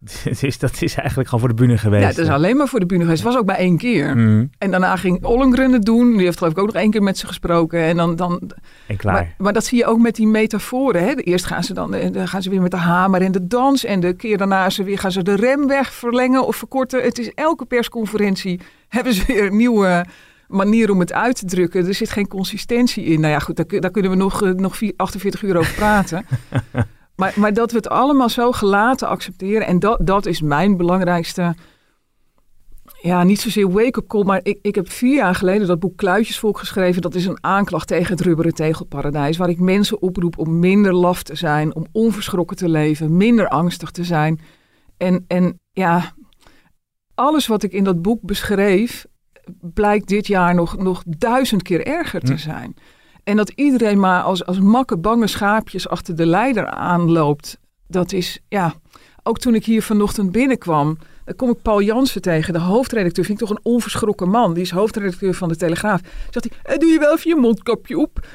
Dus 0.40 0.58
dat 0.58 0.82
is 0.82 0.94
eigenlijk 0.94 1.28
gewoon 1.28 1.40
voor 1.40 1.48
de 1.48 1.62
bühne 1.62 1.78
geweest. 1.78 2.02
Ja, 2.02 2.08
het 2.08 2.18
is 2.18 2.28
alleen 2.28 2.56
maar 2.56 2.68
voor 2.68 2.80
de 2.80 2.86
bühne 2.86 3.02
geweest. 3.02 3.22
Het 3.22 3.32
was 3.32 3.40
ook 3.40 3.46
maar 3.46 3.56
één 3.56 3.76
keer. 3.76 4.16
Mm. 4.16 4.50
En 4.58 4.70
daarna 4.70 4.96
ging 4.96 5.24
Ollengren 5.24 5.72
het 5.72 5.84
doen. 5.84 6.12
Die 6.16 6.24
heeft 6.24 6.38
geloof 6.38 6.52
ik 6.52 6.58
ook 6.58 6.66
nog 6.66 6.74
één 6.74 6.90
keer 6.90 7.02
met 7.02 7.18
ze 7.18 7.26
gesproken. 7.26 7.80
En 7.80 7.96
dan... 7.96 8.16
dan 8.16 8.50
en 8.86 8.96
klaar. 8.96 9.14
Maar, 9.14 9.34
maar 9.38 9.52
dat 9.52 9.64
zie 9.64 9.78
je 9.78 9.86
ook 9.86 9.98
met 9.98 10.14
die 10.14 10.26
metaforen. 10.26 11.02
Hè? 11.02 11.14
Eerst 11.14 11.44
gaan 11.44 11.64
ze 11.64 11.74
dan, 11.74 11.94
eh, 11.94 12.12
dan 12.12 12.28
gaan 12.28 12.42
ze 12.42 12.50
weer 12.50 12.62
met 12.62 12.70
de 12.70 12.76
hamer 12.76 13.22
en 13.22 13.32
de 13.32 13.46
dans. 13.46 13.84
En 13.84 14.00
de 14.00 14.12
keer 14.12 14.38
daarna 14.38 14.70
ze 14.70 14.84
weer, 14.84 14.98
gaan 14.98 15.12
ze 15.12 15.22
de 15.22 15.36
remweg 15.36 15.92
verlengen 15.92 16.46
of 16.46 16.56
verkorten. 16.56 17.02
Het 17.02 17.18
is 17.18 17.32
elke 17.34 17.64
persconferentie 17.64 18.60
hebben 18.88 19.14
ze 19.14 19.24
weer 19.26 19.44
een 19.44 19.56
nieuwe 19.56 20.04
manier 20.48 20.90
om 20.90 21.00
het 21.00 21.12
uit 21.12 21.36
te 21.36 21.46
drukken. 21.46 21.86
Er 21.86 21.94
zit 21.94 22.10
geen 22.10 22.28
consistentie 22.28 23.04
in. 23.04 23.20
Nou 23.20 23.32
ja, 23.32 23.38
goed, 23.38 23.56
daar, 23.56 23.80
daar 23.80 23.90
kunnen 23.90 24.10
we 24.10 24.16
nog, 24.16 24.42
eh, 24.42 24.50
nog 24.50 24.78
48 24.96 25.42
uur 25.42 25.56
over 25.56 25.74
praten. 25.74 26.26
Maar, 27.20 27.32
maar 27.36 27.52
dat 27.52 27.70
we 27.70 27.76
het 27.76 27.88
allemaal 27.88 28.28
zo 28.28 28.52
gelaten 28.52 29.08
accepteren. 29.08 29.66
En 29.66 29.78
dat, 29.78 29.98
dat 30.02 30.26
is 30.26 30.40
mijn 30.40 30.76
belangrijkste 30.76 31.54
ja, 33.00 33.22
niet 33.22 33.40
zozeer 33.40 33.70
wake-up 33.70 34.06
call, 34.06 34.24
maar 34.24 34.40
ik, 34.42 34.58
ik 34.62 34.74
heb 34.74 34.90
vier 34.90 35.14
jaar 35.14 35.34
geleden 35.34 35.66
dat 35.66 35.78
boek 35.78 35.96
Kluitjesvolk 35.96 36.58
geschreven. 36.58 37.02
Dat 37.02 37.14
is 37.14 37.26
een 37.26 37.44
aanklacht 37.44 37.88
tegen 37.88 38.12
het 38.12 38.20
rubberen 38.20 38.54
tegelparadijs. 38.54 39.36
Waar 39.36 39.48
ik 39.48 39.58
mensen 39.58 40.02
oproep 40.02 40.38
om 40.38 40.58
minder 40.58 40.94
laf 40.94 41.22
te 41.22 41.34
zijn, 41.34 41.74
om 41.74 41.86
onverschrokken 41.92 42.56
te 42.56 42.68
leven, 42.68 43.16
minder 43.16 43.48
angstig 43.48 43.90
te 43.90 44.04
zijn. 44.04 44.40
En, 44.96 45.24
en 45.28 45.60
ja, 45.72 46.14
alles 47.14 47.46
wat 47.46 47.62
ik 47.62 47.72
in 47.72 47.84
dat 47.84 48.02
boek 48.02 48.20
beschreef, 48.22 49.06
blijkt 49.60 50.08
dit 50.08 50.26
jaar 50.26 50.54
nog, 50.54 50.76
nog 50.76 51.02
duizend 51.06 51.62
keer 51.62 51.86
erger 51.86 52.20
te 52.20 52.32
hm. 52.32 52.38
En 53.24 53.36
dat 53.36 53.52
iedereen 53.54 54.00
maar 54.00 54.22
als, 54.22 54.46
als 54.46 54.60
makke 54.60 54.98
bange 54.98 55.26
schaapjes 55.26 55.88
achter 55.88 56.16
de 56.16 56.26
leider 56.26 56.66
aanloopt. 56.66 57.58
Dat 57.86 58.12
is, 58.12 58.40
ja, 58.48 58.74
ook 59.22 59.38
toen 59.38 59.54
ik 59.54 59.64
hier 59.64 59.82
vanochtend 59.82 60.32
binnenkwam 60.32 60.98
dan 61.30 61.38
kom 61.38 61.50
ik 61.50 61.62
Paul 61.62 61.82
Jansen 61.82 62.22
tegen, 62.22 62.52
de 62.52 62.58
hoofdredacteur. 62.58 63.24
Vind 63.24 63.40
ik 63.40 63.46
toch 63.46 63.56
een 63.56 63.64
onverschrokken 63.72 64.28
man. 64.28 64.54
Die 64.54 64.62
is 64.62 64.70
hoofdredacteur 64.70 65.34
van 65.34 65.48
de 65.48 65.56
Telegraaf. 65.56 66.00
Zegt 66.30 66.48
hij, 66.50 66.74
eh, 66.74 66.80
doe 66.80 66.88
je 66.88 66.98
wel 66.98 67.12
even 67.12 67.30
je 67.30 67.36
mondkapje 67.36 67.98
op? 67.98 68.26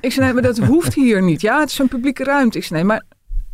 Ik 0.00 0.12
zei, 0.12 0.24
nee, 0.24 0.34
maar 0.34 0.42
dat 0.42 0.58
hoeft 0.58 0.94
hier 0.94 1.22
niet. 1.22 1.40
Ja, 1.40 1.60
het 1.60 1.70
is 1.70 1.78
een 1.78 1.88
publieke 1.88 2.24
ruimte. 2.24 2.58
Ik 2.58 2.64
zei, 2.64 2.78
nee, 2.78 2.88
maar 2.88 3.04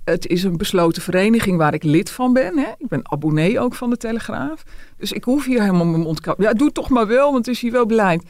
het 0.05 0.27
is 0.27 0.43
een 0.43 0.57
besloten 0.57 1.03
vereniging 1.03 1.57
waar 1.57 1.75
ik 1.75 1.83
lid 1.83 2.11
van 2.11 2.33
ben. 2.33 2.59
Hè? 2.59 2.69
Ik 2.79 2.89
ben 2.89 3.11
abonnee 3.11 3.61
ook 3.61 3.75
van 3.75 3.91
de 3.91 3.97
Telegraaf. 3.97 4.63
Dus 4.97 5.13
ik 5.13 5.25
hoef 5.25 5.45
hier 5.45 5.61
helemaal 5.61 5.87
mijn 5.87 6.03
mondkapje. 6.03 6.43
Ja, 6.43 6.53
doe 6.53 6.73
toch 6.73 6.89
maar 6.89 7.07
wel, 7.07 7.33
want 7.33 7.47
het 7.47 7.55
is 7.55 7.61
hier 7.61 7.73
wel 7.73 7.87
beleid. 7.87 8.23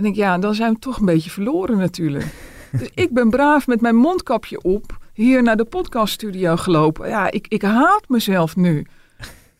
En 0.00 0.06
ik, 0.06 0.14
ja, 0.14 0.38
dan 0.38 0.54
zijn 0.54 0.72
we 0.72 0.78
toch 0.78 0.98
een 0.98 1.04
beetje 1.04 1.30
verloren 1.30 1.78
natuurlijk. 1.78 2.26
Dus 2.78 2.90
ik 2.94 3.12
ben 3.12 3.30
braaf 3.30 3.66
met 3.66 3.80
mijn 3.80 3.96
mondkapje 3.96 4.62
op 4.62 4.98
hier 5.12 5.42
naar 5.42 5.56
de 5.56 5.64
podcaststudio 5.64 6.56
gelopen. 6.56 7.08
Ja, 7.08 7.30
ik, 7.30 7.46
ik 7.48 7.62
haat 7.62 8.08
mezelf 8.08 8.56
nu 8.56 8.86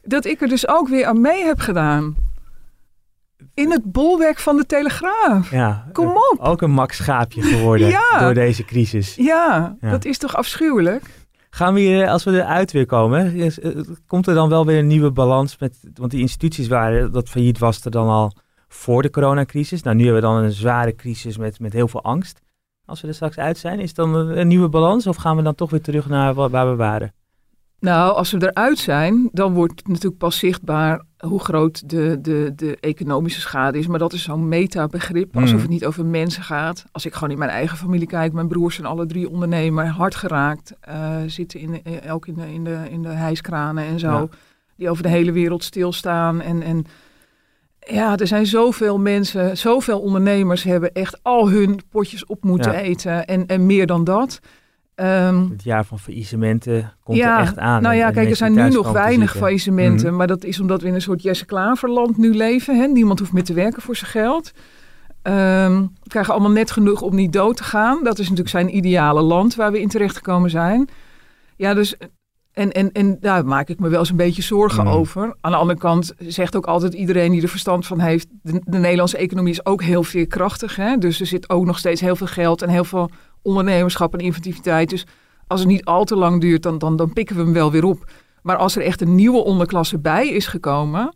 dat 0.03 0.25
ik 0.25 0.41
er 0.41 0.49
dus 0.49 0.69
ook 0.69 0.89
weer 0.89 1.07
aan 1.07 1.21
mee 1.21 1.45
heb 1.45 1.59
gedaan. 1.59 2.17
In 3.55 3.71
het 3.71 3.93
bolwerk 3.93 4.39
van 4.39 4.57
de 4.57 4.67
Telegraaf. 4.67 5.51
Ja, 5.51 5.87
Kom 5.93 6.09
op. 6.09 6.37
Ook 6.39 6.63
een 6.63 6.71
Max 6.71 6.97
Schaapje 6.97 7.43
geworden 7.43 8.01
door 8.21 8.35
deze 8.35 8.65
crisis. 8.65 9.15
Ja, 9.15 9.77
dat 9.81 10.05
is 10.05 10.19
toch 10.19 10.37
afschuwelijk? 10.37 11.05
Gaan 11.51 11.75
we 11.75 11.81
hier, 11.81 12.09
als 12.09 12.25
we 12.25 12.31
eruit 12.31 12.73
weer 12.73 12.87
komen, 12.87 13.41
eh, 13.41 13.81
komt 14.07 14.27
er 14.27 14.35
dan 14.35 14.49
wel 14.49 14.67
weer 14.67 14.79
een 14.79 14.87
nieuwe 14.87 15.11
balans 15.11 15.59
met, 15.59 15.79
want 15.95 16.11
die 16.11 16.21
instituties 16.21 16.69
waren, 16.69 17.13
dat 17.13 17.29
failliet 17.29 17.59
was 17.59 17.85
er 17.85 17.91
dan 17.91 18.09
al 18.09 18.33
voor 18.73 19.03
de 19.03 19.11
coronacrisis. 19.11 19.83
Nou, 19.83 19.97
nu 19.97 20.05
hebben 20.05 20.23
we 20.23 20.29
dan 20.29 20.37
een 20.37 20.53
zware 20.53 20.95
crisis 20.95 21.37
met, 21.37 21.61
met 21.61 21.73
heel 21.73 21.89
veel 21.89 22.03
angst. 22.03 22.41
Als 22.85 23.01
we 23.01 23.09
er 23.09 23.15
straks 23.15 23.39
uit 23.39 23.59
zijn, 23.59 23.81
is 23.81 23.87
het 23.87 23.97
dan 23.97 24.15
een 24.15 24.49
nieuwe 24.49 24.69
balans 24.69 25.07
of 25.07 25.17
gaan 25.17 25.37
we 25.37 25.43
dan 25.43 25.55
toch 25.55 25.71
weer 25.71 25.81
terug 25.81 26.09
naar 26.09 26.35
waar 26.35 26.71
we 26.71 26.77
waren? 26.77 27.13
Nou, 27.81 28.15
als 28.15 28.31
we 28.31 28.51
eruit 28.51 28.79
zijn, 28.79 29.29
dan 29.33 29.55
wordt 29.55 29.89
natuurlijk 29.89 30.19
pas 30.19 30.39
zichtbaar 30.39 31.03
hoe 31.19 31.41
groot 31.41 31.89
de, 31.91 32.19
de, 32.21 32.53
de 32.57 32.77
economische 32.81 33.41
schade 33.41 33.79
is. 33.79 33.87
Maar 33.87 33.99
dat 33.99 34.13
is 34.13 34.23
zo'n 34.23 34.49
meta-begrip, 34.49 35.35
alsof 35.35 35.51
hmm. 35.51 35.61
het 35.61 35.69
niet 35.69 35.85
over 35.85 36.05
mensen 36.05 36.43
gaat. 36.43 36.85
Als 36.93 37.07
ik 37.07 37.15
gewoon 37.15 37.31
in 37.31 37.39
mijn 37.39 37.51
eigen 37.51 37.77
familie 37.77 38.07
kijk, 38.07 38.33
mijn 38.33 38.49
broers 38.49 38.75
zijn 38.75 38.87
alle 38.87 39.07
drie 39.07 39.31
ondernemer, 39.31 39.87
hard 39.87 40.15
geraakt, 40.15 40.73
uh, 40.89 41.17
zitten 41.27 41.61
in, 41.61 41.81
uh, 41.87 42.13
ook 42.15 42.27
in 42.27 42.35
de, 42.35 42.53
in, 42.53 42.65
de, 42.65 42.79
in 42.91 43.03
de 43.03 43.09
hijskranen 43.09 43.85
en 43.85 43.99
zo, 43.99 44.29
die 44.77 44.91
over 44.91 45.03
de 45.03 45.09
hele 45.09 45.33
wereld 45.33 45.65
stilstaan. 45.65 46.41
En, 46.41 46.63
en 46.63 46.87
ja, 47.81 48.17
er 48.17 48.27
zijn 48.27 48.47
zoveel 48.47 48.99
mensen, 48.99 49.57
zoveel 49.57 50.01
ondernemers 50.01 50.63
hebben 50.63 50.93
echt 50.93 51.19
al 51.23 51.51
hun 51.51 51.81
potjes 51.91 52.27
op 52.27 52.45
moeten 52.45 52.75
eten 52.75 53.27
en, 53.27 53.47
en 53.47 53.67
meer 53.67 53.87
dan 53.87 54.05
dat. 54.05 54.41
Um, 54.95 55.51
het 55.51 55.65
jaar 55.65 55.85
van 55.85 55.99
faillissementen 55.99 56.93
komt 57.03 57.19
er 57.19 57.39
echt 57.39 57.59
aan. 57.59 57.83
Nou 57.83 57.95
ja, 57.95 58.11
kijk, 58.11 58.31
er 58.31 58.37
zijn 58.37 58.55
nu 58.55 58.69
nog 58.69 58.93
weinig 58.93 59.37
faillissementen. 59.37 60.07
Mhm. 60.07 60.17
Maar 60.17 60.27
dat 60.27 60.45
is 60.45 60.61
omdat 60.61 60.83
we 60.83 60.89
in 60.89 60.95
een 60.95 61.03
soort 61.03 61.23
Jesse 61.23 61.45
Klaverland 61.45 62.17
nu 62.17 62.35
leven. 62.35 62.81
Hè? 62.81 62.87
Niemand 62.87 63.19
hoeft 63.19 63.33
meer 63.33 63.45
te 63.45 63.55
werken 63.55 63.83
voor 63.83 63.97
zijn 63.97 64.11
geld. 64.11 64.53
Um, 65.23 65.93
we 66.03 66.09
krijgen 66.09 66.33
allemaal 66.33 66.51
net 66.51 66.71
genoeg 66.71 67.03
om 67.03 67.15
niet 67.15 67.33
dood 67.33 67.57
te 67.57 67.65
gaan. 67.65 68.05
Dat 68.05 68.19
is 68.19 68.25
natuurlijk 68.25 68.49
zijn 68.49 68.77
ideale 68.77 69.23
land 69.23 69.55
waar 69.55 69.73
we 69.73 69.81
in 69.81 69.89
terecht 69.89 70.17
gekomen 70.17 70.51
zijn. 70.51 70.89
Ja, 71.57 71.75
dus... 71.75 71.97
En, 72.53 72.73
en, 72.73 72.93
en 72.93 73.17
daar 73.21 73.45
maak 73.45 73.69
ik 73.69 73.79
me 73.79 73.89
wel 73.89 73.99
eens 73.99 74.11
een 74.11 74.17
beetje 74.17 74.43
zorgen 74.43 74.85
mhm. 74.85 74.95
over. 74.95 75.37
Aan 75.41 75.51
de 75.51 75.57
andere 75.57 75.79
kant 75.79 76.13
zegt 76.19 76.57
ook 76.57 76.67
altijd 76.67 76.95
iedereen 76.95 77.33
die 77.33 77.43
er 77.43 77.49
verstand 77.49 77.87
van 77.87 78.01
heeft... 78.01 78.29
de, 78.43 78.61
de 78.65 78.79
Nederlandse 78.79 79.17
economie 79.17 79.53
is 79.53 79.67
ook 79.67 79.83
heel 79.83 80.03
veerkrachtig. 80.03 80.77
Hè? 80.77 80.97
Dus 80.97 81.21
er 81.21 81.27
zit 81.27 81.51
ook 81.51 81.65
nog 81.65 81.79
steeds 81.79 82.01
heel 82.01 82.17
veel 82.17 82.27
geld 82.27 82.63
en 82.63 82.69
heel 82.69 82.85
veel 82.85 83.11
ondernemerschap 83.43 84.13
en 84.13 84.21
inventiviteit. 84.21 84.91
Dus 84.91 85.07
als 85.47 85.61
het 85.61 85.69
niet 85.69 85.85
al 85.85 86.05
te 86.05 86.17
lang 86.17 86.41
duurt, 86.41 86.63
dan, 86.63 86.79
dan, 86.79 86.97
dan 86.97 87.13
pikken 87.13 87.37
we 87.37 87.43
hem 87.43 87.53
wel 87.53 87.71
weer 87.71 87.85
op. 87.85 88.11
Maar 88.43 88.57
als 88.57 88.77
er 88.77 88.83
echt 88.83 89.01
een 89.01 89.15
nieuwe 89.15 89.45
onderklasse 89.45 89.99
bij 89.99 90.29
is 90.29 90.47
gekomen. 90.47 91.15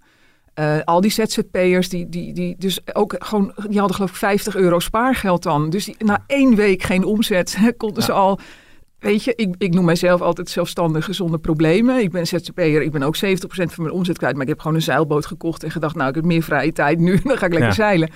Uh, 0.58 0.78
al 0.84 1.00
die 1.00 1.10
ZZP'ers, 1.10 1.88
die, 1.88 2.08
die, 2.08 2.32
die, 2.32 2.56
dus 2.58 2.80
ook 2.92 3.14
gewoon, 3.18 3.52
die 3.68 3.78
hadden 3.78 3.96
geloof 3.96 4.10
ik 4.10 4.16
50 4.16 4.56
euro 4.56 4.78
spaargeld 4.78 5.42
dan. 5.42 5.70
Dus 5.70 5.84
die, 5.84 5.96
na 5.98 6.24
één 6.26 6.54
week 6.54 6.82
geen 6.82 7.04
omzet 7.04 7.58
konden 7.76 8.02
ze 8.02 8.12
al. 8.12 8.38
Weet 9.04 9.24
je, 9.24 9.34
ik, 9.34 9.54
ik 9.58 9.74
noem 9.74 9.84
mijzelf 9.84 10.20
altijd 10.20 10.48
zelfstandig 10.48 11.08
zonder 11.10 11.40
problemen. 11.40 11.98
Ik 11.98 12.10
ben 12.10 12.26
ZZP'er, 12.26 12.82
ik 12.82 12.90
ben 12.90 13.02
ook 13.02 13.16
70% 13.16 13.18
van 13.48 13.68
mijn 13.76 13.94
omzet 13.94 14.18
kwijt. 14.18 14.34
Maar 14.34 14.42
ik 14.42 14.48
heb 14.48 14.60
gewoon 14.60 14.76
een 14.76 14.82
zeilboot 14.82 15.26
gekocht 15.26 15.64
en 15.64 15.70
gedacht, 15.70 15.94
nou 15.94 16.08
ik 16.08 16.14
heb 16.14 16.24
meer 16.24 16.42
vrije 16.42 16.72
tijd 16.72 16.98
nu, 16.98 17.18
dan 17.24 17.38
ga 17.38 17.46
ik 17.46 17.52
lekker 17.52 17.72
zeilen. 17.72 18.10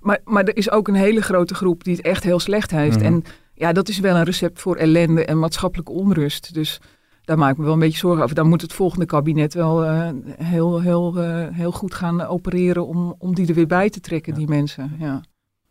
Maar, 0.00 0.18
maar 0.24 0.44
er 0.44 0.56
is 0.56 0.70
ook 0.70 0.88
een 0.88 0.94
hele 0.94 1.22
grote 1.22 1.54
groep 1.54 1.84
die 1.84 1.96
het 1.96 2.04
echt 2.04 2.24
heel 2.24 2.40
slecht 2.40 2.70
heeft. 2.70 2.96
Mhm. 2.96 3.04
En 3.04 3.24
ja, 3.54 3.72
dat 3.72 3.88
is 3.88 3.98
wel 3.98 4.16
een 4.16 4.24
recept 4.24 4.60
voor 4.60 4.76
ellende 4.76 5.24
en 5.24 5.38
maatschappelijke 5.38 5.92
onrust. 5.92 6.54
Dus 6.54 6.80
daar 7.22 7.38
maak 7.38 7.52
ik 7.52 7.58
me 7.58 7.64
wel 7.64 7.72
een 7.72 7.78
beetje 7.78 7.98
zorgen 7.98 8.22
over. 8.22 8.34
Daar 8.34 8.46
moet 8.46 8.62
het 8.62 8.72
volgende 8.72 9.06
kabinet 9.06 9.54
wel 9.54 9.84
uh, 9.84 10.08
heel, 10.36 10.80
heel, 10.80 11.18
uh, 11.18 11.46
heel 11.50 11.72
goed 11.72 11.94
gaan 11.94 12.26
opereren 12.26 12.86
om, 12.86 13.14
om 13.18 13.34
die 13.34 13.48
er 13.48 13.54
weer 13.54 13.66
bij 13.66 13.90
te 13.90 14.00
trekken, 14.00 14.34
die 14.34 14.48
mensen. 14.48 14.96
Ja. 14.98 15.22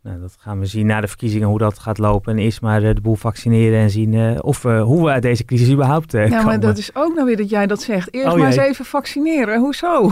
Nou, 0.03 0.19
dat 0.19 0.35
gaan 0.39 0.59
we 0.59 0.65
zien 0.65 0.85
na 0.85 1.01
de 1.01 1.07
verkiezingen 1.07 1.47
hoe 1.47 1.57
dat 1.57 1.79
gaat 1.79 1.97
lopen. 1.97 2.33
En 2.33 2.39
eerst 2.39 2.61
maar 2.61 2.83
uh, 2.83 2.95
de 2.95 3.01
boel 3.01 3.15
vaccineren 3.15 3.79
en 3.79 3.89
zien 3.89 4.41
of, 4.43 4.63
hoe 4.63 5.03
we 5.03 5.09
uit 5.09 5.21
deze 5.21 5.45
crisis 5.45 5.71
überhaupt 5.71 6.13
uh, 6.13 6.29
Ja, 6.29 6.43
maar 6.43 6.59
dat 6.59 6.77
is 6.77 6.95
ook 6.95 7.13
nou 7.13 7.25
weer 7.25 7.37
dat 7.37 7.49
jij 7.49 7.67
dat 7.67 7.81
zegt. 7.81 8.13
Eerst 8.13 8.31
oh, 8.31 8.37
maar 8.37 8.47
eens 8.47 8.55
even 8.55 8.85
vaccineren. 8.85 9.59
Hoezo? 9.59 10.11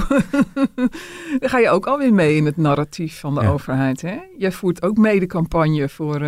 Dan 1.39 1.49
ga 1.49 1.57
je 1.57 1.69
ook 1.69 1.85
alweer 1.85 2.13
mee 2.13 2.35
in 2.35 2.45
het 2.45 2.57
narratief 2.57 3.19
van 3.19 3.35
de 3.35 3.47
overheid. 3.47 4.01
Hè? 4.01 4.17
Jij 4.37 4.51
voert 4.51 4.83
ook 4.83 4.97
mee 4.97 5.19
de 5.19 5.27
campagne 5.27 5.89
voor 5.89 6.21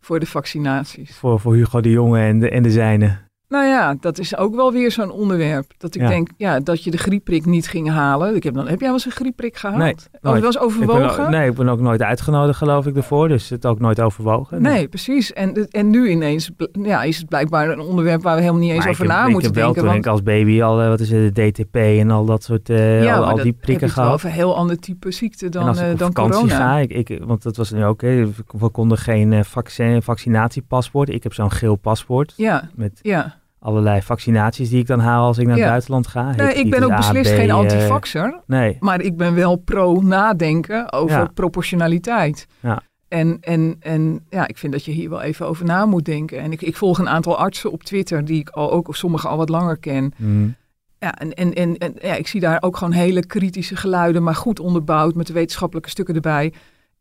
voor 0.00 0.20
de 0.20 0.26
vaccinaties. 0.26 1.16
Voor, 1.16 1.40
voor 1.40 1.54
Hugo 1.54 1.80
de 1.80 1.90
Jonge 1.90 2.20
en 2.20 2.38
de, 2.38 2.50
en 2.50 2.62
de 2.62 2.70
zijne. 2.70 3.27
Nou 3.48 3.66
ja, 3.66 3.96
dat 4.00 4.18
is 4.18 4.36
ook 4.36 4.54
wel 4.54 4.72
weer 4.72 4.90
zo'n 4.90 5.10
onderwerp. 5.10 5.72
Dat 5.78 5.94
ik 5.94 6.08
denk, 6.08 6.28
ja, 6.36 6.60
dat 6.60 6.84
je 6.84 6.90
de 6.90 6.96
griepprik 6.96 7.46
niet 7.46 7.68
ging 7.68 7.90
halen. 7.90 8.34
Ik 8.34 8.42
heb, 8.42 8.54
dan, 8.54 8.68
heb 8.68 8.78
jij 8.78 8.88
wel 8.88 8.96
eens 8.96 9.04
een 9.04 9.10
griepprik 9.10 9.56
gehaald? 9.56 9.78
Nee. 9.78 9.94
Of 9.94 10.32
wel 10.32 10.44
eens 10.44 10.58
overwogen? 10.58 11.30
nee, 11.30 11.50
ik 11.50 11.54
ben 11.54 11.68
ook 11.68 11.80
nooit 11.80 12.02
uitgenodigd, 12.02 12.58
geloof 12.58 12.86
ik, 12.86 12.96
ervoor. 12.96 13.28
Dus 13.28 13.48
het 13.48 13.66
ook 13.66 13.80
nooit 13.80 14.00
overwogen. 14.00 14.62
Nee, 14.62 14.88
precies. 14.88 15.32
En, 15.32 15.68
en 15.70 15.90
nu 15.90 16.08
ineens 16.08 16.50
ja, 16.72 17.02
is 17.02 17.16
het 17.16 17.28
blijkbaar 17.28 17.68
een 17.68 17.80
onderwerp 17.80 18.22
waar 18.22 18.34
we 18.34 18.40
helemaal 18.40 18.62
niet 18.62 18.72
eens 18.72 18.86
over 18.86 19.06
na 19.06 19.28
moeten 19.28 19.52
denken. 19.52 19.70
Ik 19.70 19.74
heb 19.74 19.84
wel 19.84 19.92
toen 19.92 20.00
ik 20.00 20.06
als 20.06 20.22
baby 20.22 20.62
al, 20.62 20.80
eh, 20.80 20.88
wat 20.88 21.00
is 21.00 21.10
het, 21.10 21.34
de 21.34 21.50
DTP 21.50 21.76
en 21.76 22.10
al 22.10 22.24
dat 22.24 22.42
soort, 22.42 22.68
uh, 22.68 23.02
ja, 23.02 23.16
al, 23.16 23.36
die 23.36 23.52
prikken 23.52 23.90
gehad. 23.90 24.12
over 24.12 24.28
een 24.28 24.34
heel 24.34 24.56
ander 24.56 24.78
type 24.78 25.10
ziekte 25.10 25.48
dan, 25.48 25.68
als 25.68 25.80
ik 25.80 25.92
uh, 25.92 25.98
dan 25.98 26.12
corona. 26.12 26.56
ga, 26.56 26.78
ik, 26.78 27.08
ik, 27.08 27.20
want 27.24 27.42
dat 27.42 27.56
was 27.56 27.70
nu 27.70 27.84
ook, 27.84 28.00
hè, 28.00 28.26
we 28.46 28.68
konden 28.68 28.98
geen 28.98 29.44
vaccin, 29.44 30.02
vaccinatiepaspoort. 30.02 31.08
Ik 31.08 31.22
heb 31.22 31.34
zo'n 31.34 31.52
geel 31.52 31.76
paspoort. 31.76 32.34
Ja, 32.36 32.70
met, 32.74 32.98
ja 33.02 33.37
allerlei 33.60 34.02
vaccinaties 34.02 34.68
die 34.68 34.78
ik 34.78 34.86
dan 34.86 35.00
haal 35.00 35.26
als 35.26 35.38
ik 35.38 35.46
naar 35.46 35.56
het 35.56 35.66
buitenland 35.66 36.06
ga. 36.06 36.34
Nee, 36.34 36.54
ik 36.54 36.70
ben 36.70 36.82
ook 36.82 36.96
beslist 36.96 37.30
geen 37.30 37.50
antivaxer. 37.50 38.40
nee. 38.46 38.76
Maar 38.80 39.00
ik 39.00 39.16
ben 39.16 39.34
wel 39.34 39.56
pro-nadenken 39.56 40.92
over 40.92 41.32
proportionaliteit. 41.32 42.46
Ja. 42.60 42.82
En, 43.08 43.38
en, 43.40 43.76
en 43.80 44.26
ja, 44.30 44.48
ik 44.48 44.58
vind 44.58 44.72
dat 44.72 44.84
je 44.84 44.90
hier 44.90 45.10
wel 45.10 45.22
even 45.22 45.46
over 45.46 45.64
na 45.64 45.86
moet 45.86 46.04
denken. 46.04 46.38
En 46.38 46.52
ik, 46.52 46.62
ik 46.62 46.76
volg 46.76 46.98
een 46.98 47.08
aantal 47.08 47.38
artsen 47.38 47.72
op 47.72 47.82
Twitter 47.82 48.24
die 48.24 48.40
ik 48.40 48.48
al, 48.48 48.72
ook 48.72 48.96
sommige 48.96 49.28
al 49.28 49.36
wat 49.36 49.48
langer 49.48 49.78
ken. 49.78 50.12
Mm. 50.16 50.54
Ja, 50.98 51.14
en, 51.14 51.34
en, 51.34 51.54
en, 51.54 51.78
en 51.78 51.94
ja, 52.00 52.14
ik 52.14 52.26
zie 52.26 52.40
daar 52.40 52.62
ook 52.62 52.76
gewoon 52.76 52.92
hele 52.92 53.26
kritische 53.26 53.76
geluiden, 53.76 54.22
maar 54.22 54.34
goed 54.34 54.60
onderbouwd 54.60 55.14
met 55.14 55.26
de 55.26 55.32
wetenschappelijke 55.32 55.90
stukken 55.90 56.14
erbij. 56.14 56.52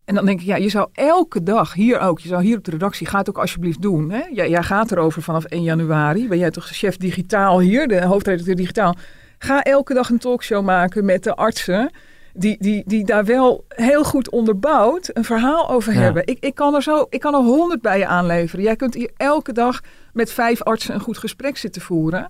En 0.08 0.16
dan 0.16 0.26
denk 0.26 0.40
ik, 0.40 0.46
ja, 0.46 0.56
je 0.56 0.70
zou 0.70 0.88
elke 0.94 1.44
dag, 1.44 1.74
hier 1.74 2.00
ook, 2.00 2.20
je 2.20 2.28
zou 2.28 2.44
hier 2.44 2.58
op 2.58 2.64
de 2.64 2.72
redactie, 2.72 3.08
ga 3.08 3.18
het 3.18 3.30
ook 3.30 3.38
alsjeblieft 3.38 3.82
doen. 3.82 4.12
Hè? 4.12 4.22
Jij, 4.32 4.50
jij 4.50 4.64
gaat 4.64 4.92
erover 4.92 5.22
vanaf 5.22 5.44
1 5.44 5.64
januari. 5.64 6.28
Ben 6.28 6.38
jij 6.38 6.52
toch 6.52 6.68
chef 6.68 6.98
digitaal 6.98 7.60
hier, 7.60 7.88
de 7.88 8.06
hoofdredacteur 8.06 8.56
digitaal. 8.56 8.96
Ga 9.38 9.64
elke 9.64 9.94
dag 9.94 10.10
een 10.10 10.18
talkshow 10.18 10.66
maken 10.66 11.06
met 11.06 11.24
de 11.24 11.36
artsen. 11.36 11.92
Die, 12.34 12.58
die, 12.60 12.84
die 12.86 13.06
daar 13.06 13.26
wel 13.26 13.66
heel 13.68 14.04
goed 14.04 14.30
onderbouwd 14.30 15.10
een 15.14 15.24
verhaal 15.24 15.70
over 15.70 15.94
hebben. 15.94 16.28
Ik, 16.28 16.38
ik 16.40 16.56
kan 16.56 16.76
er 16.76 16.84
zo, 16.84 17.06
ik 17.10 17.20
kan 17.20 17.34
er 17.34 17.40
honderd 17.40 17.82
bij 17.82 17.98
je 17.98 18.06
aanleveren. 18.06 18.64
Jij 18.64 18.76
kunt 18.76 18.94
hier 18.94 19.12
elke 19.18 19.52
dag 19.54 19.80
met 20.14 20.32
vijf 20.32 20.64
artsen 20.64 20.94
een 20.94 21.00
goed 21.00 21.18
gesprek 21.18 21.58
zitten 21.58 21.82
voeren. 21.82 22.30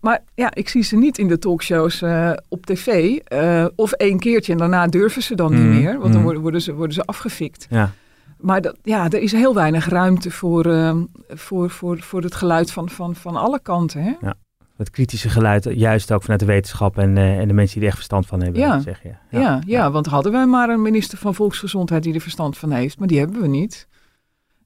Maar 0.00 0.24
ja, 0.34 0.54
ik 0.54 0.68
zie 0.68 0.82
ze 0.82 0.96
niet 0.96 1.18
in 1.18 1.28
de 1.28 1.38
talkshows 1.38 2.02
uh, 2.02 2.32
op 2.48 2.66
tv. 2.66 3.18
Uh, 3.32 3.66
of 3.76 3.92
één 3.92 4.18
keertje 4.18 4.52
en 4.52 4.58
daarna 4.58 4.86
durven 4.86 5.22
ze 5.22 5.34
dan 5.34 5.52
niet 5.52 5.60
mhm. 5.60 5.70
meer. 5.70 5.98
Want 5.98 6.02
dan 6.02 6.12
mhm. 6.12 6.22
worden, 6.22 6.42
worden, 6.42 6.62
ze, 6.62 6.74
worden 6.74 6.94
ze 6.94 7.04
afgefikt. 7.04 7.66
Ja. 7.70 7.90
Maar 8.38 8.60
dat, 8.60 8.76
ja, 8.82 9.04
er 9.04 9.20
is 9.20 9.32
heel 9.32 9.54
weinig 9.54 9.88
ruimte 9.88 10.30
voor, 10.30 10.66
uh, 10.66 10.96
voor, 11.28 11.70
voor, 11.70 12.00
voor 12.00 12.22
het 12.22 12.34
geluid 12.34 12.72
van, 12.72 12.88
van, 12.88 13.14
van 13.14 13.36
alle 13.36 13.60
kanten. 13.62 14.02
Hè? 14.02 14.12
Ja. 14.20 14.34
Het 14.76 14.90
kritische 14.90 15.28
geluid, 15.28 15.64
juist 15.74 16.12
ook 16.12 16.22
vanuit 16.22 16.40
de 16.40 16.46
wetenschap 16.46 16.98
en, 16.98 17.16
uh, 17.16 17.38
en 17.38 17.48
de 17.48 17.54
mensen 17.54 17.74
die 17.74 17.82
er 17.82 17.88
echt 17.88 17.96
verstand 17.96 18.26
van 18.26 18.42
hebben. 18.42 18.60
Ja. 18.60 18.80
Zeg 18.80 19.02
je. 19.02 19.08
Ja. 19.30 19.40
Ja, 19.40 19.60
ja, 19.66 19.90
want 19.90 20.06
hadden 20.06 20.32
wij 20.32 20.46
maar 20.46 20.68
een 20.68 20.82
minister 20.82 21.18
van 21.18 21.34
Volksgezondheid 21.34 22.02
die 22.02 22.14
er 22.14 22.20
verstand 22.20 22.58
van 22.58 22.70
heeft, 22.70 22.98
maar 22.98 23.08
die 23.08 23.18
hebben 23.18 23.40
we 23.40 23.48
niet. 23.48 23.88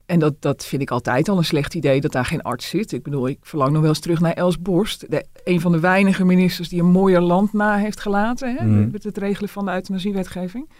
En 0.07 0.19
dat, 0.19 0.35
dat 0.39 0.65
vind 0.65 0.83
ik 0.83 0.91
altijd 0.91 1.29
al 1.29 1.39
een 1.39 1.45
slecht 1.45 1.75
idee 1.75 2.01
dat 2.01 2.13
daar 2.13 2.25
geen 2.25 2.43
arts 2.43 2.69
zit. 2.69 2.93
Ik 2.93 3.03
bedoel, 3.03 3.29
ik 3.29 3.39
verlang 3.41 3.73
nog 3.73 3.81
wel 3.81 3.91
eens 3.91 4.01
terug 4.01 4.21
naar 4.21 4.33
Els 4.33 4.61
Borst. 4.61 5.11
De, 5.11 5.25
een 5.45 5.61
van 5.61 5.73
de 5.73 5.81
weinige 5.81 6.25
ministers 6.25 6.69
die 6.69 6.81
een 6.81 6.91
mooier 6.91 7.21
land 7.21 7.53
na 7.53 7.77
heeft 7.77 8.01
gelaten. 8.01 8.57
Hè, 8.57 8.65
Mhm. 8.65 8.91
Met 8.91 9.05
het 9.05 9.19
regelen 9.19 9.49
van 9.49 9.65
de 9.65 9.73
euthanasiewetgeving. 9.73 10.71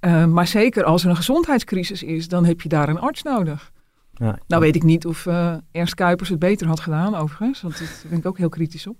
Uh, 0.00 0.24
maar 0.24 0.46
zeker 0.46 0.84
als 0.84 1.04
er 1.04 1.10
een 1.10 1.16
gezondheidscrisis 1.16 2.02
is, 2.02 2.28
dan 2.28 2.44
heb 2.44 2.60
je 2.60 2.68
daar 2.68 2.88
een 2.88 2.98
arts 3.00 3.22
nodig. 3.22 3.72
Ja. 4.14 4.38
Nou 4.46 4.62
weet 4.62 4.76
ik 4.76 4.82
niet 4.82 5.06
of 5.06 5.26
uh, 5.26 5.54
Ernst 5.70 5.94
Kuipers 5.94 6.28
het 6.28 6.38
beter 6.38 6.66
had 6.66 6.80
gedaan 6.80 7.14
overigens. 7.14 7.62
Want 7.62 7.78
daar 7.78 7.88
ben 8.08 8.18
ik 8.18 8.26
ook 8.26 8.38
heel 8.38 8.48
kritisch 8.48 8.86
op. 8.86 8.96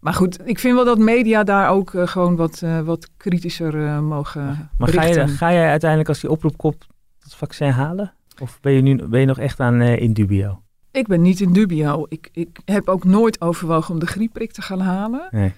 Maar 0.00 0.14
goed, 0.14 0.38
ik 0.44 0.58
vind 0.58 0.74
wel 0.74 0.84
dat 0.84 0.98
media 0.98 1.44
daar 1.44 1.70
ook 1.70 1.92
uh, 1.92 2.06
gewoon 2.06 2.36
wat, 2.36 2.62
wat 2.84 3.08
kritischer 3.16 4.02
mogen 4.02 4.70
Maar 4.76 4.88
ga, 4.88 5.02
je, 5.04 5.28
ga 5.28 5.52
jij 5.52 5.68
uiteindelijk 5.68 6.08
als 6.08 6.20
die 6.20 6.30
oproep 6.30 6.56
komt 6.56 6.86
het 7.18 7.34
vaccin 7.34 7.70
halen? 7.70 8.12
Of 8.40 8.58
ben 8.60 8.72
je 8.72 8.80
nu 8.80 9.06
ben 9.06 9.20
je 9.20 9.26
nog 9.26 9.38
echt 9.38 9.60
aan 9.60 9.80
uh, 9.80 10.00
in 10.00 10.12
dubio? 10.12 10.62
Ik 10.90 11.06
ben 11.06 11.22
niet 11.22 11.40
in 11.40 11.52
dubio. 11.52 12.06
Ik, 12.08 12.28
ik 12.32 12.58
heb 12.64 12.88
ook 12.88 13.04
nooit 13.04 13.40
overwogen 13.40 13.94
om 13.94 14.00
de 14.00 14.06
griepprik 14.06 14.52
te 14.52 14.62
gaan 14.62 14.80
halen. 14.80 15.28
Nee. 15.30 15.52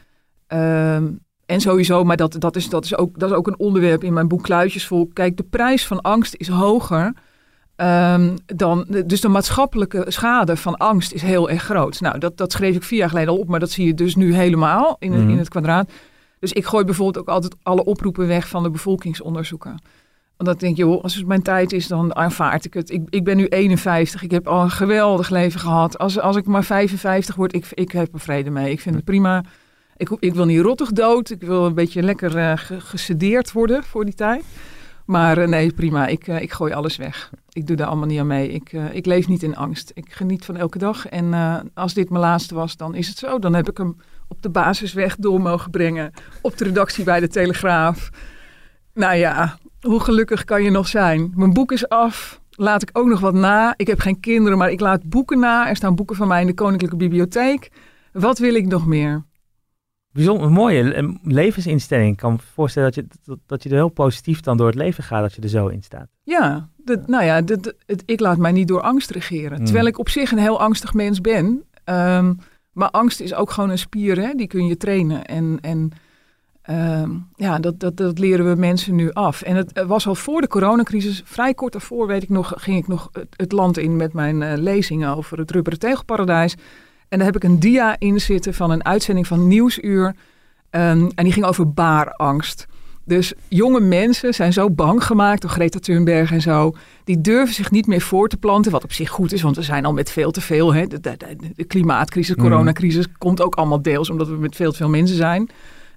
Um, 0.94 1.20
en 1.46 1.60
sowieso, 1.60 2.04
maar 2.04 2.16
dat, 2.16 2.36
dat, 2.38 2.56
is, 2.56 2.68
dat, 2.68 2.84
is 2.84 2.96
ook, 2.96 3.18
dat 3.18 3.30
is 3.30 3.36
ook 3.36 3.46
een 3.46 3.58
onderwerp 3.58 4.04
in 4.04 4.12
mijn 4.12 4.28
boek 4.28 4.42
Kluitjesvolk. 4.42 5.14
Kijk, 5.14 5.36
de 5.36 5.42
prijs 5.42 5.86
van 5.86 6.00
angst 6.00 6.34
is 6.36 6.48
hoger 6.48 7.12
um, 7.76 8.34
dan... 8.46 8.86
Dus 9.06 9.20
de 9.20 9.28
maatschappelijke 9.28 10.04
schade 10.08 10.56
van 10.56 10.76
angst 10.76 11.12
is 11.12 11.22
heel 11.22 11.50
erg 11.50 11.62
groot. 11.62 12.00
Nou, 12.00 12.18
dat, 12.18 12.36
dat 12.36 12.52
schreef 12.52 12.76
ik 12.76 12.82
vier 12.82 12.98
jaar 12.98 13.08
geleden 13.08 13.30
al 13.30 13.38
op, 13.38 13.48
maar 13.48 13.60
dat 13.60 13.70
zie 13.70 13.86
je 13.86 13.94
dus 13.94 14.14
nu 14.14 14.34
helemaal 14.34 14.96
in, 14.98 15.10
Mhm. 15.10 15.20
mm. 15.22 15.30
in 15.30 15.38
het 15.38 15.48
kwadraat. 15.48 15.90
Dus 16.38 16.52
ik 16.52 16.64
gooi 16.64 16.84
bijvoorbeeld 16.84 17.18
ook 17.18 17.34
altijd 17.34 17.56
alle 17.62 17.84
oproepen 17.84 18.26
weg 18.26 18.48
van 18.48 18.62
de 18.62 18.70
bevolkingsonderzoeken. 18.70 19.82
Want 20.40 20.52
dan 20.52 20.68
denk 20.68 20.76
je, 20.76 20.84
joh, 20.84 21.02
als 21.02 21.14
het 21.14 21.26
mijn 21.26 21.42
tijd 21.42 21.72
is, 21.72 21.86
dan 21.86 22.16
aanvaard 22.16 22.64
ik 22.64 22.74
het. 22.74 22.90
Ik, 22.90 23.02
ik 23.08 23.24
ben 23.24 23.36
nu 23.36 23.46
51, 23.46 24.22
ik 24.22 24.30
heb 24.30 24.48
al 24.48 24.62
een 24.62 24.70
geweldig 24.70 25.30
leven 25.30 25.60
gehad. 25.60 25.98
Als, 25.98 26.18
als 26.18 26.36
ik 26.36 26.46
maar 26.46 26.64
55 26.64 27.34
word, 27.34 27.54
ik, 27.54 27.66
ik 27.74 27.92
heb 27.92 28.12
er 28.12 28.20
vrede 28.20 28.50
mee. 28.50 28.70
Ik 28.70 28.80
vind 28.80 28.94
het 28.94 29.04
prima. 29.04 29.44
Ik, 29.96 30.10
ik 30.18 30.34
wil 30.34 30.44
niet 30.44 30.60
rottig 30.60 30.92
dood. 30.92 31.30
Ik 31.30 31.40
wil 31.40 31.66
een 31.66 31.74
beetje 31.74 32.02
lekker 32.02 32.36
uh, 32.36 32.52
gesedeerd 32.56 33.52
worden 33.52 33.84
voor 33.84 34.04
die 34.04 34.14
tijd. 34.14 34.44
Maar 35.04 35.38
uh, 35.38 35.48
nee, 35.48 35.72
prima. 35.72 36.06
Ik, 36.06 36.26
uh, 36.26 36.42
ik 36.42 36.52
gooi 36.52 36.72
alles 36.72 36.96
weg. 36.96 37.30
Ik 37.52 37.66
doe 37.66 37.76
daar 37.76 37.86
allemaal 37.86 38.06
niet 38.06 38.20
aan 38.20 38.26
mee. 38.26 38.48
Ik, 38.48 38.72
ik 38.72 39.06
leef 39.06 39.28
niet 39.28 39.42
in 39.42 39.56
angst. 39.56 39.90
Ik 39.94 40.12
geniet 40.12 40.44
van 40.44 40.56
elke 40.56 40.78
dag. 40.78 41.08
En 41.08 41.34
als 41.74 41.94
dit 41.94 42.10
mijn 42.10 42.22
laatste 42.22 42.54
was, 42.54 42.76
dan 42.76 42.94
is 42.94 43.08
het 43.08 43.18
zo. 43.18 43.38
Dan 43.38 43.54
heb 43.54 43.68
ik 43.70 43.76
hem 43.76 43.96
op 44.28 44.42
de 44.42 44.50
basisweg 44.50 45.16
door 45.16 45.40
mogen 45.40 45.70
brengen. 45.70 46.12
Op 46.40 46.56
de 46.56 46.64
redactie 46.64 47.04
bij 47.04 47.20
de 47.20 47.28
Telegraaf. 47.28 48.10
Nou 48.94 49.14
ja, 49.14 49.58
hoe 49.80 50.00
gelukkig 50.00 50.44
kan 50.44 50.62
je 50.62 50.70
nog 50.70 50.88
zijn? 50.88 51.32
Mijn 51.34 51.52
boek 51.52 51.72
is 51.72 51.88
af. 51.88 52.40
Laat 52.50 52.82
ik 52.82 52.90
ook 52.92 53.06
nog 53.06 53.20
wat 53.20 53.34
na. 53.34 53.74
Ik 53.76 53.86
heb 53.86 54.00
geen 54.00 54.20
kinderen, 54.20 54.58
maar 54.58 54.70
ik 54.70 54.80
laat 54.80 55.08
boeken 55.08 55.38
na. 55.38 55.68
Er 55.68 55.76
staan 55.76 55.94
boeken 55.94 56.16
van 56.16 56.28
mij 56.28 56.40
in 56.40 56.46
de 56.46 56.54
Koninklijke 56.54 56.96
Bibliotheek. 56.96 57.70
Wat 58.12 58.38
wil 58.38 58.54
ik 58.54 58.66
nog 58.66 58.86
meer? 58.86 59.24
Bijzonder 60.12 60.46
een 60.46 60.52
mooie 60.52 61.18
levensinstelling. 61.22 62.12
Ik 62.12 62.16
kan 62.16 62.32
me 62.32 62.38
voorstellen 62.54 62.92
dat 62.92 63.04
je, 63.04 63.18
dat, 63.24 63.38
dat 63.46 63.62
je 63.62 63.68
er 63.68 63.74
heel 63.74 63.88
positief 63.88 64.40
dan 64.40 64.56
door 64.56 64.66
het 64.66 64.74
leven 64.74 65.04
gaat 65.04 65.22
als 65.22 65.34
je 65.34 65.42
er 65.42 65.48
zo 65.48 65.66
in 65.66 65.82
staat. 65.82 66.08
Ja, 66.22 66.68
de, 66.76 67.02
nou 67.06 67.24
ja, 67.24 67.40
de, 67.40 67.74
het, 67.86 68.02
ik 68.06 68.20
laat 68.20 68.38
mij 68.38 68.52
niet 68.52 68.68
door 68.68 68.80
angst 68.80 69.10
regeren. 69.10 69.58
Mm. 69.58 69.64
Terwijl 69.64 69.86
ik 69.86 69.98
op 69.98 70.08
zich 70.08 70.32
een 70.32 70.38
heel 70.38 70.60
angstig 70.60 70.94
mens 70.94 71.20
ben. 71.20 71.64
Um, 71.84 72.38
maar 72.72 72.90
angst 72.90 73.20
is 73.20 73.34
ook 73.34 73.50
gewoon 73.50 73.70
een 73.70 73.78
spier, 73.78 74.20
hè? 74.20 74.34
die 74.34 74.46
kun 74.46 74.66
je 74.66 74.76
trainen. 74.76 75.24
En, 75.24 75.58
en 75.60 75.90
um, 76.70 77.26
ja, 77.36 77.58
dat, 77.58 77.80
dat, 77.80 77.96
dat 77.96 78.18
leren 78.18 78.48
we 78.48 78.60
mensen 78.60 78.94
nu 78.94 79.12
af. 79.12 79.42
En 79.42 79.56
het 79.56 79.84
was 79.86 80.06
al 80.06 80.14
voor 80.14 80.40
de 80.40 80.48
coronacrisis, 80.48 81.22
vrij 81.24 81.54
kort 81.54 81.72
daarvoor 81.72 82.06
weet 82.06 82.22
ik 82.22 82.28
nog, 82.28 82.52
ging 82.56 82.78
ik 82.78 82.88
nog 82.88 83.08
het, 83.12 83.28
het 83.36 83.52
land 83.52 83.78
in 83.78 83.96
met 83.96 84.12
mijn 84.12 84.40
uh, 84.40 84.52
lezingen 84.56 85.16
over 85.16 85.38
het 85.38 85.50
rubberen 85.50 85.78
tegelparadijs. 85.78 86.56
En 87.08 87.18
daar 87.18 87.26
heb 87.26 87.36
ik 87.36 87.44
een 87.44 87.60
dia 87.60 87.96
in 87.98 88.20
zitten 88.20 88.54
van 88.54 88.70
een 88.70 88.84
uitzending 88.84 89.26
van 89.26 89.48
Nieuwsuur. 89.48 90.06
Um, 90.70 91.10
en 91.14 91.24
die 91.24 91.32
ging 91.32 91.46
over 91.46 91.72
baarangst. 91.72 92.66
Dus 93.04 93.32
jonge 93.48 93.80
mensen 93.80 94.34
zijn 94.34 94.52
zo 94.52 94.70
bang 94.70 95.04
gemaakt 95.04 95.40
door 95.42 95.50
Greta 95.50 95.78
Thunberg 95.78 96.32
en 96.32 96.40
zo. 96.40 96.74
Die 97.04 97.20
durven 97.20 97.54
zich 97.54 97.70
niet 97.70 97.86
meer 97.86 98.00
voor 98.00 98.28
te 98.28 98.36
planten. 98.36 98.72
Wat 98.72 98.84
op 98.84 98.92
zich 98.92 99.10
goed 99.10 99.32
is, 99.32 99.42
want 99.42 99.56
we 99.56 99.62
zijn 99.62 99.84
al 99.84 99.92
met 99.92 100.10
veel 100.10 100.30
te 100.30 100.40
veel. 100.40 100.74
Hè. 100.74 100.86
De, 100.86 101.00
de, 101.56 101.64
klimaatcrisis, 101.64 102.34
de 102.34 102.40
coronacrisis 102.42 103.06
mm. 103.06 103.14
komt 103.18 103.42
ook 103.42 103.54
allemaal 103.54 103.82
deels 103.82 104.10
omdat 104.10 104.28
we 104.28 104.36
met 104.36 104.56
veel 104.56 104.70
te 104.70 104.76
veel 104.76 104.88
mensen 104.88 105.16
zijn. 105.16 105.50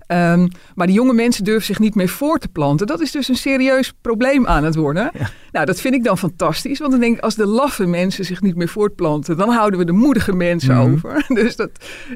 Um, 0.07 0.47
maar 0.75 0.87
die 0.87 0.95
jonge 0.95 1.13
mensen 1.13 1.43
durven 1.43 1.65
zich 1.65 1.79
niet 1.79 1.95
meer 1.95 2.09
voor 2.09 2.39
te 2.39 2.47
planten. 2.47 2.87
Dat 2.87 3.01
is 3.01 3.11
dus 3.11 3.27
een 3.27 3.35
serieus 3.35 3.93
probleem 4.01 4.47
aan 4.47 4.63
het 4.63 4.75
worden. 4.75 5.11
Ja. 5.13 5.29
Nou, 5.51 5.65
dat 5.65 5.79
vind 5.79 5.93
ik 5.93 6.03
dan 6.03 6.17
fantastisch. 6.17 6.79
Want 6.79 6.91
dan 6.91 6.99
denk 6.99 7.17
ik, 7.17 7.23
als 7.23 7.35
de 7.35 7.45
laffe 7.45 7.85
mensen 7.85 8.25
zich 8.25 8.41
niet 8.41 8.55
meer 8.55 8.67
voortplanten... 8.67 9.37
dan 9.37 9.49
houden 9.49 9.79
we 9.79 9.85
de 9.85 9.91
moedige 9.91 10.33
mensen 10.33 10.75
mm. 10.75 10.93
over. 10.93 11.25
Dus 11.43 11.55
dat, 11.55 11.69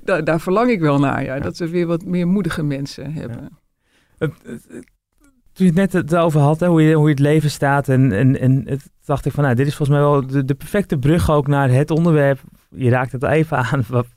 daar, 0.03 0.23
daar 0.23 0.39
verlang 0.39 0.69
ik 0.69 0.79
wel 0.79 0.99
naar. 0.99 1.23
Ja, 1.23 1.35
ja. 1.35 1.41
Dat 1.41 1.57
we 1.57 1.69
weer 1.69 1.87
wat 1.87 2.05
meer 2.05 2.27
moedige 2.27 2.63
mensen 2.63 3.13
hebben. 3.13 3.49
Ja. 4.17 4.27
Toen 5.53 5.65
je 5.65 5.65
het 5.65 5.75
net 5.75 5.93
het 5.93 6.15
over 6.15 6.39
had, 6.39 6.59
hè, 6.59 6.67
hoe, 6.67 6.81
je, 6.81 6.95
hoe 6.95 7.05
je 7.05 7.13
het 7.13 7.19
leven 7.19 7.51
staat. 7.51 7.89
En, 7.89 8.11
en, 8.11 8.39
en 8.39 8.63
het, 8.65 8.89
dacht 9.05 9.25
ik 9.25 9.31
van, 9.31 9.43
nou, 9.43 9.55
dit 9.55 9.67
is 9.67 9.75
volgens 9.75 9.97
mij 9.97 10.07
wel 10.07 10.27
de, 10.27 10.45
de 10.45 10.55
perfecte 10.55 10.97
brug 10.97 11.31
ook 11.31 11.47
naar 11.47 11.69
het 11.69 11.91
onderwerp. 11.91 12.39
Je 12.69 12.89
raakt 12.89 13.11
het 13.11 13.23
even 13.23 13.57
aan, 13.57 13.83
wat 13.87 14.07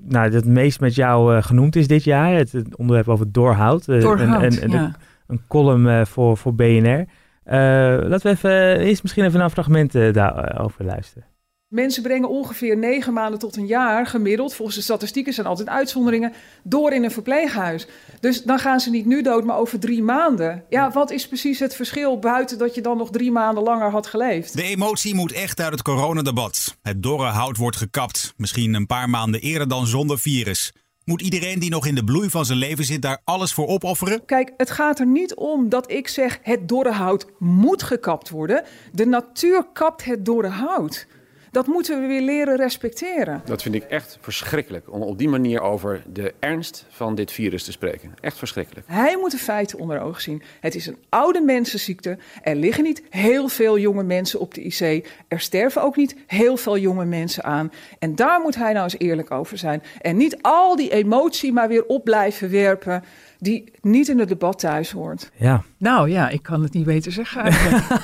nou, 0.00 0.32
het 0.32 0.46
meest 0.46 0.80
met 0.80 0.94
jou 0.94 1.34
uh, 1.36 1.42
genoemd 1.42 1.76
is 1.76 1.86
dit 1.86 2.04
jaar. 2.04 2.34
Het, 2.34 2.52
het 2.52 2.76
onderwerp 2.76 3.08
over 3.08 3.32
doorhoud. 3.32 3.86
Doorhoud, 3.86 4.42
en, 4.42 4.60
en, 4.60 4.70
ja. 4.70 4.86
de, 4.86 4.92
een 5.26 5.40
column 5.48 5.86
uh, 5.86 6.04
voor, 6.04 6.36
voor 6.36 6.54
BNR. 6.54 7.04
laten 7.44 8.22
we 8.22 8.28
even, 8.28 8.78
eerst 8.78 9.02
misschien 9.02 9.24
even 9.24 9.38
naar 9.38 9.50
fragmenten 9.50 10.12
daarover 10.12 10.84
luisteren. 10.84 11.26
Mensen 11.68 12.02
brengen 12.02 12.28
ongeveer 12.28 12.76
negen 12.76 13.12
maanden 13.12 13.38
tot 13.38 13.56
een 13.56 13.66
jaar 13.66 14.06
gemiddeld, 14.06 14.54
volgens 14.54 14.76
de 14.76 14.82
statistieken 14.82 15.32
zijn 15.32 15.46
altijd 15.46 15.68
uitzonderingen, 15.68 16.32
door 16.62 16.92
in 16.92 17.04
een 17.04 17.10
verpleeghuis. 17.10 17.86
Dus 18.20 18.42
dan 18.42 18.58
gaan 18.58 18.80
ze 18.80 18.90
niet 18.90 19.06
nu 19.06 19.22
dood, 19.22 19.44
maar 19.44 19.56
over 19.56 19.78
drie 19.78 20.02
maanden. 20.02 20.64
Ja, 20.68 20.90
wat 20.90 21.10
is 21.10 21.28
precies 21.28 21.58
het 21.58 21.74
verschil 21.76 22.18
buiten 22.18 22.58
dat 22.58 22.74
je 22.74 22.80
dan 22.80 22.96
nog 22.96 23.10
drie 23.10 23.30
maanden 23.30 23.62
langer 23.62 23.90
had 23.90 24.06
geleefd? 24.06 24.56
De 24.56 24.62
emotie 24.62 25.14
moet 25.14 25.32
echt 25.32 25.60
uit 25.60 25.72
het 25.72 25.82
coronadebat. 25.82 26.76
Het 26.82 27.02
dorre 27.02 27.26
hout 27.26 27.56
wordt 27.56 27.76
gekapt, 27.76 28.34
misschien 28.36 28.74
een 28.74 28.86
paar 28.86 29.10
maanden 29.10 29.40
eerder 29.40 29.68
dan 29.68 29.86
zonder 29.86 30.18
virus. 30.18 30.72
Moet 31.04 31.22
iedereen 31.22 31.58
die 31.58 31.70
nog 31.70 31.86
in 31.86 31.94
de 31.94 32.04
bloei 32.04 32.30
van 32.30 32.44
zijn 32.44 32.58
leven 32.58 32.84
zit 32.84 33.02
daar 33.02 33.20
alles 33.24 33.52
voor 33.52 33.66
opofferen? 33.66 34.24
Kijk, 34.24 34.52
het 34.56 34.70
gaat 34.70 34.98
er 34.98 35.06
niet 35.06 35.34
om 35.34 35.68
dat 35.68 35.90
ik 35.90 36.08
zeg 36.08 36.38
het 36.42 36.68
dorre 36.68 36.92
hout 36.92 37.26
moet 37.38 37.82
gekapt 37.82 38.30
worden. 38.30 38.64
De 38.92 39.06
natuur 39.06 39.66
kapt 39.72 40.04
het 40.04 40.24
dorre 40.24 40.48
hout. 40.48 41.06
Dat 41.50 41.66
moeten 41.66 42.00
we 42.00 42.06
weer 42.06 42.20
leren 42.20 42.56
respecteren. 42.56 43.42
Dat 43.44 43.62
vind 43.62 43.74
ik 43.74 43.82
echt 43.82 44.18
verschrikkelijk 44.20 44.92
om 44.92 45.02
op 45.02 45.18
die 45.18 45.28
manier 45.28 45.60
over 45.60 46.02
de 46.12 46.34
ernst 46.38 46.86
van 46.88 47.14
dit 47.14 47.32
virus 47.32 47.64
te 47.64 47.72
spreken. 47.72 48.14
Echt 48.20 48.38
verschrikkelijk. 48.38 48.86
Hij 48.88 49.16
moet 49.16 49.30
de 49.30 49.38
feiten 49.38 49.78
onder 49.78 50.00
ogen 50.00 50.22
zien. 50.22 50.42
Het 50.60 50.74
is 50.74 50.86
een 50.86 50.96
oude 51.08 51.40
mensenziekte. 51.40 52.18
Er 52.42 52.56
liggen 52.56 52.84
niet 52.84 53.02
heel 53.10 53.48
veel 53.48 53.78
jonge 53.78 54.02
mensen 54.02 54.40
op 54.40 54.54
de 54.54 54.62
IC. 54.62 55.08
Er 55.28 55.40
sterven 55.40 55.82
ook 55.82 55.96
niet 55.96 56.16
heel 56.26 56.56
veel 56.56 56.78
jonge 56.78 57.04
mensen 57.04 57.44
aan. 57.44 57.72
En 57.98 58.14
daar 58.14 58.40
moet 58.40 58.54
hij 58.54 58.72
nou 58.72 58.84
eens 58.84 58.98
eerlijk 58.98 59.30
over 59.30 59.58
zijn. 59.58 59.82
En 60.00 60.16
niet 60.16 60.42
al 60.42 60.76
die 60.76 60.90
emotie 60.90 61.52
maar 61.52 61.68
weer 61.68 61.86
op 61.86 62.04
blijven 62.04 62.50
werpen 62.50 63.04
die 63.38 63.72
niet 63.80 64.08
in 64.08 64.18
het 64.18 64.28
debat 64.28 64.58
thuis 64.58 64.90
hoort. 64.90 65.30
Ja. 65.36 65.62
Nou 65.76 66.10
ja, 66.10 66.28
ik 66.28 66.42
kan 66.42 66.62
het 66.62 66.72
niet 66.72 66.84
beter 66.84 67.12
zeggen 67.12 67.42
eigenlijk. 67.42 67.84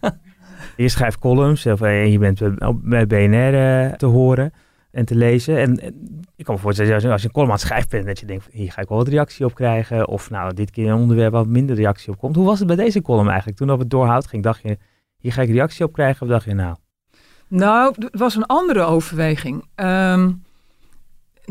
Je 0.76 0.88
schrijft 0.88 1.18
columns 1.18 1.66
of, 1.66 1.80
en 1.80 2.10
je 2.10 2.18
bent 2.18 2.40
bij 2.82 3.06
BNR 3.06 3.54
uh, 3.54 3.92
te 3.92 4.06
horen 4.06 4.52
en 4.90 5.04
te 5.04 5.14
lezen. 5.14 5.58
En, 5.58 5.94
ik 6.36 6.44
kan 6.44 6.54
me 6.54 6.60
voorstellen, 6.60 7.10
als 7.12 7.22
je, 7.22 7.28
een 7.28 7.32
column 7.32 7.50
aan 7.50 7.56
het 7.56 7.66
schrijven 7.66 8.06
dat 8.06 8.20
je 8.20 8.26
denkt, 8.26 8.48
hier 8.50 8.72
ga 8.72 8.80
ik 8.80 8.88
wel 8.88 8.98
wat 8.98 9.08
reactie 9.08 9.44
op 9.44 9.54
krijgen. 9.54 10.08
Of 10.08 10.30
nou, 10.30 10.54
dit 10.54 10.70
keer 10.70 10.90
een 10.90 10.98
onderwerp 10.98 11.32
wat 11.32 11.46
minder 11.46 11.76
reactie 11.76 12.12
op 12.12 12.18
komt. 12.18 12.36
Hoe 12.36 12.46
was 12.46 12.58
het 12.58 12.66
bij 12.66 12.76
deze 12.76 13.02
column 13.02 13.28
eigenlijk? 13.28 13.58
Toen 13.58 13.70
op 13.70 13.78
het 13.78 13.90
doorhoud 13.90 14.26
ging, 14.26 14.42
dacht 14.42 14.62
je, 14.62 14.78
hier 15.18 15.32
ga 15.32 15.42
ik 15.42 15.50
reactie 15.50 15.84
op 15.84 15.92
krijgen? 15.92 16.22
Of 16.22 16.28
dacht 16.28 16.44
je, 16.44 16.54
nou... 16.54 16.76
Nou, 17.48 17.94
het 17.98 18.18
was 18.18 18.34
een 18.34 18.46
andere 18.46 18.82
overweging. 18.82 19.64
Um, 19.76 20.42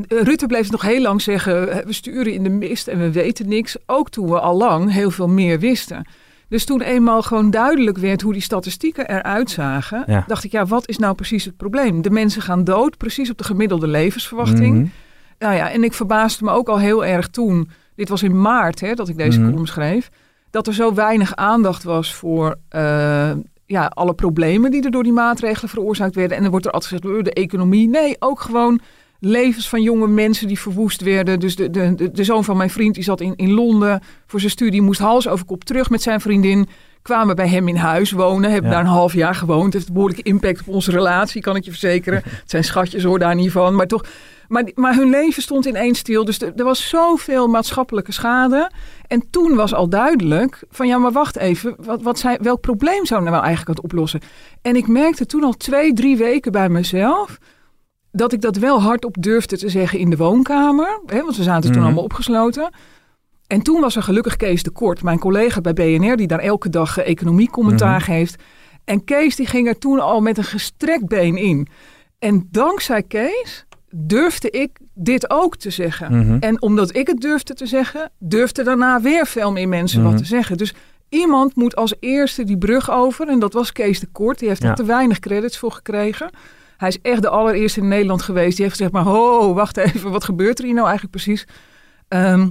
Rutte 0.07 0.45
bleef 0.45 0.71
nog 0.71 0.81
heel 0.81 1.01
lang 1.01 1.21
zeggen, 1.21 1.85
we 1.85 1.93
sturen 1.93 2.33
in 2.33 2.43
de 2.43 2.49
mist 2.49 2.87
en 2.87 2.99
we 2.99 3.11
weten 3.11 3.47
niks. 3.47 3.77
Ook 3.85 4.09
toen 4.09 4.29
we 4.29 4.39
al 4.39 4.57
lang 4.57 4.91
heel 4.91 5.11
veel 5.11 5.27
meer 5.27 5.59
wisten. 5.59 6.07
Dus 6.49 6.65
toen 6.65 6.81
eenmaal 6.81 7.21
gewoon 7.21 7.51
duidelijk 7.51 7.97
werd 7.97 8.21
hoe 8.21 8.33
die 8.33 8.41
statistieken 8.41 9.07
eruit 9.09 9.49
zagen, 9.49 10.03
ja. 10.07 10.23
dacht 10.27 10.43
ik, 10.43 10.51
ja, 10.51 10.65
wat 10.65 10.89
is 10.89 10.97
nou 10.97 11.15
precies 11.15 11.45
het 11.45 11.57
probleem? 11.57 12.01
De 12.01 12.09
mensen 12.09 12.41
gaan 12.41 12.63
dood, 12.63 12.97
precies 12.97 13.29
op 13.29 13.37
de 13.37 13.43
gemiddelde 13.43 13.87
levensverwachting. 13.87 14.73
Mm 14.73 14.79
-hmm. 14.81 14.91
Nou 15.39 15.55
ja, 15.55 15.71
en 15.71 15.83
ik 15.83 15.93
verbaasde 15.93 16.43
me 16.43 16.51
ook 16.51 16.67
al 16.69 16.79
heel 16.79 17.05
erg 17.05 17.27
toen, 17.27 17.69
dit 17.95 18.09
was 18.09 18.23
in 18.23 18.41
maart 18.41 18.79
hè, 18.79 18.93
dat 18.93 19.09
ik 19.09 19.17
deze 19.17 19.39
Mhm. 19.39 19.49
column 19.49 19.67
schreef, 19.67 20.09
dat 20.49 20.67
er 20.67 20.73
zo 20.73 20.93
weinig 20.93 21.35
aandacht 21.35 21.83
was 21.83 22.13
voor 22.13 22.55
uh, 22.75 23.31
ja, 23.65 23.85
alle 23.85 24.13
problemen 24.13 24.71
die 24.71 24.83
er 24.83 24.91
door 24.91 25.03
die 25.03 25.11
maatregelen 25.11 25.69
veroorzaakt 25.69 26.15
werden. 26.15 26.35
En 26.37 26.41
dan 26.41 26.51
wordt 26.51 26.65
er 26.65 26.71
altijd 26.71 26.93
gezegd, 26.93 27.17
"Oh, 27.17 27.23
de 27.23 27.33
economie. 27.33 27.87
Nee, 27.89 28.15
ook 28.19 28.39
gewoon 28.39 28.79
levens 29.25 29.69
van 29.69 29.81
jonge 29.81 30.07
mensen 30.07 30.47
die 30.47 30.59
verwoest 30.59 31.01
werden. 31.01 31.39
Dus 31.39 31.55
de, 31.55 31.69
de, 31.69 31.95
de, 31.95 32.11
de 32.11 32.23
zoon 32.23 32.43
van 32.43 32.57
mijn 32.57 32.69
vriend, 32.69 32.95
die 32.95 33.03
zat 33.03 33.21
in, 33.21 33.33
in 33.35 33.51
Londen 33.51 34.01
voor 34.27 34.39
zijn 34.39 34.51
studie, 34.51 34.81
moest 34.81 34.99
hals 34.99 35.27
over 35.27 35.45
kop 35.45 35.63
terug 35.63 35.89
met 35.89 36.01
zijn 36.01 36.21
vriendin. 36.21 36.67
Kwamen 37.01 37.35
bij 37.35 37.47
hem 37.47 37.67
in 37.67 37.75
huis 37.75 38.11
wonen, 38.11 38.51
hebben 38.51 38.69
Ja. 38.71 38.75
daar 38.75 38.85
een 38.85 38.91
half 38.91 39.13
jaar 39.13 39.35
gewoond. 39.35 39.73
Heeft 39.73 39.87
een 39.87 39.93
behoorlijke 39.93 40.23
impact 40.23 40.59
op 40.59 40.67
onze 40.67 40.91
relatie, 40.91 41.41
kan 41.41 41.55
ik 41.55 41.63
je 41.63 41.69
verzekeren. 41.69 42.21
Het 42.25 42.49
zijn 42.49 42.63
schatjes 42.63 43.03
hoor, 43.03 43.19
daar 43.19 43.35
niet 43.35 43.51
van. 43.51 43.75
Maar 43.75 43.87
toch, 43.87 44.03
maar, 44.47 44.71
maar 44.75 44.95
hun 44.95 45.09
leven 45.09 45.41
stond 45.41 45.65
ineens 45.65 45.99
stil. 45.99 46.25
Dus 46.25 46.41
er, 46.41 46.63
was 46.63 46.89
zoveel 46.89 47.47
maatschappelijke 47.47 48.11
schade. 48.11 48.71
En 49.07 49.23
toen 49.29 49.55
was 49.55 49.73
al 49.73 49.89
duidelijk 49.89 50.63
van 50.69 50.87
ja, 50.87 50.97
maar 50.97 51.11
wacht 51.11 51.37
even. 51.37 51.75
Wat, 51.79 52.01
wat 52.01 52.19
zijn, 52.19 52.37
welk 52.41 52.61
probleem 52.61 53.05
zou 53.05 53.23
nou 53.23 53.43
eigenlijk 53.43 53.67
het 53.67 53.81
oplossen? 53.91 54.21
En 54.61 54.75
ik 54.75 54.87
merkte 54.87 55.25
toen 55.25 55.43
al 55.43 55.53
twee, 55.53 55.93
drie 55.93 56.17
weken 56.17 56.51
bij 56.51 56.69
mezelf 56.69 57.37
dat 58.15 58.33
ik 58.33 58.41
dat 58.41 58.57
wel 58.57 58.81
hardop 58.81 59.15
durfde 59.19 59.57
te 59.57 59.69
zeggen 59.69 59.99
in 59.99 60.09
de 60.09 60.17
woonkamer. 60.17 60.99
Hè, 61.05 61.21
want 61.23 61.37
we 61.37 61.43
zaten 61.43 61.63
toen 61.63 61.71
Mhm. 61.79 61.85
allemaal 61.85 62.03
opgesloten. 62.03 62.69
En 63.47 63.61
toen 63.61 63.81
was 63.81 63.95
er 63.95 64.03
gelukkig 64.03 64.35
Kees 64.35 64.63
de 64.63 64.69
Kort, 64.69 65.03
mijn 65.03 65.19
collega 65.19 65.61
bij 65.61 65.73
BNR, 65.73 66.15
die 66.15 66.27
daar 66.27 66.39
elke 66.39 66.69
dag 66.69 66.97
eh, 66.97 67.09
economiecommentaar 67.09 67.95
Mhm. 67.99 68.03
geeft. 68.03 68.43
En 68.83 69.03
Kees 69.03 69.35
die 69.35 69.45
ging 69.47 69.67
er 69.67 69.77
toen 69.77 69.99
al 69.99 70.21
met 70.21 70.37
een 70.37 70.43
gestrekt 70.43 71.05
been 71.07 71.37
in. 71.37 71.67
En 72.19 72.47
dankzij 72.51 73.03
Kees 73.03 73.65
durfde 73.95 74.49
ik 74.49 74.69
dit 74.93 75.29
ook 75.29 75.55
te 75.57 75.69
zeggen. 75.69 76.17
Mhm. 76.17 76.37
En 76.39 76.61
omdat 76.61 76.95
ik 76.95 77.07
het 77.07 77.21
durfde 77.21 77.53
te 77.53 77.65
zeggen, 77.65 78.11
durfde 78.19 78.63
daarna 78.63 79.01
weer 79.01 79.27
veel 79.27 79.51
meer 79.51 79.67
mensen 79.67 80.03
wat 80.03 80.17
te 80.17 80.25
zeggen. 80.25 80.57
Dus 80.57 80.73
iemand 81.09 81.55
moet 81.55 81.75
als 81.75 81.93
eerste 81.99 82.43
die 82.43 82.57
brug 82.57 82.91
over. 82.91 83.27
En 83.27 83.39
dat 83.39 83.53
was 83.53 83.71
Kees 83.71 83.99
de 83.99 84.07
Kort. 84.11 84.39
Die 84.39 84.47
heeft 84.47 84.63
er 84.63 84.75
te 84.75 84.83
weinig 84.85 85.19
credits 85.19 85.57
voor 85.57 85.71
gekregen. 85.71 86.29
Hij 86.77 86.89
is 86.89 87.01
echt 87.01 87.21
de 87.21 87.29
allereerste 87.29 87.79
in 87.79 87.87
Nederland 87.87 88.21
geweest. 88.21 88.55
Die 88.55 88.65
heeft 88.65 88.77
gezegd, 88.77 88.93
maar 88.93 89.03
ho, 89.03 89.53
wacht 89.53 89.77
even, 89.77 90.11
wat 90.11 90.23
gebeurt 90.23 90.59
er 90.59 90.65
hier 90.65 90.73
nou 90.73 90.87
eigenlijk 90.87 91.15
precies? 91.15 91.47
Ehm, 92.07 92.49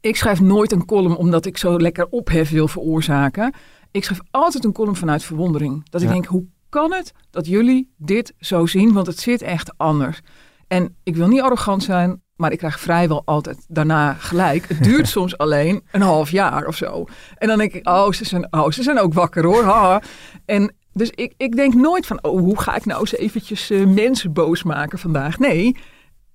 ik 0.00 0.16
schrijf 0.16 0.40
nooit 0.40 0.72
een 0.72 0.84
column 0.84 1.16
omdat 1.16 1.46
ik 1.46 1.56
zo 1.56 1.78
lekker 1.78 2.06
ophef 2.06 2.50
wil 2.50 2.68
veroorzaken. 2.68 3.54
Ik 3.90 4.04
schrijf 4.04 4.20
altijd 4.30 4.64
een 4.64 4.72
column 4.72 4.96
vanuit 4.96 5.24
verwondering. 5.24 5.90
Dat 5.90 6.02
ik 6.02 6.08
denk, 6.08 6.26
hoe 6.26 6.44
kan 6.68 6.92
het 6.92 7.12
dat 7.30 7.46
jullie 7.46 7.94
dit 7.96 8.34
zo 8.38 8.66
zien? 8.66 8.92
Want 8.92 9.06
het 9.06 9.18
zit 9.18 9.42
echt 9.42 9.72
anders. 9.76 10.20
En 10.68 10.96
ik 11.02 11.16
wil 11.16 11.28
niet 11.28 11.40
arrogant 11.40 11.82
zijn, 11.82 12.22
maar 12.36 12.52
ik 12.52 12.58
krijg 12.58 12.80
vrijwel 12.80 13.22
altijd 13.24 13.64
daarna 13.68 14.12
gelijk. 14.12 14.68
Het 14.68 14.84
duurt 14.84 15.08
soms 15.18 15.38
alleen 15.38 15.82
een 15.92 16.00
half 16.00 16.30
jaar 16.30 16.66
of 16.66 16.76
zo. 16.76 17.04
En 17.34 17.48
dan 17.48 17.58
denk 17.58 17.72
ik, 17.72 17.88
oh, 17.88 18.12
ze 18.12 18.24
zijn, 18.24 18.52
oh, 18.52 18.70
ze 18.70 18.82
zijn 18.82 18.98
ook 18.98 19.14
wakker 19.14 19.44
hoor. 19.44 19.64
haha. 19.64 20.02
En 20.44 20.74
dus 20.92 21.10
ik, 21.10 21.32
ik 21.36 21.56
denk 21.56 21.74
nooit 21.74 22.06
van, 22.06 22.22
oh, 22.22 22.40
hoe 22.40 22.60
ga 22.60 22.76
ik 22.76 22.84
nou 22.84 23.00
eens 23.00 23.14
eventjes 23.16 23.70
eh, 23.70 23.86
mensen 23.86 24.32
boos 24.32 24.62
maken 24.62 24.98
vandaag? 24.98 25.38
Nee, 25.38 25.76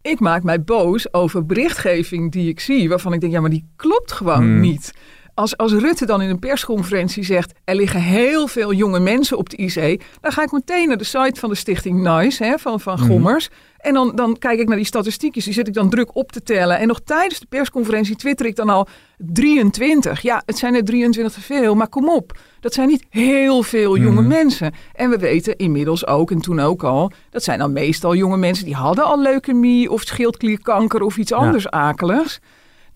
ik 0.02 0.20
maak 0.20 0.44
mij 0.44 0.64
boos 0.64 1.14
over 1.14 1.46
berichtgeving 1.46 2.32
die 2.32 2.50
ik 2.50 2.60
zie, 2.60 2.90
waarvan 2.90 3.14
ik 3.14 3.20
denk, 3.22 3.34
ja, 3.34 3.42
maar 3.42 3.50
die 3.50 3.68
klopt 3.76 4.12
gewoon 4.12 4.44
Hmm. 4.44 4.60
niet. 4.60 4.94
Als, 5.36 5.58
als 5.58 5.74
Rutte 5.74 6.06
dan 6.06 6.22
in 6.22 6.30
een 6.30 6.40
persconferentie 6.40 7.24
zegt, 7.24 7.54
er 7.64 7.76
liggen 7.76 8.02
heel 8.02 8.48
veel 8.48 8.74
jonge 8.74 9.00
mensen 9.00 9.38
op 9.38 9.50
de 9.50 9.58
IC, 9.58 10.02
dan 10.22 10.32
ga 10.32 10.44
ik 10.44 10.52
meteen 10.52 10.88
naar 10.88 10.98
de 10.98 11.04
site 11.04 11.40
van 11.40 11.50
de 11.50 11.56
stichting 11.56 12.02
NICE, 12.08 12.44
hè, 12.44 12.58
van, 12.58 12.80
van 12.80 12.94
Mhm. 13.00 13.08
Gommers. 13.08 13.50
En 13.78 13.94
dan, 13.94 14.16
dan 14.16 14.38
kijk 14.38 14.60
ik 14.60 14.68
naar 14.68 14.78
die 14.78 14.86
statistiekjes, 14.86 15.44
die 15.44 15.54
zit 15.54 15.68
ik 15.68 15.74
dan 15.74 15.90
druk 15.90 16.16
op 16.16 16.32
te 16.32 16.42
tellen. 16.44 16.78
En 16.80 16.88
nog 16.88 17.00
tijdens 17.02 17.40
de 17.40 17.46
persconferentie 17.50 18.16
twitter 18.16 18.46
ik 18.46 18.56
dan 18.56 18.70
al 18.70 18.88
23. 19.18 20.22
Ja, 20.22 20.42
het 20.46 20.58
zijn 20.58 20.76
er 20.76 20.84
23 20.86 21.34
te 21.34 21.42
veel, 21.42 21.76
maar 21.76 21.88
kom 21.88 22.10
op. 22.10 22.38
Dat 22.60 22.74
zijn 22.74 22.88
niet 22.88 23.06
heel 23.10 23.64
veel 23.64 23.98
jonge 23.98 24.20
Mhm. 24.22 24.28
mensen. 24.28 24.74
En 24.94 25.10
we 25.10 25.18
weten 25.18 25.56
inmiddels 25.56 26.08
ook, 26.08 26.32
en 26.32 26.42
toen 26.42 26.60
ook 26.60 26.84
al, 26.84 27.12
dat 27.30 27.44
zijn 27.44 27.60
dan 27.60 27.74
meestal 27.74 28.16
jonge 28.16 28.38
mensen 28.38 28.66
die 28.66 28.76
hadden 28.76 29.06
al 29.06 29.22
leukemie 29.22 29.92
of 29.92 30.02
schildklierkanker 30.02 31.02
of 31.02 31.18
iets 31.18 31.32
anders 31.32 31.70
akeligs. 31.70 32.40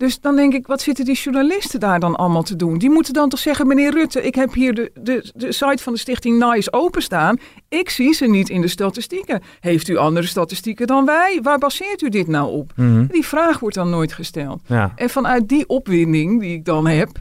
Dus 0.00 0.20
dan 0.20 0.36
denk 0.36 0.54
ik, 0.54 0.66
wat 0.66 0.80
zitten 0.80 1.04
die 1.04 1.14
journalisten 1.14 1.80
daar 1.80 2.00
dan 2.00 2.16
allemaal 2.16 2.42
te 2.42 2.56
doen? 2.56 2.78
Die 2.78 2.90
moeten 2.90 3.12
dan 3.12 3.28
toch 3.28 3.40
zeggen, 3.40 3.66
meneer 3.66 3.90
Rutte, 3.90 4.22
ik 4.22 4.34
heb 4.34 4.52
hier 4.52 4.74
de, 4.74 4.90
de, 4.94 5.30
de 5.34 5.52
site 5.52 5.82
van 5.82 5.92
de 5.92 5.98
stichting 5.98 6.44
NICE 6.44 6.72
openstaan. 6.72 7.38
Ik 7.68 7.90
zie 7.90 8.12
ze 8.12 8.26
niet 8.26 8.48
in 8.48 8.60
de 8.60 8.68
statistieken. 8.68 9.42
Heeft 9.60 9.88
u 9.88 9.96
andere 9.96 10.26
statistieken 10.26 10.86
dan 10.86 11.04
wij? 11.04 11.40
Waar 11.42 11.58
baseert 11.58 12.02
u 12.02 12.08
dit 12.08 12.26
nou 12.26 12.50
op? 12.52 12.72
Mhm. 12.76 13.06
Die 13.06 13.26
vraag 13.26 13.58
wordt 13.58 13.76
dan 13.76 13.90
nooit 13.90 14.12
gesteld. 14.12 14.60
Ja. 14.66 14.92
En 14.96 15.10
vanuit 15.10 15.48
die 15.48 15.68
opwinding 15.68 16.40
die 16.40 16.54
ik 16.54 16.64
dan 16.64 16.86
heb, 16.86 17.20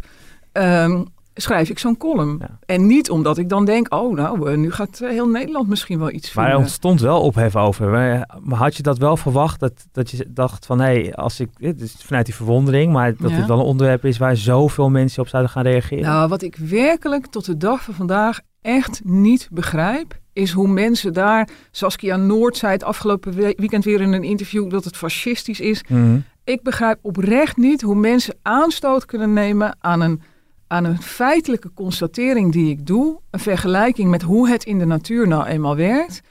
ehm, 0.52 1.04
schrijf 1.42 1.70
ik 1.70 1.80
zo'n 1.80 1.98
column. 1.98 2.38
Ja. 2.40 2.60
En 2.66 2.88
niet 2.88 3.10
omdat 3.10 3.38
ik 3.38 3.50
dan 3.50 3.66
denk, 3.66 3.94
oh 3.94 4.16
nou, 4.16 4.52
eh, 4.52 4.58
nu 4.58 4.72
gaat 4.72 5.00
eh, 5.00 5.10
heel 5.10 5.28
Nederland 5.30 5.68
misschien 5.68 6.00
wel 6.00 6.12
iets 6.12 6.34
Maar 6.34 6.50
er 6.52 6.58
ontstond 6.58 7.02
wel 7.02 7.22
ophef 7.22 7.56
over. 7.56 7.88
Maar 7.90 8.38
maar 8.42 8.58
had 8.58 8.76
je 8.76 8.84
dat 8.84 8.98
wel 8.98 9.18
verwacht? 9.18 9.60
Dat, 9.60 9.74
dat 9.92 10.10
je 10.12 10.26
dacht 10.30 10.66
van, 10.66 10.80
hé, 10.80 11.10
als 11.16 11.40
ik... 11.40 11.50
Dit 11.58 11.82
is 11.82 11.96
vanuit 12.00 12.26
die 12.26 12.36
verwondering, 12.36 12.94
maar 12.94 13.16
dat 13.16 13.30
Ja. 13.32 13.38
dit 13.38 13.46
wel 13.46 13.60
een 13.60 13.66
onderwerp 13.66 14.06
is 14.06 14.18
waar 14.18 14.38
zoveel 14.38 14.90
mensen 14.90 15.22
op 15.22 15.28
zouden 15.28 15.52
gaan 15.52 15.64
reageren. 15.64 16.04
Nou, 16.04 16.30
wat 16.30 16.42
ik 16.42 16.56
werkelijk 16.56 17.26
tot 17.28 17.46
de 17.46 17.58
dag 17.58 17.84
van 17.84 17.94
vandaag 17.94 18.40
echt 18.62 19.02
niet 19.04 19.48
begrijp, 19.52 20.18
is 20.34 20.52
hoe 20.52 20.68
mensen 20.68 21.14
daar, 21.14 21.50
Saskia 21.72 22.16
Noord 22.16 22.58
zei 22.58 22.72
het 22.72 22.84
afgelopen 22.84 23.34
we- 23.34 23.54
weekend 23.58 23.84
weer 23.84 24.02
in 24.02 24.14
een 24.14 24.24
interview, 24.24 24.70
dat 24.70 24.84
het 24.84 24.98
fascistisch 24.98 25.60
is. 25.60 25.84
Mhm. 25.88 26.18
Ik 26.44 26.64
begrijp 26.64 27.00
oprecht 27.02 27.58
niet 27.58 27.82
hoe 27.82 27.96
mensen 27.96 28.36
aanstoot 28.42 29.06
kunnen 29.06 29.34
nemen 29.34 29.78
aan 29.80 30.02
een, 30.02 30.22
aan 30.70 30.86
een 30.86 31.02
feitelijke 31.02 31.72
constatering 31.74 32.52
die 32.52 32.70
ik 32.70 32.86
doe. 32.86 33.20
Een 33.32 33.40
vergelijking 33.40 34.10
met 34.10 34.22
hoe 34.22 34.50
het 34.50 34.64
in 34.64 34.80
de 34.80 34.86
natuur 34.86 35.28
nou 35.28 35.46
eenmaal 35.46 35.76
werkt. 35.76 36.22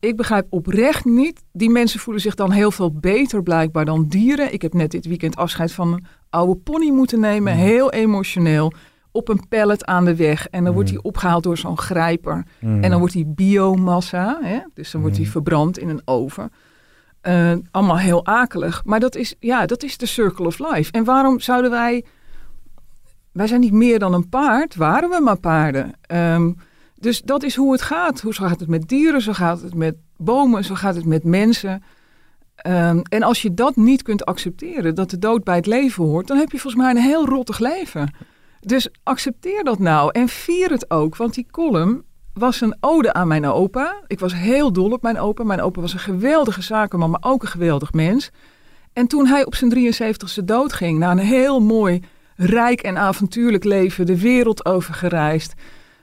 Ik 0.00 0.16
begrijp 0.16 0.46
oprecht 0.50 1.04
niet. 1.04 1.44
Die 1.52 1.70
mensen 1.70 2.00
voelen 2.00 2.22
zich 2.22 2.34
dan 2.34 2.50
heel 2.50 2.70
veel 2.70 2.92
beter 2.92 3.42
blijkbaar 3.42 3.84
dan 3.84 4.06
dieren. 4.08 4.52
Ik 4.52 4.62
heb 4.62 4.74
net 4.74 4.90
dit 4.90 5.06
weekend 5.06 5.36
afscheid 5.36 5.72
van 5.72 5.92
een 5.92 6.04
oude 6.30 6.56
pony 6.56 6.90
moeten 6.90 7.20
nemen. 7.20 7.52
Heel 7.52 7.90
emotioneel. 7.92 8.72
Op 9.12 9.28
een 9.28 9.48
pallet 9.48 9.84
aan 9.84 10.04
de 10.04 10.16
weg. 10.16 10.48
En 10.48 10.64
dan 10.64 10.74
wordt 10.74 10.90
hij 10.90 10.98
opgehaald 11.02 11.42
door 11.42 11.58
zo'n 11.58 11.78
grijper. 11.78 12.44
Mhm. 12.60 12.82
En 12.84 12.90
dan 12.90 12.98
wordt 12.98 13.14
die 13.14 13.26
biomassa, 13.26 14.38
hè? 14.42 14.58
dus 14.74 14.90
dan 14.90 15.00
wordt 15.00 15.16
die 15.16 15.24
Mhm. 15.24 15.32
verbrand 15.34 15.78
in 15.78 15.88
een 15.88 16.02
oven. 16.04 16.52
Eh, 17.20 17.52
allemaal 17.70 17.98
heel 17.98 18.26
akelig. 18.26 18.82
Maar 18.84 19.00
dat 19.00 19.14
is, 19.16 19.34
ja, 19.40 19.66
dat 19.66 19.82
is 19.82 19.96
de 19.96 20.06
circle 20.06 20.46
of 20.46 20.58
life. 20.58 20.92
En 20.92 21.04
waarom 21.04 21.40
zouden 21.40 21.70
wij... 21.70 22.04
Wij 23.38 23.46
zijn 23.46 23.60
niet 23.60 23.72
meer 23.72 23.98
dan 23.98 24.12
een 24.12 24.28
paard. 24.28 24.74
Waren 24.74 25.10
we 25.10 25.20
maar 25.20 25.38
paarden. 25.38 25.92
Ehm, 26.00 26.52
dus 26.94 27.22
dat 27.22 27.42
is 27.42 27.56
hoe 27.56 27.72
het 27.72 27.82
gaat. 27.82 28.20
Hoe 28.20 28.34
zo 28.34 28.46
gaat 28.46 28.60
het 28.60 28.68
met 28.68 28.88
dieren, 28.88 29.22
zo 29.22 29.32
gaat 29.32 29.60
het 29.60 29.74
met 29.74 29.96
bomen, 30.16 30.64
zo 30.64 30.74
gaat 30.74 30.94
het 30.94 31.04
met 31.04 31.24
mensen. 31.24 31.82
Ehm, 32.54 33.00
en 33.02 33.22
als 33.22 33.42
je 33.42 33.54
dat 33.54 33.76
niet 33.76 34.02
kunt 34.02 34.24
accepteren, 34.24 34.94
dat 34.94 35.10
de 35.10 35.18
dood 35.18 35.44
bij 35.44 35.56
het 35.56 35.66
leven 35.66 36.04
hoort, 36.04 36.26
dan 36.26 36.36
heb 36.36 36.50
je 36.50 36.58
volgens 36.58 36.82
mij 36.82 36.90
een 36.90 37.08
heel 37.08 37.26
rottig 37.26 37.58
leven. 37.58 38.14
Dus 38.60 38.88
accepteer 39.02 39.64
dat 39.64 39.78
nou 39.78 40.10
en 40.12 40.28
vier 40.28 40.70
het 40.70 40.90
ook. 40.90 41.16
Want 41.16 41.34
die 41.34 41.46
column 41.50 42.04
was 42.32 42.60
een 42.60 42.76
ode 42.80 43.12
aan 43.12 43.28
mijn 43.28 43.46
opa. 43.46 44.02
Ik 44.06 44.20
was 44.20 44.34
heel 44.34 44.72
dol 44.72 44.90
op 44.90 45.02
mijn 45.02 45.18
opa. 45.18 45.44
Mijn 45.44 45.60
opa 45.60 45.80
was 45.80 45.92
een 45.92 45.98
geweldige 45.98 46.62
zakenman, 46.62 47.10
maar 47.10 47.24
ook 47.24 47.42
een 47.42 47.48
geweldig 47.48 47.92
mens. 47.92 48.30
En 48.92 49.06
toen 49.06 49.26
hij 49.26 49.46
op 49.46 49.54
zijn 49.54 49.94
73ste 49.94 50.44
dood 50.44 50.72
ging, 50.72 50.98
na 50.98 51.10
een 51.10 51.18
heel 51.18 51.60
mooi, 51.60 52.02
rijk 52.40 52.80
en 52.80 52.98
avontuurlijk 52.98 53.64
leven, 53.64 54.06
de 54.06 54.20
wereld 54.20 54.64
over 54.64 54.94
gereisd, 54.94 55.54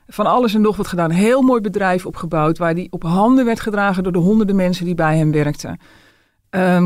van 0.08 0.26
alles 0.26 0.54
en 0.54 0.62
nog 0.62 0.76
wat 0.78 0.88
gedaan, 0.88 1.12
heel 1.12 1.42
mooi 1.42 1.62
bedrijf 1.62 2.06
opgebouwd, 2.06 2.58
waar 2.58 2.74
hij 2.74 2.88
op 2.90 3.04
handen 3.04 3.46
werd 3.46 3.60
gedragen 3.60 4.04
door 4.04 4.12
de 4.12 4.20
honderden 4.20 4.56
mensen 4.56 4.86
die 4.86 4.96
bij 4.96 5.18
hem 5.18 5.32
werkten. 5.32 5.80
Ehm, 6.50 6.86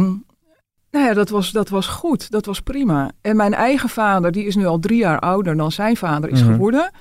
nou 0.92 1.06
ja, 1.06 1.14
dat 1.14 1.30
was, 1.30 1.52
dat 1.52 1.70
was 1.70 1.88
goed, 1.88 2.32
dat 2.32 2.46
was 2.46 2.60
prima. 2.62 3.12
En 3.22 3.36
mijn 3.36 3.54
eigen 3.54 3.90
vader, 3.90 4.32
die 4.32 4.46
is 4.46 4.56
nu 4.56 4.66
al 4.66 4.80
drie 4.80 4.98
jaar 4.98 5.20
ouder 5.20 5.58
dan 5.58 5.72
zijn 5.72 5.98
vader 5.98 6.30
is 6.30 6.44
Mhm. 6.44 6.52
geworden. 6.52 6.92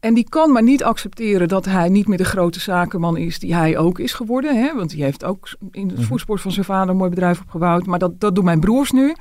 En 0.00 0.14
die 0.14 0.28
kan 0.28 0.52
maar 0.52 0.62
niet 0.62 0.84
accepteren 0.84 1.48
dat 1.48 1.64
hij 1.64 1.88
niet 1.88 2.08
meer 2.08 2.18
de 2.18 2.24
grote 2.24 2.60
zakenman 2.60 3.16
is 3.16 3.38
die 3.38 3.54
hij 3.54 3.78
ook 3.78 3.98
is 3.98 4.12
geworden. 4.12 4.56
Hè? 4.56 4.74
Want 4.74 4.90
die 4.90 5.02
heeft 5.02 5.24
ook 5.24 5.48
in 5.70 5.88
het 5.88 5.96
Mhm. 5.98 6.06
voetspoor 6.06 6.38
van 6.38 6.52
zijn 6.52 6.64
vader 6.64 6.90
een 6.90 6.96
mooi 6.96 7.10
bedrijf 7.10 7.40
opgebouwd. 7.40 7.86
Maar 7.86 7.98
dat, 7.98 8.20
dat 8.20 8.34
doen 8.34 8.44
mijn 8.44 8.60
broers 8.60 8.90
nu. 8.92 9.14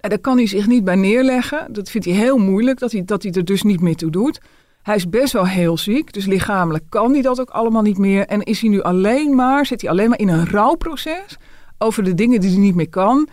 Daar 0.00 0.18
kan 0.18 0.36
hij 0.36 0.46
zich 0.46 0.66
niet 0.66 0.84
bij 0.84 0.94
neerleggen. 0.94 1.72
Dat 1.72 1.90
vindt 1.90 2.06
hij 2.06 2.16
heel 2.16 2.38
moeilijk, 2.38 2.78
dat 2.78 2.92
hij, 2.92 3.02
dat 3.04 3.22
hij 3.22 3.32
er 3.32 3.44
dus 3.44 3.62
niet 3.62 3.80
meer 3.80 3.96
toe 3.96 4.10
doet. 4.10 4.40
Hij 4.82 4.94
is 4.96 5.08
best 5.08 5.32
wel 5.32 5.46
heel 5.46 5.78
ziek, 5.78 6.12
dus 6.12 6.26
lichamelijk 6.26 6.84
kan 6.88 7.12
hij 7.12 7.22
dat 7.22 7.40
ook 7.40 7.50
allemaal 7.50 7.82
niet 7.82 7.98
meer. 7.98 8.26
En 8.26 8.42
is 8.42 8.60
hij 8.60 8.70
nu 8.70 8.82
alleen 8.82 9.34
maar, 9.34 9.66
zit 9.66 9.80
hij 9.80 9.90
alleen 9.90 10.08
maar 10.08 10.18
in 10.18 10.28
een 10.28 10.48
rouwproces 10.50 11.36
over 11.78 12.04
de 12.04 12.14
dingen 12.14 12.40
die 12.40 12.50
hij 12.50 12.58
niet 12.58 12.74
meer 12.74 12.88
kan. 12.88 13.28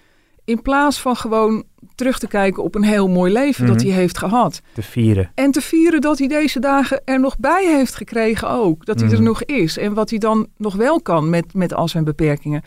In 0.46 0.62
plaats 0.62 1.00
van 1.02 1.16
gewoon 1.16 1.64
terug 1.96 2.20
te 2.20 2.28
kijken 2.28 2.64
op 2.64 2.76
een 2.76 2.84
heel 2.84 3.08
mooi 3.08 3.32
leven 3.34 3.66
dat 3.68 3.76
Mhm. 3.76 3.86
hij 3.86 3.96
heeft 3.96 4.18
gehad. 4.18 4.62
Te 4.74 4.82
vieren. 4.84 5.32
En 5.36 5.52
te 5.52 5.62
vieren 5.62 6.02
dat 6.02 6.18
hij 6.20 6.28
deze 6.28 6.60
dagen 6.60 7.02
er 7.06 7.20
nog 7.20 7.38
bij 7.40 7.66
heeft 7.76 7.96
gekregen 7.96 8.50
ook. 8.50 8.86
Dat 8.86 9.00
hij 9.00 9.10
er 9.10 9.16
Mhm. 9.16 9.24
nog 9.24 9.44
is. 9.44 9.78
En 9.78 9.94
wat 9.94 10.10
hij 10.10 10.20
dan 10.20 10.48
nog 10.58 10.76
wel 10.76 11.02
kan 11.02 11.30
met, 11.30 11.54
met 11.54 11.74
al 11.74 11.88
zijn 11.88 12.04
beperkingen. 12.04 12.62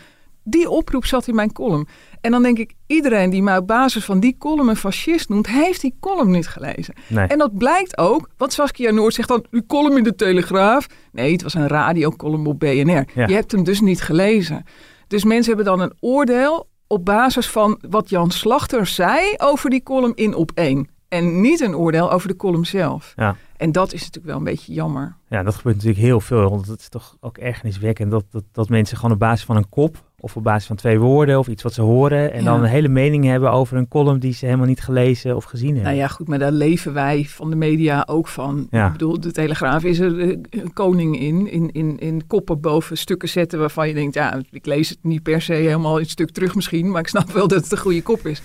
Die 0.51 0.71
oproep 0.71 1.05
zat 1.05 1.27
in 1.27 1.35
mijn 1.35 1.53
column. 1.53 1.87
En 2.21 2.31
dan 2.31 2.43
denk 2.43 2.59
ik, 2.59 2.75
iedereen 2.87 3.31
die 3.31 3.43
mij 3.43 3.57
op 3.57 3.67
basis 3.67 4.05
van 4.05 4.21
die 4.21 4.37
column 4.39 4.69
een 4.69 4.77
fascist 4.77 5.29
noemt, 5.29 5.47
heeft 5.47 5.81
die 5.81 5.97
column 6.01 6.31
niet 6.31 6.49
gelezen. 6.49 6.95
Nee. 7.07 7.27
En 7.27 7.39
dat 7.39 7.59
blijkt 7.59 7.99
ook, 7.99 8.29
want 8.37 8.53
Saskia 8.53 8.91
Noord 8.91 9.15
zegt 9.15 9.29
dan, 9.29 9.45
die 9.51 9.67
column 9.67 9.97
in 9.97 10.05
de 10.05 10.15
Telegraaf. 10.15 10.87
Nee, 11.13 11.33
het 11.33 11.43
was 11.43 11.55
een 11.55 11.69
radiocolumn 11.69 12.47
op 12.47 12.59
BNR. 12.59 13.05
Ja. 13.15 13.27
Je 13.27 13.35
hebt 13.35 13.53
hem 13.53 13.65
dus 13.65 13.81
niet 13.81 14.03
gelezen. 14.03 14.65
Dus 15.07 15.25
mensen 15.25 15.55
hebben 15.57 15.77
dan 15.77 15.81
een 15.81 15.97
oordeel 16.01 16.69
op 16.87 17.05
basis 17.05 17.49
van 17.49 17.79
wat 17.89 18.09
Jan 18.09 18.31
Slachter 18.31 18.87
zei 18.87 19.35
over 19.37 19.71
die 19.71 19.83
column 19.83 20.15
in 20.15 20.35
op 20.35 20.51
één. 20.55 20.89
En 21.09 21.41
niet 21.41 21.61
een 21.61 21.77
oordeel 21.77 22.13
over 22.13 22.29
de 22.29 22.37
column 22.37 22.67
zelf. 22.67 23.13
Ja. 23.17 23.37
En 23.57 23.73
dat 23.73 23.93
is 23.93 24.01
natuurlijk 24.01 24.27
wel 24.27 24.37
een 24.37 24.45
beetje 24.45 24.73
jammer. 24.73 25.17
Ja, 25.29 25.43
dat 25.43 25.55
gebeurt 25.55 25.75
natuurlijk 25.77 26.03
heel 26.03 26.21
veel. 26.21 26.51
Want 26.51 26.67
het 26.67 26.81
is 26.81 26.89
toch 26.89 27.17
ook 27.21 27.39
ergerniswekkend 27.39 28.11
dat, 28.11 28.25
dat, 28.31 28.45
dat 28.53 28.69
mensen 28.69 28.97
gewoon 28.97 29.13
op 29.13 29.19
basis 29.19 29.45
van 29.45 29.57
een 29.57 29.69
kop 29.69 30.10
of 30.21 30.37
op 30.37 30.43
basis 30.43 30.67
van 30.67 30.77
twee 30.77 30.99
woorden 30.99 31.39
of 31.39 31.49
iets 31.49 31.63
wat 31.63 31.73
ze 31.73 31.83
horen 31.83 32.33
en 32.33 32.39
Ja. 32.39 32.45
dan 32.45 32.63
een 32.63 32.69
hele 32.69 32.89
mening 32.89 33.25
hebben 33.25 33.51
over 33.51 33.77
een 33.77 33.89
column 33.89 34.19
die 34.19 34.33
ze 34.33 34.45
helemaal 34.45 34.67
niet 34.67 34.81
gelezen 34.81 35.37
of 35.37 35.45
gezien 35.45 35.69
hebben. 35.75 35.85
Nou 35.85 35.97
ja, 35.97 36.09
goed, 36.09 36.29
maar 36.29 36.39
daar 36.39 36.53
leven 36.53 36.93
wij 36.93 37.25
van 37.29 37.51
de 37.51 37.57
media 37.57 38.05
ook 38.07 38.29
van. 38.29 38.67
Ja. 38.71 38.87
Ik 38.87 38.93
bedoel, 38.93 39.21
de 39.21 39.33
Telegraaf 39.33 39.85
is 39.85 39.99
er 39.99 40.19
eh, 40.21 40.37
een 40.51 40.73
koning 40.73 41.21
in, 41.21 41.51
in, 41.51 41.71
in, 41.73 41.99
in 41.99 42.27
koppen 42.27 42.61
boven 42.61 42.99
stukken 42.99 43.29
zetten 43.29 43.59
waarvan 43.59 43.89
je 43.89 43.95
denkt, 43.95 44.15
ja, 44.15 44.41
ik 44.51 44.67
lees 44.67 44.89
het 44.89 44.99
niet 45.03 45.23
per 45.23 45.43
se 45.43 45.53
helemaal 45.53 45.99
een 45.99 46.07
stuk 46.07 46.31
terug 46.31 46.55
misschien, 46.55 46.91
maar 46.91 47.01
ik 47.01 47.09
snap 47.09 47.31
wel 47.31 47.49
dat 47.49 47.63
het 47.63 47.73
een 47.73 47.79
goede 47.79 48.03
kop 48.03 48.27
is. 48.27 48.43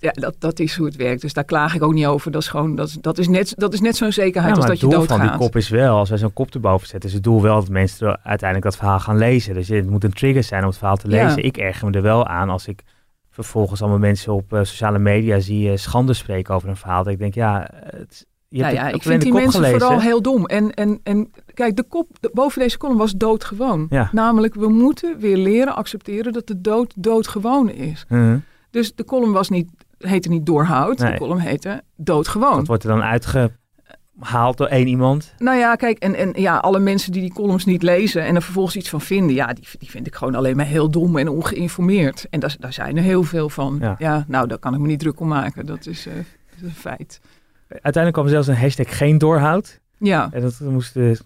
Ja, 0.00 0.10
dat, 0.12 0.34
dat 0.38 0.58
is 0.58 0.76
hoe 0.76 0.86
het 0.86 0.96
werkt. 0.96 1.20
Dus 1.20 1.32
daar 1.32 1.44
klaag 1.44 1.74
ik 1.74 1.82
ook 1.82 1.92
niet 1.92 2.06
over. 2.06 2.30
Dat 2.30 2.42
is 2.42 2.48
gewoon, 2.48 2.74
dat, 2.74 2.96
dat 3.00 3.18
is 3.18 3.28
net, 3.28 3.52
dat 3.56 3.72
is 3.72 3.80
net 3.80 3.96
zo'n 3.96 4.12
zekerheid 4.12 4.54
Ja, 4.54 4.60
als 4.60 4.66
dat 4.70 4.80
je 4.80 4.86
het 4.86 4.94
doel 4.94 5.00
doodgaat. 5.06 5.18
van 5.28 5.28
die 5.38 5.46
kop 5.46 5.56
is 5.56 5.68
wel, 5.68 5.96
als 5.96 6.08
wij 6.08 6.18
zo'n 6.18 6.32
kop 6.32 6.54
erboven 6.54 6.86
zetten, 6.88 7.08
is 7.08 7.14
het 7.14 7.24
doel 7.24 7.42
wel 7.42 7.54
dat 7.54 7.68
mensen 7.68 8.06
uiteindelijk 8.24 8.62
dat 8.70 8.76
verhaal 8.76 9.00
gaan 9.00 9.16
lezen. 9.18 9.54
Dus 9.54 9.68
het 9.68 9.90
moet 9.90 10.04
een 10.04 10.12
trigger 10.12 10.42
zijn 10.42 10.62
om 10.62 10.68
het 10.68 10.78
verhaal 10.78 10.96
te 10.96 11.08
Ja. 11.10 11.24
lezen. 11.24 11.44
Ik 11.44 11.56
erger 11.56 11.88
me 11.88 11.92
er 11.96 12.02
wel 12.02 12.26
aan 12.26 12.50
als 12.50 12.66
ik 12.66 12.82
vervolgens 13.30 13.80
allemaal 13.80 13.98
mensen 14.00 14.32
op 14.32 14.52
eh, 14.52 14.58
sociale 14.58 14.98
media 14.98 15.38
zie 15.40 15.70
eh, 15.70 15.76
schande 15.76 16.12
spreken 16.14 16.54
over 16.54 16.68
een 16.68 16.76
verhaal. 16.76 17.02
Dat 17.04 17.12
ik 17.12 17.18
denk, 17.18 17.34
ja, 17.34 17.70
het, 17.72 18.26
je 18.48 18.60
Nou 18.62 18.74
ja, 18.74 18.88
ik 18.88 19.02
vind 19.02 19.22
die 19.22 19.32
mensen 19.32 19.52
gelezen. 19.52 19.80
vooral 19.80 20.00
heel 20.00 20.22
dom. 20.22 20.46
En, 20.46 20.74
en, 20.74 21.00
en 21.02 21.30
kijk, 21.54 21.76
de 21.76 21.82
kop 21.82 22.08
de- 22.20 22.30
boven 22.32 22.60
deze 22.60 22.78
column 22.78 22.98
was 22.98 23.12
doodgewoon. 23.12 23.86
Ja. 23.90 24.08
Namelijk, 24.12 24.54
we 24.54 24.68
moeten 24.68 25.18
weer 25.18 25.36
leren 25.36 25.74
accepteren 25.76 26.32
dat 26.32 26.46
de 26.46 26.60
dood 26.60 26.92
doodgewoon 26.96 27.70
is. 27.70 28.04
Mhm. 28.08 28.38
Dus 28.70 28.94
de 28.94 29.04
column 29.04 29.32
was 29.32 29.48
niet, 29.48 29.68
heette 30.08 30.28
niet 30.28 30.46
doorhoud, 30.46 30.98
Nee. 30.98 31.12
de 31.12 31.18
column 31.18 31.40
heette 31.40 31.82
doodgewoon. 31.96 32.56
Dat 32.56 32.66
wordt 32.66 32.82
er 32.82 32.88
dan 32.88 33.02
uitgehaald 33.02 34.56
door 34.56 34.66
één 34.66 34.86
iemand. 34.86 35.34
Nou 35.38 35.58
ja, 35.58 35.74
kijk, 35.74 35.98
en, 35.98 36.14
en 36.14 36.32
ja, 36.34 36.56
alle 36.56 36.78
mensen 36.78 37.12
die 37.12 37.20
die 37.20 37.32
columns 37.32 37.64
niet 37.64 37.82
lezen 37.82 38.24
en 38.24 38.34
er 38.34 38.42
vervolgens 38.42 38.76
iets 38.76 38.88
van 38.88 39.00
vinden, 39.00 39.34
ja, 39.34 39.46
die, 39.46 39.66
die 39.78 39.90
vind 39.90 40.06
ik 40.06 40.14
gewoon 40.14 40.34
alleen 40.34 40.56
maar 40.56 40.66
heel 40.66 40.90
dom 40.90 41.16
en 41.18 41.28
ongeïnformeerd. 41.28 42.26
En 42.30 42.40
daar, 42.40 42.56
daar 42.58 42.72
zijn 42.72 42.96
er 42.96 43.02
heel 43.02 43.22
veel 43.22 43.48
van. 43.48 43.78
Ja. 43.80 43.94
Ja, 43.98 44.24
nou, 44.28 44.48
daar 44.48 44.58
kan 44.58 44.74
ik 44.74 44.80
me 44.80 44.86
niet 44.86 45.00
druk 45.00 45.20
om 45.20 45.28
maken. 45.28 45.66
Dat 45.66 45.86
is, 45.86 46.06
eh, 46.06 46.14
dat 46.14 46.24
is 46.56 46.62
een 46.62 46.70
feit. 46.70 47.20
Uiteindelijk 47.68 48.12
kwam 48.12 48.24
er 48.24 48.30
zelfs 48.30 48.46
een 48.48 48.56
hashtag 48.56 48.96
geen 48.96 49.18
doorhoud. 49.18 49.80
Ja. 50.02 50.28
En 50.32 50.40
dat 50.40 50.60
moesten, 50.60 51.16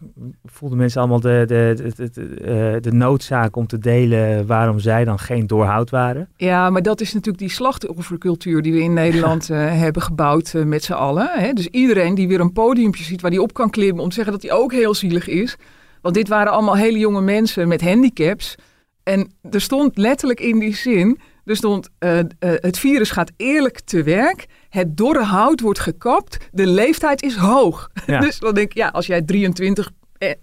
voelden 0.45 0.79
mensen 0.79 1.01
allemaal 1.01 1.21
de, 1.21 1.45
de, 1.47 1.75
de, 1.77 2.11
de, 2.13 2.35
de, 2.35 2.79
de 2.81 2.93
noodzaak 2.93 3.57
om 3.57 3.67
te 3.67 3.79
delen 3.79 4.47
waarom 4.47 4.79
zij 4.79 5.05
dan 5.05 5.19
geen 5.19 5.47
doorhoud 5.47 5.91
waren. 5.91 6.29
Ja, 6.37 6.71
maar 6.71 6.83
dat 6.83 7.01
is 7.01 7.13
natuurlijk 7.13 7.39
die 7.39 7.51
slachtoffercultuur 7.51 8.63
die 8.63 8.73
we 8.73 8.83
in 8.83 8.93
Nederland 8.93 9.51
eh, 9.51 9.57
hebben 9.59 10.03
gebouwd 10.03 10.55
eh, 10.55 10.63
met 10.63 10.85
z'n 10.85 10.93
allen. 10.93 11.31
Hè? 11.33 11.53
Dus 11.53 11.67
iedereen 11.67 12.15
die 12.15 12.29
weer 12.29 12.41
een 12.41 12.53
podiumpje 12.53 13.05
ziet 13.05 13.21
waar 13.21 13.31
hij 13.31 13.41
op 13.41 13.55
kan 13.55 13.71
klimmen 13.71 14.03
om 14.03 14.09
te 14.09 14.15
zeggen 14.15 14.33
dat 14.33 14.43
hij 14.43 14.53
ook 14.53 14.73
heel 14.73 14.95
zielig 14.95 15.29
is. 15.29 15.57
Want 16.01 16.15
dit 16.15 16.29
waren 16.29 16.53
allemaal 16.53 16.77
hele 16.77 16.99
jonge 16.99 17.21
mensen 17.21 17.69
met 17.69 17.83
handicaps. 17.83 18.55
En 19.03 19.31
er 19.51 19.61
stond 19.61 19.97
letterlijk 19.97 20.41
in 20.41 20.59
die 20.59 20.75
zin, 20.75 21.19
er 21.45 21.57
stond 21.57 21.89
eh, 21.99 22.19
eh, 22.19 22.27
het 22.39 22.79
virus 22.79 23.11
gaat 23.11 23.33
eerlijk 23.37 23.81
te 23.81 24.03
werk. 24.03 24.47
Het 24.69 24.97
dorre 24.97 25.23
hout 25.23 25.61
wordt 25.61 25.79
gekapt. 25.79 26.39
De 26.53 26.67
leeftijd 26.67 27.23
is 27.23 27.37
hoog. 27.37 27.89
Ja. 28.07 28.21
dus 28.21 28.39
dan 28.39 28.55
denk 28.55 28.71
ik, 28.71 28.77
ja, 28.77 28.89
als 28.89 29.07
jij 29.07 29.23
23 29.23 29.91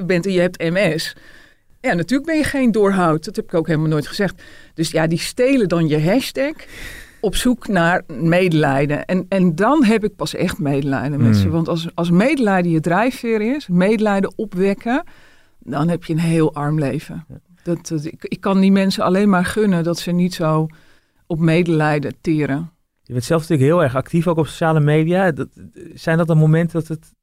bent 0.06 0.26
en 0.26 0.32
je 0.32 0.40
hebt 0.40 0.58
MS... 0.58 1.16
Ja, 1.82 1.94
natuurlijk 1.94 2.30
ben 2.30 2.38
je 2.38 2.44
geen 2.44 2.72
doorhoud. 2.72 3.26
Dat 3.26 3.36
heb 3.36 3.46
ik 3.46 3.54
ook 3.54 3.68
helemaal 3.68 3.90
nooit 3.90 4.08
gezegd. 4.08 4.44
Dus 4.74 4.92
ja, 4.92 5.08
die 5.08 5.20
stelen 5.20 5.70
dan 5.70 5.88
je 5.88 6.02
hashtag 6.02 6.54
op 7.20 7.36
zoek 7.36 7.68
naar 7.68 8.04
medelijden. 8.08 9.06
En, 9.06 9.26
en 9.30 9.56
dan 9.56 9.84
heb 9.84 10.04
ik 10.04 10.16
pas 10.16 10.36
echt 10.36 10.60
medelijden 10.60 11.20
met 11.20 11.32
Hmm. 11.32 11.42
ze. 11.42 11.50
Want 11.50 11.68
als, 11.68 11.88
als 11.94 12.10
medelijden 12.10 12.72
je 12.72 12.80
drijfveer 12.80 13.56
is, 13.56 13.68
medelijden 13.68 14.34
opwekken, 14.36 15.04
dan 15.60 15.90
heb 15.90 16.04
je 16.04 16.14
een 16.14 16.20
heel 16.20 16.54
arm 16.54 16.80
leven. 16.80 17.26
Dat, 17.64 17.88
dat, 17.88 18.06
ik, 18.06 18.24
ik 18.24 18.42
kan 18.42 18.60
die 18.60 18.72
mensen 18.72 19.04
alleen 19.04 19.30
maar 19.30 19.46
gunnen 19.46 19.84
dat 19.84 20.00
ze 20.00 20.12
niet 20.12 20.34
zo 20.34 20.68
op 21.32 21.40
medelijden 21.40 22.14
teren. 22.22 22.72
Je 23.04 23.14
bent 23.14 23.26
zelf 23.26 23.42
natuurlijk 23.42 23.70
heel 23.70 23.84
erg 23.84 23.96
actief 23.96 24.28
ook 24.28 24.38
op 24.38 24.48
sociale 24.48 24.80
media. 24.80 25.32
Dat, 25.32 25.48
zijn 25.94 26.18
dat 26.18 26.28
dan 26.28 26.38
momenten 26.38 26.80
dat 26.80 26.88
het, 26.88 27.14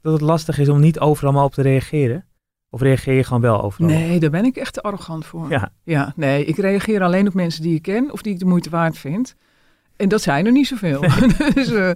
dat 0.00 0.12
het 0.12 0.22
lastig 0.22 0.58
is 0.58 0.68
om 0.68 0.80
niet 0.80 0.98
overal 0.98 1.32
maar 1.32 1.44
op 1.44 1.54
te 1.54 1.62
reageren? 1.62 2.24
Of 2.70 2.80
reageer 2.80 3.14
je 3.14 3.24
gewoon 3.24 3.42
wel 3.42 3.62
overal? 3.62 3.90
Nee, 3.90 4.20
daar 4.20 4.30
ben 4.30 4.44
ik 4.44 4.56
echt 4.56 4.72
te 4.72 4.80
arrogant 4.80 5.26
voor. 5.26 5.50
Ja. 5.50 5.72
Ja, 5.84 6.12
nee, 6.16 6.44
ik 6.44 6.56
reageer 6.56 7.02
alleen 7.02 7.26
op 7.26 7.34
mensen 7.34 7.62
die 7.62 7.74
ik 7.74 7.82
ken 7.82 8.12
of 8.12 8.22
die 8.22 8.32
ik 8.32 8.38
de 8.38 8.44
moeite 8.44 8.70
waard 8.70 8.98
vind. 8.98 9.34
En 9.96 10.08
dat 10.08 10.22
zijn 10.22 10.46
er 10.46 10.52
niet 10.52 10.66
zoveel. 10.66 11.00
dus 11.54 11.70
eh 11.72 11.90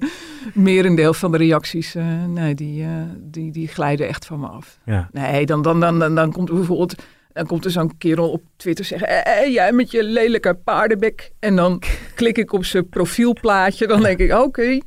merendeel 0.55 1.14
van 1.14 1.32
de 1.32 1.38
reacties, 1.38 1.94
eh, 1.94 2.24
nee, 2.24 2.55
die, 2.55 2.82
eh, 2.82 2.90
die, 3.18 3.53
die 3.53 3.68
glijden 3.68 4.09
echt 4.09 4.26
van 4.26 4.40
me 4.40 4.46
af. 4.46 4.78
Ja. 4.84 5.09
Nee, 5.12 5.46
dan, 5.46 5.62
dan, 5.62 5.80
dan, 5.80 5.98
dan, 5.98 6.14
dan 6.14 6.32
komt 6.32 6.48
er 6.48 6.55
bijvoorbeeld 6.55 6.94
dan 7.32 7.46
komt 7.46 7.64
er 7.64 7.70
zo'n 7.70 7.96
kerel 7.98 8.30
op 8.30 8.42
Twitter 8.56 8.84
zeggen... 8.84 9.08
Eh, 9.08 9.42
eh, 9.42 9.52
jij 9.52 9.72
met 9.72 9.90
je 9.90 10.04
lelijke 10.04 10.54
paardenbek. 10.54 11.32
En 11.38 11.56
dan 11.56 11.82
klik 12.14 12.38
ik 12.38 12.52
op 12.52 12.64
zijn 12.64 12.88
profielplaatje. 12.88 13.86
Dan 13.86 14.02
denk 14.02 14.18
ik, 14.18 14.32
oké. 14.32 14.78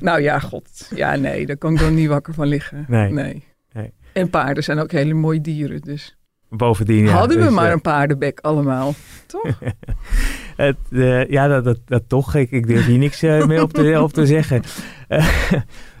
nou 0.00 0.20
ja, 0.20 0.38
god. 0.38 0.90
Ja, 0.94 1.16
nee, 1.16 1.46
daar 1.46 1.56
kan 1.56 1.72
ik 1.72 1.78
dan 1.78 1.94
niet 1.94 2.08
wakker 2.08 2.34
van 2.34 2.46
liggen. 2.46 2.84
Nee. 2.88 3.12
nee. 3.12 3.44
Nee. 3.72 3.92
En 4.12 4.30
paarden 4.30 4.62
zijn 4.62 4.78
ook 4.78 4.92
hele 4.92 5.14
mooie 5.14 5.40
dieren, 5.40 5.80
dus... 5.80 6.16
Bovendien, 6.48 7.04
ja. 7.04 7.12
Hadden 7.12 7.38
we 7.38 7.44
dus, 7.44 7.52
maar 7.52 7.66
eh, 7.66 7.72
een 7.72 7.80
paardenbek 7.80 8.40
allemaal, 8.40 8.94
toch? 9.26 9.58
Het, 10.56 10.76
eh, 10.90 11.28
ja, 11.28 11.48
dat, 11.48 11.64
dat, 11.64 11.78
dat 11.84 12.02
toch. 12.08 12.34
Ik, 12.34 12.50
ik 12.50 12.66
durf 12.66 12.86
hier 12.86 12.98
niks 12.98 13.20
meer 13.20 13.62
op 13.62 13.72
te, 13.72 14.02
op 14.02 14.12
te 14.12 14.26
zeggen. 14.26 14.62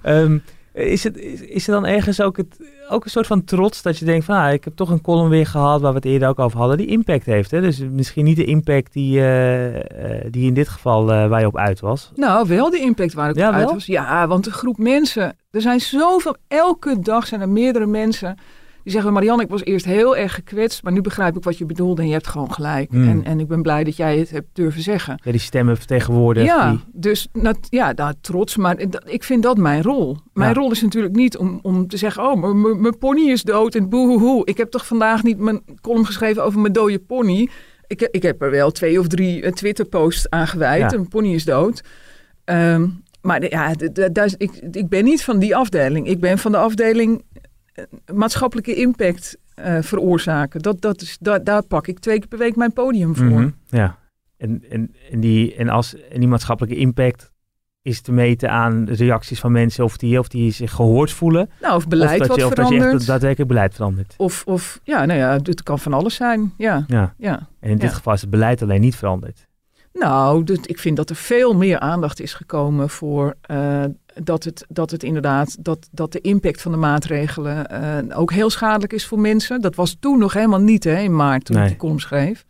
Ehm, 0.02 0.38
is, 0.76 1.04
het, 1.04 1.16
is, 1.18 1.40
is 1.40 1.66
er 1.66 1.72
dan 1.72 1.86
ergens 1.86 2.20
ook, 2.20 2.36
het, 2.36 2.60
ook 2.88 3.04
een 3.04 3.10
soort 3.10 3.26
van 3.26 3.44
trots 3.44 3.82
dat 3.82 3.98
je 3.98 4.04
denkt 4.04 4.24
van... 4.24 4.36
Ah, 4.36 4.52
ik 4.52 4.64
heb 4.64 4.76
toch 4.76 4.90
een 4.90 5.00
column 5.00 5.28
weer 5.28 5.46
gehad 5.46 5.80
waar 5.80 5.90
we 5.90 5.96
het 5.96 6.06
eerder 6.06 6.28
ook 6.28 6.38
over 6.38 6.58
hadden... 6.58 6.76
die 6.76 6.86
impact 6.86 7.26
heeft. 7.26 7.50
Hè? 7.50 7.60
Dus 7.60 7.78
misschien 7.90 8.24
niet 8.24 8.36
de 8.36 8.44
impact 8.44 8.92
die, 8.92 9.26
eh, 9.26 10.30
die 10.30 10.46
in 10.46 10.54
dit 10.54 10.68
geval 10.68 11.12
eh, 11.12 11.28
waar 11.28 11.40
je 11.40 11.46
op 11.46 11.56
uit 11.56 11.80
was. 11.80 12.10
Nou, 12.14 12.48
wel 12.48 12.70
de 12.70 12.80
impact 12.80 13.14
waar 13.14 13.30
ik 13.30 13.36
Ja, 13.36 13.48
op 13.48 13.54
uit 13.54 13.70
was. 13.70 13.86
Ja, 13.86 14.26
want 14.26 14.46
een 14.46 14.52
groep 14.52 14.78
mensen... 14.78 15.36
Er 15.50 15.60
zijn 15.60 15.80
zoveel... 15.80 16.36
Elke 16.48 17.00
dag 17.00 17.26
zijn 17.26 17.40
er 17.40 17.48
meerdere 17.48 17.86
mensen... 17.86 18.38
Die 18.86 18.94
zeggen, 18.94 19.12
Marianne, 19.12 19.42
ik 19.42 19.48
was 19.48 19.64
eerst 19.64 19.84
heel 19.84 20.16
erg 20.16 20.34
gekwetst... 20.34 20.82
maar 20.82 20.92
nu 20.92 21.00
begrijp 21.00 21.36
ik 21.36 21.44
wat 21.44 21.58
je 21.58 21.66
bedoelde 21.66 22.02
en 22.02 22.06
je 22.08 22.12
hebt 22.12 22.26
gewoon 22.26 22.52
gelijk. 22.52 22.90
Hmm. 22.90 23.08
En, 23.08 23.24
en 23.24 23.40
ik 23.40 23.48
ben 23.48 23.62
blij 23.62 23.84
dat 23.84 23.96
jij 23.96 24.18
het 24.18 24.30
hebt 24.30 24.46
durven 24.52 24.82
zeggen. 24.82 25.20
Ja, 25.24 25.30
die 25.30 25.40
stemmen 25.40 25.76
vertegenwoordigen. 25.76 26.48
Ja, 26.48 26.70
Die, 26.70 26.80
dus 26.92 27.28
nat- 27.32 27.66
ja, 27.70 27.92
nou, 27.92 28.14
trots, 28.20 28.56
maar 28.56 28.76
ik 29.04 29.24
vind 29.24 29.42
dat 29.42 29.56
mijn 29.56 29.82
rol. 29.82 30.16
Mijn 30.32 30.48
Ja. 30.54 30.54
rol 30.60 30.70
is 30.70 30.82
natuurlijk 30.82 31.14
niet 31.16 31.36
om, 31.36 31.58
om 31.62 31.88
te 31.88 31.96
zeggen, 31.96 32.22
oh, 32.22 32.54
mijn 32.80 32.98
pony 32.98 33.20
is 33.30 33.42
dood 33.42 33.74
en 33.74 33.88
boehoehoe. 33.88 34.44
Ik 34.44 34.56
heb 34.56 34.70
toch 34.70 34.86
vandaag 34.86 35.22
niet 35.22 35.38
mijn 35.38 35.60
column 35.80 36.06
geschreven 36.06 36.44
over 36.44 36.60
mijn 36.60 36.72
dode 36.72 36.98
pony. 36.98 37.48
Ik, 37.86 38.00
heb- 38.00 38.14
ik 38.14 38.22
heb 38.22 38.42
er 38.42 38.50
wel 38.50 38.70
twee 38.70 38.98
of 38.98 39.06
drie 39.06 39.42
eh, 39.42 39.52
Twitter-posts 39.52 40.30
aan 40.30 40.46
gewijd. 40.46 40.90
Ja. 40.90 40.98
Een 40.98 41.08
pony 41.08 41.34
is 41.34 41.44
dood. 41.44 41.82
Ehm, 42.44 42.86
maar 43.22 43.48
ja, 43.50 43.72
ik, 44.36 44.50
ik 44.70 44.88
ben 44.88 45.04
niet 45.04 45.24
van 45.24 45.38
die 45.38 45.56
afdeling. 45.56 46.06
Ik 46.08 46.20
ben 46.20 46.38
van 46.38 46.52
de 46.52 46.58
afdeling 46.58 47.22
maatschappelijke 48.14 48.74
impact 48.74 49.36
eh, 49.54 49.78
veroorzaken. 49.82 50.62
Dat, 50.62 50.80
dat 50.80 51.00
is, 51.02 51.16
daar, 51.20 51.44
daar 51.44 51.62
pak 51.62 51.86
ik 51.86 51.98
twee 51.98 52.18
keer 52.18 52.28
per 52.28 52.38
week 52.38 52.56
mijn 52.56 52.72
podium 52.72 53.16
voor. 53.16 53.26
Mhm, 53.26 53.48
ja. 53.68 53.98
En, 54.36 54.64
en, 54.70 54.94
en, 55.10 55.20
die, 55.20 55.54
en, 55.54 55.68
als, 55.68 55.94
en 56.08 56.18
die 56.20 56.28
maatschappelijke 56.28 56.78
impact 56.78 57.32
is 57.82 58.00
te 58.00 58.12
meten 58.12 58.50
aan 58.50 58.84
de 58.84 58.94
reacties 58.94 59.40
van 59.40 59.52
mensen... 59.52 59.84
of 59.84 59.96
die, 59.96 60.18
of 60.18 60.28
die 60.28 60.52
zich 60.52 60.72
gehoord 60.72 61.10
voelen. 61.12 61.50
Nou, 61.60 61.76
of 61.76 61.88
beleid 61.88 62.20
of 62.20 62.26
dat 62.26 62.28
wat 62.28 62.36
je, 62.36 62.44
of 62.46 62.52
dat 62.52 62.68
je 62.68 62.72
verandert. 62.74 62.98
echt 63.00 63.06
daadwerkelijk 63.06 63.48
beleid 63.50 63.74
verandert. 63.74 64.14
Of, 64.16 64.42
of 64.46 64.80
ja, 64.82 65.04
nou 65.04 65.18
ja, 65.18 65.32
het 65.42 65.62
kan 65.62 65.78
van 65.78 65.92
alles 65.92 66.14
zijn. 66.14 66.52
Ja, 66.56 66.84
Ja. 66.86 67.14
ja. 67.18 67.48
En 67.60 67.70
in 67.70 67.78
dit 67.78 67.92
geval 67.92 68.12
is 68.12 68.20
het 68.20 68.30
beleid 68.30 68.62
alleen 68.62 68.80
niet 68.80 68.96
veranderd. 68.96 69.46
Nou, 69.92 70.44
dit- 70.44 70.68
ik 70.68 70.78
vind 70.78 70.96
dat 70.96 71.10
er 71.10 71.16
veel 71.16 71.54
meer 71.54 71.78
aandacht 71.78 72.20
is 72.20 72.34
gekomen 72.34 72.88
voor 72.90 73.34
eh, 73.40 73.84
dat, 74.22 74.44
het, 74.44 74.64
dat 74.68 74.90
het 74.90 75.02
inderdaad, 75.02 75.64
dat, 75.64 75.88
dat 75.90 76.12
de 76.12 76.20
impact 76.20 76.62
van 76.62 76.72
de 76.72 76.78
maatregelen 76.78 77.66
eh, 77.66 78.18
ook 78.18 78.32
heel 78.32 78.50
schadelijk 78.50 78.92
is 78.92 79.06
voor 79.06 79.18
mensen. 79.20 79.60
Dat 79.60 79.74
was 79.74 79.96
toen 80.00 80.18
nog 80.18 80.32
helemaal 80.32 80.60
niet 80.60 80.84
hè, 80.84 80.98
in 80.98 81.16
maart, 81.16 81.44
toen 81.44 81.56
Nee. 81.56 81.64
ik 81.64 81.70
die 81.70 81.78
column 81.78 82.00
schreef. 82.00 82.44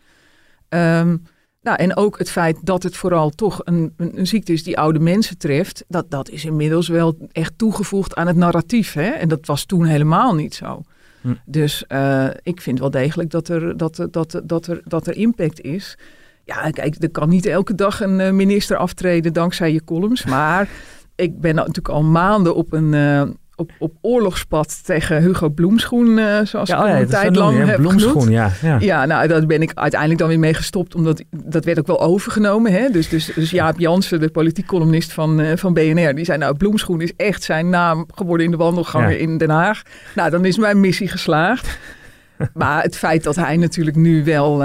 Ehm, 0.69 1.17
nou, 1.63 1.79
en 1.79 1.97
ook 1.97 2.19
het 2.19 2.31
feit 2.31 2.59
dat 2.63 2.83
het 2.83 2.97
vooral 2.97 3.31
toch 3.31 3.61
een, 3.65 3.93
een, 3.97 4.19
een 4.19 4.27
ziekte 4.27 4.53
is 4.53 4.63
die 4.63 4.79
oude 4.79 4.99
mensen 4.99 5.39
treft, 5.39 5.85
dat, 5.89 6.11
dat 6.11 6.31
is 6.31 6.45
inmiddels 6.45 6.89
wel 6.89 7.29
echt 7.33 7.53
toegevoegd 7.57 8.15
aan 8.15 8.27
het 8.27 8.37
narratief. 8.37 8.93
Hè? 8.93 9.09
En 9.09 9.29
dat 9.29 9.47
was 9.47 9.65
toen 9.65 9.85
helemaal 9.85 10.35
niet 10.35 10.55
zo. 10.55 10.83
Hm. 11.21 11.35
Dus 11.45 11.85
uh, 11.89 12.27
ik 12.43 12.61
vind 12.61 12.79
wel 12.79 12.91
degelijk 12.91 13.31
dat 13.31 13.49
er, 13.49 13.77
dat, 13.77 14.07
dat, 14.11 14.41
dat, 14.45 14.67
er, 14.67 14.81
dat 14.85 15.07
er 15.07 15.17
impact 15.17 15.61
is. 15.61 15.99
Ja, 16.45 16.71
kijk, 16.71 17.03
er 17.03 17.11
kan 17.11 17.29
niet 17.29 17.47
elke 17.47 17.75
dag 17.75 18.01
een 18.01 18.37
minister 18.37 18.77
aftreden 18.77 19.33
dankzij 19.33 19.73
je 19.73 19.85
columns. 19.85 20.25
Maar 20.25 20.69
ik 21.17 21.41
ben 21.41 21.55
natuurlijk 21.55 21.89
al 21.89 22.03
maanden 22.03 22.55
op 22.55 22.73
een, 22.73 22.93
uh, 22.93 23.23
op, 23.55 23.71
op 23.79 23.93
oorlogspad 24.01 24.85
tegen 24.85 25.23
Hugo 25.23 25.49
Bloemschoen, 25.49 26.19
uh, 26.19 26.41
zoals 26.45 26.69
ja, 26.69 26.87
ik 26.87 26.95
oh 26.95 27.01
een 27.01 27.07
tijd 27.07 27.37
lang 27.37 27.65
heb 27.65 27.77
Bloemschoen, 27.77 28.31
ja, 28.31 28.53
ja. 28.63 28.77
ja, 28.81 29.05
nou, 29.05 29.29
daar 29.29 29.47
ben 29.47 29.63
ik 29.63 29.71
uiteindelijk 29.75 30.21
dan 30.21 30.29
weer 30.29 30.39
mee 30.39 30.55
gestopt, 30.55 30.95
omdat 30.95 31.23
dat 31.31 31.65
werd 31.65 31.79
ook 31.79 31.87
wel 31.87 32.01
overgenomen. 32.01 32.73
Hè? 32.73 32.91
Dus, 32.91 33.09
dus, 33.09 33.31
dus 33.35 33.51
Jaap 33.51 33.79
Jansen, 33.79 34.21
de 34.21 34.31
politiek 34.31 34.67
columnist 34.67 35.13
van, 35.13 35.41
uh, 35.41 35.57
van 35.57 35.75
BNR, 35.75 36.15
die 36.15 36.25
zei, 36.25 36.39
nou, 36.39 36.57
Bloemschoen 36.57 37.01
is 37.01 37.13
echt 37.17 37.43
zijn 37.43 37.69
naam 37.69 38.07
geworden 38.15 38.47
in 38.47 38.53
de 38.53 38.59
wandelgangen 38.59 39.19
in 39.19 39.39
Den 39.39 39.51
Haag. 39.51 39.83
Nou, 40.15 40.31
dan 40.31 40.45
is 40.45 40.59
mijn 40.59 40.81
missie 40.81 41.09
geslaagd. 41.09 41.79
maar 42.55 42.83
het 42.83 42.97
feit 42.97 43.23
dat 43.23 43.37
hij 43.37 43.57
natuurlijk 43.57 43.97
nu 43.97 44.25
wel 44.25 44.65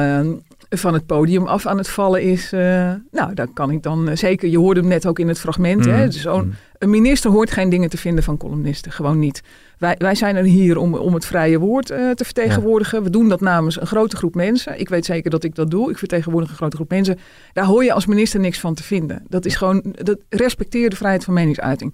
van 0.78 0.94
het 0.94 1.06
podium 1.06 1.48
af 1.48 1.66
aan 1.66 1.78
het 1.78 1.90
vallen 1.90 2.22
is. 2.22 2.54
Uh, 2.54 2.94
nou, 3.12 3.34
daar 3.34 3.48
kan 3.54 3.72
ik 3.72 3.84
dan 3.84 4.18
zeker. 4.18 4.50
Je 4.50 4.58
hoorde 4.58 4.80
hem 4.80 4.90
net 4.90 5.08
ook 5.08 5.20
in 5.20 5.28
het 5.28 5.40
fragment. 5.40 5.86
Mm. 5.86 5.92
Hè? 5.92 6.06
Dus 6.06 6.22
zo'n 6.22 6.54
een 6.78 6.90
minister 6.90 7.32
hoort 7.32 7.52
geen 7.52 7.70
dingen 7.70 7.90
te 7.90 7.98
vinden 7.98 8.24
van 8.24 8.38
columnisten. 8.38 8.92
Gewoon 8.92 9.20
niet. 9.20 9.42
Wij, 9.78 9.96
wij 9.98 10.16
zijn 10.16 10.36
er 10.36 10.44
hier 10.44 10.78
om, 10.78 10.94
om 10.96 11.14
het 11.14 11.26
vrije 11.26 11.60
woord 11.60 11.92
uh, 11.92 12.10
te 12.10 12.24
vertegenwoordigen. 12.24 13.04
We 13.04 13.10
doen 13.10 13.30
dat 13.30 13.42
namens 13.42 13.82
een 13.82 13.88
grote 13.88 14.16
groep 14.16 14.36
mensen. 14.36 14.80
Ik 14.80 14.90
weet 14.90 15.06
zeker 15.06 15.30
dat 15.30 15.44
ik 15.44 15.56
dat 15.56 15.72
doe. 15.72 15.90
Ik 15.90 15.98
vertegenwoordig 15.98 16.50
een 16.50 16.56
grote 16.56 16.76
groep 16.76 16.90
mensen. 16.90 17.20
Daar 17.54 17.66
hoor 17.66 17.84
je 17.84 17.94
als 17.94 18.06
minister 18.06 18.40
niks 18.40 18.60
van 18.60 18.74
te 18.74 18.84
vinden. 18.84 19.26
Dat 19.28 19.46
is 19.46 19.56
gewoon, 19.56 19.84
dat 19.92 20.18
respecteer 20.30 20.90
de 20.90 20.96
vrijheid 20.96 21.24
van 21.24 21.34
meningsuiting. 21.34 21.94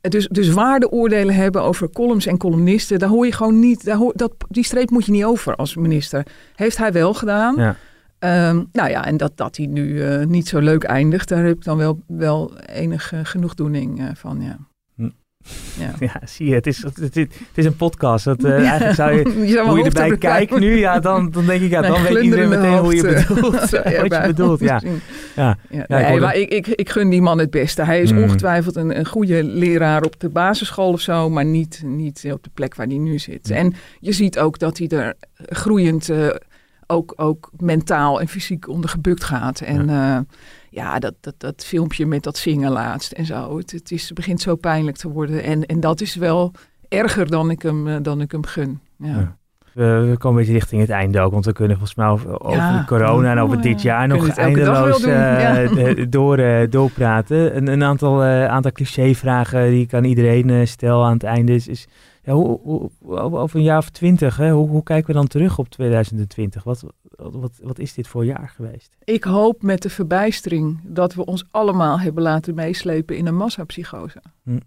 Dus, 0.00 0.28
dus 0.28 0.48
waardeoordelen 0.48 1.34
hebben 1.34 1.62
over 1.62 1.90
columns 1.90 2.26
en 2.26 2.36
columnisten, 2.36 2.98
daar 2.98 3.08
hoor 3.08 3.26
je 3.26 3.32
gewoon 3.32 3.58
niet. 3.58 3.84
Daar 3.84 3.96
hoor, 3.96 4.12
dat, 4.16 4.32
die 4.48 4.64
streep 4.64 4.90
moet 4.90 5.04
je 5.06 5.12
niet 5.12 5.24
over 5.24 5.54
als 5.56 5.76
minister. 5.76 6.26
Heeft 6.54 6.76
hij 6.76 6.92
wel 6.92 7.14
gedaan. 7.14 7.56
Ja. 7.56 7.76
Um, 8.24 8.68
nou 8.72 8.90
ja, 8.90 9.06
en 9.06 9.16
dat, 9.16 9.32
dat 9.36 9.56
hij 9.56 9.66
nu 9.66 9.88
uh, 9.88 10.26
niet 10.26 10.48
zo 10.48 10.58
leuk 10.58 10.84
eindigt, 10.84 11.28
daar 11.28 11.44
heb 11.44 11.56
ik 11.56 11.64
dan 11.64 11.76
wel, 11.76 12.02
wel 12.06 12.58
enige 12.58 13.24
genoegdoening 13.24 14.00
uh, 14.00 14.08
van, 14.14 14.40
ja. 14.40 14.56
Hm. 14.96 15.08
Ja. 15.78 15.94
ja, 16.06 16.20
zie 16.26 16.48
je, 16.48 16.54
het 16.54 16.66
is, 16.66 16.82
het, 16.82 16.96
het, 16.96 17.14
het 17.14 17.30
is 17.54 17.64
een 17.64 17.76
podcast. 17.76 18.24
Dat, 18.24 18.44
uh, 18.44 18.68
eigenlijk 18.68 18.94
zou 18.94 19.12
je, 19.12 19.18
je 19.52 19.60
hoe 19.60 19.78
je 19.78 19.84
erbij 19.84 20.18
kijkt 20.18 20.58
nu, 20.58 20.78
ja, 20.78 21.00
dan, 21.00 21.30
dan 21.30 21.46
denk 21.46 21.62
ik, 21.62 21.70
ja, 21.70 21.80
dan 21.80 22.02
weet 22.02 22.22
iedereen 22.22 22.48
meteen 22.48 22.78
hoe 22.78 22.94
je 22.94 23.02
bedoelt. 23.02 23.70
wat 23.70 23.70
je 23.70 24.22
bedoelt, 24.26 24.60
ja. 24.60 24.80
ja. 25.36 25.56
nee, 25.88 26.20
maar 26.20 26.36
ik, 26.36 26.50
ik, 26.50 26.66
ik 26.66 26.90
gun 26.90 27.10
die 27.10 27.22
man 27.22 27.38
het 27.38 27.50
beste. 27.50 27.82
Hij 27.82 28.02
is 28.02 28.12
mm. 28.12 28.22
ongetwijfeld 28.22 28.76
een, 28.76 28.98
een 28.98 29.06
goede 29.06 29.44
leraar 29.44 30.02
op 30.02 30.20
de 30.20 30.28
basisschool 30.28 30.92
of 30.92 31.00
zo, 31.00 31.30
maar 31.30 31.44
niet, 31.44 31.82
niet 31.84 32.28
op 32.32 32.42
de 32.42 32.50
plek 32.54 32.74
waar 32.74 32.86
hij 32.86 32.98
nu 32.98 33.18
zit. 33.18 33.50
En 33.50 33.74
je 34.00 34.12
ziet 34.12 34.38
ook 34.38 34.58
dat 34.58 34.78
hij 34.78 34.88
er 34.88 35.14
groeiend 35.48 36.10
ook, 36.86 37.12
ook 37.16 37.50
mentaal 37.56 38.20
en 38.20 38.28
fysiek 38.28 38.68
onder 38.68 38.90
gebukt 38.90 39.24
gaat. 39.24 39.60
En 39.60 39.86
ja, 39.86 40.18
uh, 40.18 40.24
ja 40.70 40.98
dat, 40.98 41.14
dat, 41.20 41.34
dat 41.38 41.64
filmpje 41.64 42.06
met 42.06 42.22
dat 42.22 42.36
zingen 42.36 42.70
laatst 42.70 43.12
en 43.12 43.26
zo. 43.26 43.56
Het, 43.56 43.70
het, 43.70 43.90
is, 43.90 44.12
begint 44.12 44.40
zo 44.40 44.56
pijnlijk 44.56 44.96
te 44.96 45.08
worden. 45.08 45.42
En, 45.42 45.66
en 45.66 45.80
dat 45.80 46.00
is 46.00 46.14
wel 46.14 46.52
erger 46.88 47.30
dan 47.30 47.50
ik 47.50 47.62
hem, 47.62 47.86
uh, 47.86 47.96
dan 48.02 48.20
ik 48.20 48.32
hem 48.32 48.44
gun. 48.44 48.80
ja. 48.96 49.36
We, 49.74 50.14
komen 50.18 50.28
een 50.28 50.34
beetje 50.34 50.52
richting 50.52 50.80
het 50.80 50.90
einde 50.90 51.20
ook, 51.20 51.32
want 51.32 51.44
we 51.44 51.52
kunnen 51.52 51.76
volgens 51.76 51.96
mij 51.98 52.06
over, 52.06 52.40
over 52.40 52.84
corona 52.86 53.30
en 53.30 53.38
over 53.38 53.60
dit 53.60 53.82
jaar 53.82 54.08
nog 54.08 54.28
eindeloos 54.28 55.06
uh, 55.06 56.04
door, 56.08 56.38
uh, 56.38 56.70
doorpraten. 56.70 57.56
Een, 57.56 57.66
een 57.66 57.82
aantal, 57.82 58.24
uh, 58.24 58.46
aantal 58.46 58.72
clichévragen 58.72 59.70
die 59.70 59.82
ik 59.82 59.94
aan 59.94 60.04
iedereen 60.04 60.68
stel 60.68 61.04
aan 61.04 61.12
het 61.12 61.22
einde 61.22 61.54
is, 61.54 61.68
is 61.68 61.86
ja, 62.24 62.32
hoe, 62.32 62.60
hoe, 62.62 62.90
over 63.18 63.58
een 63.58 63.64
jaar 63.64 63.78
of 63.78 63.90
twintig, 63.90 64.36
hè, 64.36 64.50
hoe, 64.50 64.68
hoe, 64.68 64.82
kijken 64.82 65.06
we 65.06 65.12
dan 65.12 65.26
terug 65.26 65.58
op 65.58 65.68
2020? 65.68 66.64
Wat, 66.64 66.84
wat, 67.16 67.58
wat 67.62 67.78
is 67.78 67.94
dit 67.94 68.08
voor 68.08 68.24
jaar 68.24 68.48
geweest? 68.48 68.96
Ik 69.04 69.24
hoop 69.24 69.62
met 69.62 69.82
de 69.82 69.90
verbijstering 69.90 70.80
dat 70.82 71.14
we 71.14 71.24
ons 71.24 71.44
allemaal 71.50 72.00
hebben 72.00 72.22
laten 72.22 72.54
meeslepen 72.54 73.16
in 73.16 73.26
een 73.26 73.36
massapsychose. 73.36 74.22
Hm. 74.42 74.58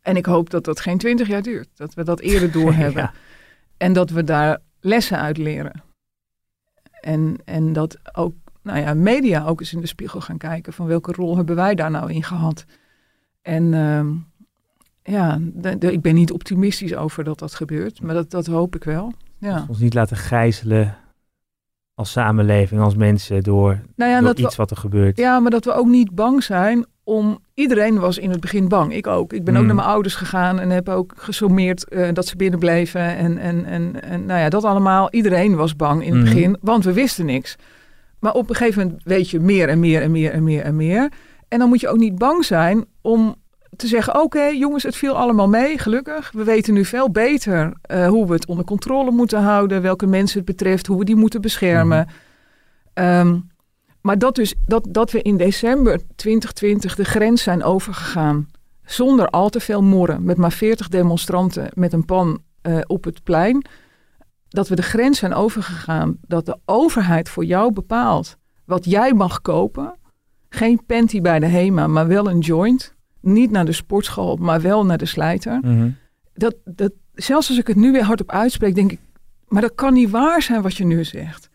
En 0.00 0.16
ik 0.16 0.26
hoop 0.26 0.50
dat 0.50 0.64
dat 0.64 0.80
geen 0.80 0.98
twintig 0.98 1.28
jaar 1.28 1.42
duurt. 1.42 1.68
Dat 1.74 1.94
we 1.94 2.04
dat 2.04 2.20
eerder 2.20 2.52
doorhebben. 2.60 3.02
ja. 3.02 3.12
En 3.76 3.92
dat 3.92 4.10
we 4.10 4.24
daar 4.24 4.58
lessen 4.80 5.18
uit 5.18 5.36
leren. 5.36 5.82
En, 7.00 7.36
en 7.44 7.72
dat 7.72 7.98
ook 8.16 8.34
nou 8.62 8.78
ja, 8.78 8.94
media 8.94 9.44
ook 9.44 9.60
eens 9.60 9.72
in 9.72 9.80
de 9.80 9.86
spiegel 9.86 10.20
gaan 10.20 10.38
kijken 10.38 10.72
van 10.72 10.86
welke 10.86 11.12
rol 11.12 11.36
hebben 11.36 11.56
wij 11.56 11.74
daar 11.74 11.90
nou 11.90 12.12
in 12.12 12.22
gehad. 12.22 12.64
En 13.42 13.72
uh, 13.72 14.06
ja, 15.02 15.38
de, 15.54 15.92
ik 15.92 16.00
ben 16.00 16.14
niet 16.14 16.32
optimistisch 16.32 16.94
over 16.94 17.24
dat 17.24 17.38
dat 17.38 17.54
gebeurt, 17.54 18.02
maar 18.02 18.14
dat, 18.14 18.30
dat 18.30 18.46
hoop 18.46 18.76
ik 18.76 18.84
wel. 18.84 19.12
Ja. 19.38 19.64
Ons 19.68 19.78
niet 19.78 19.94
laten 19.94 20.16
gijzelen 20.16 20.96
als 21.94 22.12
samenleving, 22.12 22.80
als 22.80 22.96
mensen 22.96 23.42
door, 23.42 23.80
nou 23.96 24.10
ja, 24.10 24.20
door 24.20 24.38
iets 24.38 24.56
wat 24.56 24.70
er 24.70 24.76
gebeurt. 24.76 25.16
Ja, 25.16 25.40
maar 25.40 25.50
dat 25.50 25.64
we 25.64 25.72
ook 25.72 25.86
niet 25.86 26.14
bang 26.14 26.42
zijn 26.42 26.86
om... 27.04 27.38
Iedereen 27.54 27.98
was 27.98 28.18
in 28.18 28.30
het 28.30 28.40
begin 28.40 28.68
bang, 28.68 28.94
ik 28.94 29.06
ook. 29.06 29.32
Ik 29.32 29.44
ben 29.44 29.54
ook 29.54 29.60
mm. 29.60 29.66
naar 29.66 29.76
mijn 29.76 29.88
ouders 29.88 30.14
gegaan 30.14 30.60
en 30.60 30.70
heb 30.70 30.88
ook 30.88 31.12
gesommeerd 31.16 31.86
uh, 31.88 32.08
dat 32.12 32.26
ze 32.26 32.36
binnenbleven. 32.36 33.16
En, 33.16 33.38
en, 33.38 33.64
en, 33.64 34.02
en 34.02 34.26
nou 34.26 34.40
ja, 34.40 34.48
dat 34.48 34.64
allemaal. 34.64 35.10
Iedereen 35.10 35.56
was 35.56 35.76
bang 35.76 36.04
in 36.04 36.12
het 36.12 36.18
mm. 36.18 36.24
begin, 36.24 36.56
want 36.60 36.84
we 36.84 36.92
wisten 36.92 37.26
niks. 37.26 37.56
Maar 38.18 38.32
op 38.32 38.48
een 38.48 38.54
gegeven 38.54 38.82
moment 38.82 39.02
weet 39.04 39.30
je 39.30 39.40
meer 39.40 39.68
en 39.68 39.80
meer 39.80 40.02
en 40.02 40.10
meer 40.10 40.32
en 40.32 40.42
meer 40.42 40.62
en 40.62 40.76
meer. 40.76 41.12
En 41.48 41.58
dan 41.58 41.68
moet 41.68 41.80
je 41.80 41.88
ook 41.88 41.98
niet 41.98 42.18
bang 42.18 42.44
zijn 42.44 42.84
om 43.00 43.34
te 43.76 43.86
zeggen: 43.86 44.22
oké, 44.22 44.44
jongens, 44.44 44.82
het 44.82 44.96
viel 44.96 45.16
allemaal 45.16 45.48
mee, 45.48 45.78
gelukkig. 45.78 46.32
We 46.32 46.44
weten 46.44 46.74
nu 46.74 46.84
veel 46.84 47.10
beter 47.10 47.72
uh, 47.90 48.08
hoe 48.08 48.26
we 48.26 48.32
het 48.32 48.46
onder 48.46 48.64
controle 48.64 49.10
moeten 49.10 49.42
houden, 49.42 49.82
welke 49.82 50.06
mensen 50.06 50.36
het 50.36 50.46
betreft, 50.46 50.86
hoe 50.86 50.98
we 50.98 51.04
die 51.04 51.16
moeten 51.16 51.40
beschermen. 51.40 52.08
Mm. 52.94 53.04
Um, 53.04 53.50
maar 54.00 54.18
dat, 54.18 54.34
dus, 54.34 54.54
dat, 54.66 54.86
dat 54.90 55.10
we 55.10 55.22
in 55.22 55.36
december 55.36 56.00
2020 56.16 56.94
de 56.94 57.04
grens 57.04 57.42
zijn 57.42 57.62
overgegaan 57.62 58.48
zonder 58.84 59.28
al 59.28 59.48
te 59.48 59.60
veel 59.60 59.82
morren, 59.82 60.24
met 60.24 60.36
maar 60.36 60.52
40 60.52 60.88
demonstranten 60.88 61.70
met 61.74 61.92
een 61.92 62.04
pan 62.04 62.42
uh, 62.62 62.78
op 62.86 63.04
het 63.04 63.22
plein. 63.22 63.64
Dat 64.48 64.68
we 64.68 64.74
de 64.74 64.82
grens 64.82 65.18
zijn 65.18 65.34
overgegaan, 65.34 66.18
dat 66.26 66.46
de 66.46 66.58
overheid 66.64 67.28
voor 67.28 67.44
jou 67.44 67.72
bepaalt 67.72 68.36
wat 68.64 68.84
jij 68.84 69.12
mag 69.12 69.40
kopen. 69.40 69.94
Geen 70.48 70.84
panty 70.86 71.20
bij 71.20 71.38
de 71.38 71.46
HEMA, 71.46 71.86
maar 71.86 72.06
wel 72.06 72.30
een 72.30 72.38
joint 72.38 72.94
niet 73.22 73.50
naar 73.50 73.64
de 73.64 73.72
sportschool, 73.72 74.36
maar 74.36 74.60
wel 74.60 74.84
naar 74.84 74.98
de 74.98 75.06
slijter. 75.06 75.58
Mhm. 75.62 75.90
dat, 76.34 76.54
dat, 76.64 76.92
zelfs 77.14 77.48
als 77.48 77.58
ik 77.58 77.66
het 77.66 77.76
nu 77.76 77.92
weer 77.92 78.04
hardop 78.04 78.30
uitspreek, 78.30 78.74
denk 78.74 78.92
ik, 78.92 79.00
maar 79.48 79.62
dat 79.62 79.74
kan 79.74 79.94
niet 79.94 80.10
waar 80.10 80.42
zijn 80.42 80.62
wat 80.62 80.76
je 80.76 80.84
nu 80.84 81.04
zegt. 81.04 81.50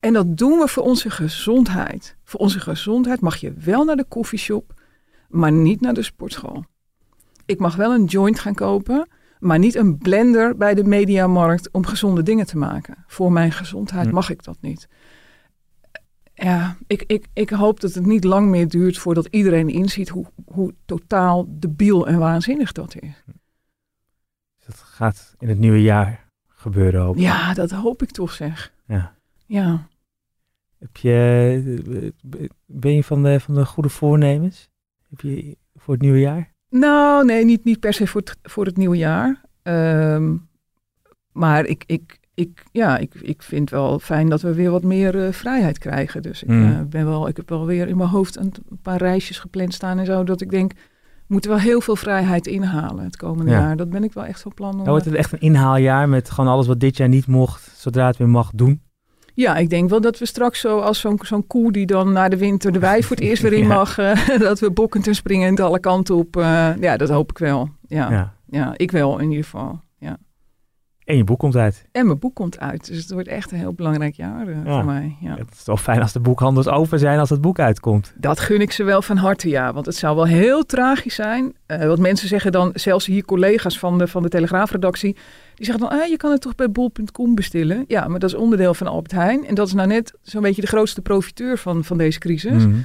En 0.00 0.12
dat 0.12 0.36
doen 0.36 0.58
we 0.58 0.68
voor 0.68 0.82
onze 0.82 1.10
gezondheid. 1.10 2.16
Voor 2.24 2.40
onze 2.40 2.60
gezondheid 2.60 3.20
mag 3.20 3.36
je 3.36 3.52
wel 3.52 3.84
naar 3.84 3.96
de 3.96 4.04
koffieshop, 4.08 4.72
maar 5.28 5.52
niet 5.52 5.80
naar 5.80 5.94
de 5.94 6.02
sportschool. 6.02 6.64
Ik 7.46 7.58
mag 7.58 7.76
wel 7.76 7.94
een 7.94 8.04
joint 8.04 8.38
gaan 8.38 8.54
kopen, 8.54 9.08
maar 9.38 9.58
niet 9.58 9.74
een 9.74 9.98
blender 9.98 10.56
bij 10.56 10.74
de 10.74 10.84
mediamarkt 10.84 11.70
om 11.70 11.86
gezonde 11.86 12.22
dingen 12.22 12.46
te 12.46 12.56
maken. 12.56 13.04
Voor 13.06 13.32
mijn 13.32 13.52
gezondheid 13.52 14.10
mag 14.10 14.30
ik 14.30 14.44
dat 14.44 14.56
niet 14.60 14.88
ja, 16.34 16.76
ik, 16.86 17.04
ik, 17.06 17.26
ik 17.32 17.50
hoop 17.50 17.80
dat 17.80 17.94
het 17.94 18.06
niet 18.06 18.24
lang 18.24 18.48
meer 18.48 18.68
duurt 18.68 18.98
voordat 18.98 19.26
iedereen 19.30 19.68
inziet 19.68 20.08
hoe, 20.08 20.26
hoe 20.44 20.74
totaal 20.84 21.46
debiel 21.48 22.06
en 22.06 22.18
waanzinnig 22.18 22.72
dat 22.72 22.96
is. 23.00 23.24
Dat 24.66 24.76
gaat 24.76 25.34
in 25.38 25.48
het 25.48 25.58
nieuwe 25.58 25.82
jaar 25.82 26.28
gebeuren 26.46 27.02
ook. 27.02 27.18
Ja, 27.18 27.54
dat 27.54 27.70
hoop 27.70 28.02
ik 28.02 28.10
toch 28.10 28.32
zeg. 28.32 28.72
Ja. 28.86 29.14
Ja. 29.46 29.86
Heb 30.78 30.96
je, 30.96 32.12
ben 32.66 32.94
je 32.94 33.04
van 33.04 33.22
de, 33.22 33.40
van 33.40 33.54
de 33.54 33.66
goede 33.66 33.88
voornemens? 33.88 34.68
Heb 35.08 35.20
je 35.20 35.56
voor 35.74 35.94
het 35.94 36.02
nieuwe 36.02 36.20
jaar? 36.20 36.52
Nou, 36.68 37.24
nee, 37.24 37.44
niet, 37.44 37.64
niet 37.64 37.80
per 37.80 37.92
se 37.92 38.06
voor 38.06 38.20
het, 38.20 38.38
voor 38.42 38.64
het 38.64 38.76
nieuwe 38.76 38.96
jaar. 38.96 39.40
Um, 39.62 40.48
maar 41.32 41.64
ik, 41.64 41.84
ik, 41.86 42.18
ik, 42.34 42.64
ja, 42.72 42.98
ik, 42.98 43.14
ik 43.14 43.42
vind 43.42 43.70
wel 43.70 43.98
fijn 43.98 44.28
dat 44.28 44.40
we 44.40 44.54
weer 44.54 44.70
wat 44.70 44.82
meer 44.82 45.14
uh, 45.14 45.32
vrijheid 45.32 45.78
krijgen. 45.78 46.22
Dus 46.22 46.42
ik, 46.42 46.50
uh, 46.50 46.80
ben 46.80 47.06
wel, 47.06 47.28
ik 47.28 47.36
heb 47.36 47.48
wel 47.48 47.66
weer 47.66 47.88
in 47.88 47.96
mijn 47.96 48.08
hoofd 48.08 48.36
een, 48.36 48.52
paar 48.82 48.98
reisjes 48.98 49.38
gepland 49.38 49.74
staan 49.74 49.98
en 49.98 50.06
zo. 50.06 50.24
Dat 50.24 50.40
ik 50.40 50.50
denk, 50.50 50.72
we 50.72 51.32
moeten 51.32 51.50
wel 51.50 51.58
heel 51.58 51.80
veel 51.80 51.96
vrijheid 51.96 52.46
inhalen 52.46 53.04
het 53.04 53.16
komende 53.16 53.50
jaar. 53.50 53.76
Dat 53.76 53.90
ben 53.90 54.04
ik 54.04 54.12
wel 54.12 54.24
echt 54.24 54.40
van 54.40 54.54
plan. 54.54 54.70
Om, 54.70 54.76
nou, 54.76 54.90
wordt 54.90 55.04
het 55.04 55.14
echt 55.14 55.32
een 55.32 55.40
inhaaljaar 55.40 56.08
met 56.08 56.30
gewoon 56.30 56.50
alles 56.50 56.66
wat 56.66 56.80
dit 56.80 56.96
jaar 56.96 57.08
niet 57.08 57.26
mocht, 57.26 57.72
zodra 57.76 58.06
het 58.06 58.16
weer 58.16 58.28
mag 58.28 58.50
doen? 58.54 58.82
Ja, 59.34 59.56
ik 59.56 59.70
denk 59.70 59.90
wel 59.90 60.00
dat 60.00 60.18
we 60.18 60.26
straks 60.26 60.60
zo 60.60 60.78
als 60.78 61.00
zo'n 61.00 61.18
zo'n 61.22 61.46
koe 61.46 61.72
die 61.72 61.86
dan 61.86 62.12
na 62.12 62.28
de 62.28 62.36
winter 62.36 62.72
de 62.72 62.78
wei 62.78 63.02
voor 63.02 63.16
het 63.16 63.24
eerst 63.24 63.42
weer 63.42 63.52
in 63.62 63.66
mag, 63.66 63.98
uh, 63.98 64.38
dat 64.38 64.60
we 64.60 64.70
bokkend 64.70 65.06
en 65.06 65.14
springend 65.14 65.60
alle 65.60 65.80
kanten 65.80 66.14
op. 66.14 66.34
ja, 66.80 66.96
dat 66.96 67.08
hoop 67.08 67.30
ik 67.30 67.38
wel. 67.38 67.68
Ja. 67.88 68.10
ja. 68.10 68.32
Ja. 68.46 68.72
ik 68.76 68.90
wel 68.90 69.18
in 69.18 69.28
ieder 69.28 69.44
geval. 69.44 69.80
En 71.04 71.16
je 71.16 71.24
boek 71.24 71.38
komt 71.38 71.56
uit. 71.56 71.84
En 71.92 72.06
mijn 72.06 72.18
boek 72.18 72.34
komt 72.34 72.58
uit. 72.58 72.86
Dus 72.86 72.96
het 72.96 73.10
wordt 73.10 73.28
echt 73.28 73.52
een 73.52 73.58
heel 73.58 73.72
belangrijk 73.72 74.14
jaar 74.14 74.48
uh, 74.48 74.56
Ja. 74.64 74.74
voor 74.74 74.84
mij. 74.84 75.16
Ja. 75.20 75.36
Het 75.36 75.50
is 75.52 75.62
toch 75.64 75.82
fijn 75.82 76.00
als 76.00 76.12
de 76.12 76.20
boekhandels 76.20 76.68
open 76.68 76.98
zijn 76.98 77.18
als 77.18 77.30
het 77.30 77.40
boek 77.40 77.58
uitkomt. 77.58 78.12
Dat 78.16 78.40
gun 78.40 78.60
ik 78.60 78.72
ze 78.72 78.84
wel 78.84 79.02
van 79.02 79.16
harte, 79.16 79.48
ja. 79.48 79.72
Want 79.72 79.86
het 79.86 79.96
zou 79.96 80.16
wel 80.16 80.26
heel 80.26 80.66
tragisch 80.66 81.14
zijn. 81.14 81.52
Eh 81.66 81.86
want 81.86 81.98
mensen 81.98 82.28
zeggen 82.28 82.52
dan, 82.52 82.70
zelfs 82.74 83.06
hier 83.06 83.24
collega's 83.24 83.78
van 83.78 83.98
de, 83.98 84.06
van 84.06 84.22
de 84.22 84.28
Telegraafredactie... 84.28 85.12
die 85.54 85.66
zeggen 85.66 85.88
dan, 85.88 86.00
ah, 86.00 86.08
je 86.08 86.16
kan 86.16 86.30
het 86.30 86.40
toch 86.40 86.54
bij 86.54 86.70
bol.com 86.70 87.34
bestellen? 87.34 87.84
Ja, 87.88 88.08
maar 88.08 88.18
dat 88.18 88.30
is 88.30 88.36
onderdeel 88.36 88.74
van 88.74 88.86
Albert 88.86 89.12
Heijn. 89.12 89.46
En 89.46 89.54
dat 89.54 89.66
is 89.66 89.74
nou 89.74 89.88
net 89.88 90.14
zo'n 90.22 90.42
beetje 90.42 90.60
de 90.60 90.66
grootste 90.66 91.00
profiteur 91.00 91.58
van, 91.58 91.84
van 91.84 91.98
deze 91.98 92.18
crisis. 92.18 92.66
Mhm. 92.66 92.76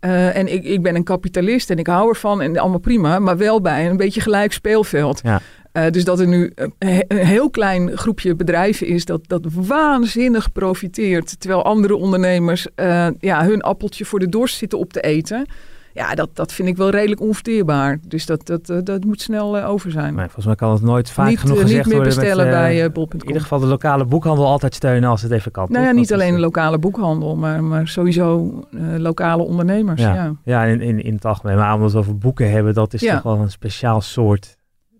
Eh, 0.00 0.36
en 0.36 0.52
ik, 0.52 0.64
ik 0.64 0.82
ben 0.82 0.94
een 0.94 1.04
kapitalist 1.04 1.70
en 1.70 1.78
ik 1.78 1.86
hou 1.86 2.08
ervan 2.08 2.42
en 2.42 2.58
allemaal 2.58 2.78
prima. 2.78 3.18
Maar 3.18 3.36
wel 3.36 3.60
bij 3.60 3.90
een 3.90 3.96
beetje 3.96 4.20
gelijk 4.20 4.52
speelveld. 4.52 5.20
Ja. 5.22 5.40
Eh, 5.74 5.90
dus 5.90 6.04
dat 6.04 6.20
er 6.20 6.26
nu 6.28 6.52
een, 6.54 6.74
he- 6.78 7.04
een 7.08 7.26
heel 7.26 7.50
klein 7.50 7.96
groepje 7.96 8.34
bedrijven 8.36 8.86
is 8.86 9.04
dat, 9.04 9.20
dat 9.26 9.46
waanzinnig 9.52 10.52
profiteert. 10.52 11.40
Terwijl 11.40 11.64
andere 11.64 11.96
ondernemers 11.96 12.66
eh, 12.74 13.06
ja, 13.20 13.44
hun 13.44 13.60
appeltje 13.62 14.04
voor 14.04 14.18
de 14.18 14.28
dorst 14.28 14.56
zitten 14.56 14.78
op 14.78 14.92
te 14.92 15.00
eten. 15.00 15.46
Ja, 15.92 16.14
dat, 16.14 16.28
dat 16.32 16.52
vind 16.52 16.68
ik 16.68 16.76
wel 16.76 16.90
redelijk 16.90 17.20
onverteerbaar. 17.20 17.98
Dus 18.08 18.26
dat, 18.26 18.46
dat, 18.46 18.70
eh, 18.70 18.78
dat 18.84 19.04
moet 19.04 19.20
snel 19.20 19.62
over 19.62 19.90
zijn. 19.90 20.14
Maar 20.14 20.24
volgens 20.24 20.46
mij 20.46 20.54
kan 20.54 20.72
het 20.72 20.82
nooit 20.82 21.10
vaak 21.10 21.28
niet, 21.28 21.38
genoeg 21.38 21.56
eh, 21.56 21.62
gezegd 21.62 21.84
niet 21.84 21.94
meer 21.94 22.02
worden. 22.04 22.16
met, 22.16 22.24
bestellen 22.26 22.52
bij 22.60 22.78
eh, 22.78 22.84
in 22.84 22.92
bol.com. 22.92 23.26
ieder 23.26 23.42
geval 23.42 23.58
de 23.58 23.66
lokale 23.66 24.04
boekhandel 24.04 24.46
altijd 24.46 24.74
steunen 24.74 25.10
als 25.10 25.22
het 25.22 25.30
even 25.32 25.50
kan. 25.52 25.66
Nou 25.70 25.84
ja, 25.84 25.90
niet 25.92 26.12
alleen 26.12 26.34
de 26.34 26.40
lokale 26.40 26.78
boekhandel, 26.78 27.36
maar, 27.36 27.64
maar 27.64 27.88
sowieso 27.88 28.60
lokale 28.96 29.42
ondernemers. 29.42 30.00
Ja. 30.00 30.14
Ja, 30.14 30.34
ja. 30.44 30.64
in, 30.64 30.80
in, 30.80 31.02
in 31.02 31.14
het 31.14 31.24
algemeen. 31.24 31.56
Maar 31.56 31.74
omdat 31.74 31.92
we 31.92 31.98
over 31.98 32.18
boeken 32.18 32.50
hebben, 32.50 32.74
dat 32.74 32.94
is 32.94 33.00
Ja. 33.00 33.14
toch 33.14 33.22
wel 33.22 33.38
een 33.38 33.50
speciaal 33.50 34.00
soort 34.00 34.56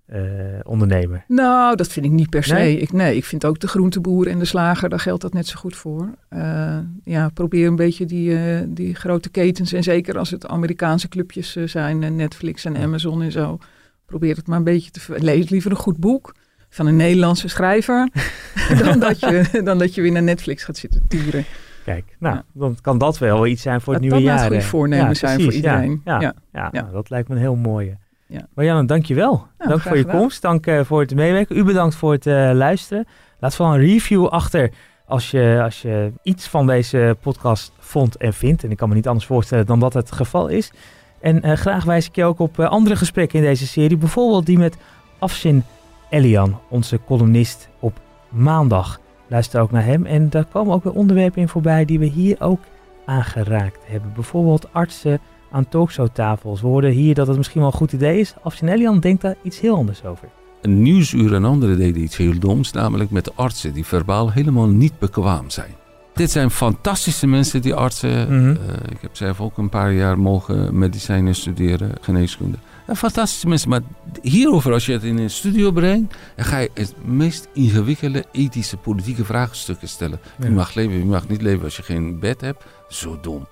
eh, 0.06 0.22
ondernemer. 0.62 1.24
Nou, 1.28 1.76
dat 1.76 1.88
vind 1.88 2.06
ik 2.06 2.12
niet 2.12 2.30
per 2.30 2.44
se. 2.44 2.54
Nee? 2.54 2.78
Ik, 2.78 2.92
nee, 2.92 3.16
ik 3.16 3.24
vind 3.24 3.44
ook 3.44 3.60
de 3.60 3.68
groenteboer 3.68 4.26
en 4.26 4.38
de 4.38 4.44
slager, 4.44 4.88
daar 4.88 5.00
geldt 5.00 5.22
dat 5.22 5.32
net 5.32 5.46
zo 5.46 5.58
goed 5.58 5.76
voor. 5.76 6.08
Eh, 6.28 6.78
ja, 7.04 7.28
probeer 7.28 7.66
een 7.66 7.76
beetje 7.76 8.06
die, 8.06 8.36
eh, 8.36 8.60
die 8.68 8.94
grote 8.94 9.28
ketens, 9.30 9.72
en 9.72 9.82
zeker 9.82 10.18
als 10.18 10.30
het 10.30 10.46
Amerikaanse 10.46 11.08
clubjes 11.08 11.56
zijn, 11.64 12.16
Netflix 12.16 12.64
en 12.64 12.76
Amazon 12.76 13.22
en 13.22 13.32
zo, 13.32 13.58
probeer 14.06 14.36
het 14.36 14.46
maar 14.46 14.58
een 14.58 14.64
beetje 14.64 14.90
te... 14.90 15.00
Lees 15.08 15.48
liever 15.48 15.70
een 15.70 15.76
goed 15.76 15.96
boek 15.96 16.34
van 16.68 16.86
een 16.86 16.96
Nederlandse 16.96 17.48
schrijver, 17.48 18.08
dan, 18.84 18.98
dat 18.98 19.20
je, 19.20 19.60
dan 19.64 19.78
dat 19.78 19.94
je 19.94 20.02
weer 20.02 20.12
naar 20.12 20.22
Netflix 20.22 20.64
gaat 20.64 20.76
zitten 20.76 21.02
turen. 21.08 21.44
Kijk, 21.84 22.16
nou, 22.18 22.40
dan 22.52 22.76
kan 22.80 22.98
dat 22.98 23.18
wel 23.18 23.46
iets 23.46 23.62
zijn 23.62 23.80
voor 23.80 23.92
het 23.92 24.02
Dat 24.02 24.10
nieuwe 24.12 24.26
dat 24.26 24.34
jaar. 24.34 24.44
het 24.44 24.52
goede 24.52 24.64
eh. 24.64 24.70
voornemens 24.70 25.18
zijn 25.18 25.34
voor 25.34 25.42
precies, 25.42 25.62
iedereen. 25.64 26.00
Ja, 26.04 26.20
ja, 26.20 26.34
Ja. 26.52 26.68
nou, 26.72 26.92
dat 26.92 27.10
lijkt 27.10 27.28
me 27.28 27.34
een 27.34 27.40
heel 27.40 27.56
mooie. 27.56 27.96
Ja. 28.34 28.46
Marianne, 28.54 28.84
dankjewel. 28.84 29.30
Nou, 29.58 29.70
Dank 29.70 29.80
voor 29.80 29.96
je 29.96 30.02
gedaan. 30.02 30.18
komst. 30.18 30.42
Dank 30.42 30.66
eh, 30.66 30.80
voor 30.84 31.00
het 31.00 31.14
meewerken. 31.14 31.56
U 31.56 31.64
bedankt 31.64 31.94
voor 31.94 32.12
het 32.12 32.26
eh, 32.26 32.50
luisteren. 32.52 33.06
Laat 33.40 33.54
vooral 33.54 33.74
een 33.74 33.80
review 33.80 34.26
achter 34.26 34.70
als 35.06 35.30
je, 35.30 35.60
als 35.62 35.82
je 35.82 36.12
iets 36.22 36.48
van 36.48 36.66
deze 36.66 37.16
podcast 37.20 37.72
vond 37.78 38.16
en 38.16 38.32
vindt. 38.32 38.64
En 38.64 38.70
ik 38.70 38.76
kan 38.76 38.88
me 38.88 38.94
niet 38.94 39.08
anders 39.08 39.26
voorstellen 39.26 39.66
dan 39.66 39.80
dat 39.80 39.92
het 39.92 40.12
geval 40.12 40.48
is. 40.48 40.72
En 41.20 41.42
eh, 41.42 41.56
graag 41.56 41.84
wijs 41.84 42.06
ik 42.06 42.16
je 42.16 42.24
ook 42.24 42.38
op 42.38 42.60
andere 42.60 42.96
gesprekken 42.96 43.38
in 43.38 43.44
deze 43.44 43.66
serie. 43.66 43.96
Bijvoorbeeld 43.96 44.46
die 44.46 44.58
met 44.58 44.76
Afshin 45.18 45.64
Elian, 46.10 46.60
onze 46.68 47.00
columnist 47.06 47.68
op 47.78 48.00
maandag. 48.28 49.00
Luister 49.26 49.60
ook 49.60 49.70
naar 49.70 49.84
hem. 49.84 50.06
En 50.06 50.30
daar 50.30 50.44
komen 50.44 50.74
ook 50.74 50.84
weer 50.84 50.92
onderwerpen 50.92 51.40
in 51.40 51.48
voorbij 51.48 51.84
die 51.84 51.98
we 51.98 52.06
hier 52.06 52.36
ook 52.40 52.60
aangeraakt 53.06 53.80
hebben. 53.86 54.12
Bijvoorbeeld 54.14 54.72
artsen 54.72 55.20
aan 55.54 55.68
talkshowtafels. 55.68 56.60
We 56.60 56.66
hoorden 56.66 56.90
hier 56.90 57.14
dat 57.14 57.26
het 57.26 57.36
misschien 57.36 57.60
wel 57.60 57.70
een 57.70 57.76
goed 57.76 57.92
idee 57.92 58.20
is. 58.20 58.34
Afshin 58.42 58.68
Elian 58.68 59.00
denkt 59.00 59.22
daar 59.22 59.36
iets 59.42 59.60
heel 59.60 59.76
anders 59.76 60.04
over. 60.04 60.28
Een 60.62 60.82
nieuwsuur 60.82 61.34
en 61.34 61.44
anderen 61.44 61.76
deden 61.76 62.02
iets 62.02 62.16
heel 62.16 62.38
doms, 62.38 62.72
namelijk 62.72 63.10
met 63.10 63.24
de 63.24 63.32
artsen 63.34 63.72
die 63.72 63.84
verbaal 63.84 64.32
helemaal 64.32 64.66
niet 64.66 64.98
bekwaam 64.98 65.50
zijn. 65.50 65.74
Dit 66.14 66.30
zijn 66.30 66.50
fantastische 66.50 67.26
mensen, 67.26 67.62
die 67.62 67.74
artsen. 67.74 68.40
Mhm. 68.40 68.50
Eh, 68.50 68.90
ik 68.90 68.98
heb 69.00 69.16
zelf 69.16 69.40
ook 69.40 69.58
een 69.58 69.68
paar 69.68 69.92
jaar 69.92 70.18
mogen 70.18 70.78
medicijnen 70.78 71.34
studeren, 71.34 71.92
geneeskunde. 72.00 72.56
Ja, 72.86 72.94
fantastische 72.94 73.48
mensen, 73.48 73.68
maar 73.68 73.80
hierover, 74.22 74.72
als 74.72 74.86
je 74.86 74.92
het 74.92 75.02
in 75.02 75.18
een 75.18 75.30
studio 75.30 75.70
brengt, 75.70 76.14
dan 76.36 76.44
ga 76.44 76.58
je 76.58 76.70
het 76.74 76.94
meest 77.04 77.48
ingewikkelde 77.52 78.24
ethische, 78.32 78.76
politieke 78.76 79.24
vraagstukken 79.24 79.88
stellen. 79.88 80.20
Ja. 80.38 80.50
mag 80.50 80.74
leven, 80.74 80.92
wie 80.92 81.04
mag 81.04 81.28
niet 81.28 81.42
leven 81.42 81.64
als 81.64 81.76
je 81.76 81.82
geen 81.82 82.18
bed 82.18 82.40
hebt? 82.40 82.64
Zo 82.88 83.18
dom. 83.20 83.46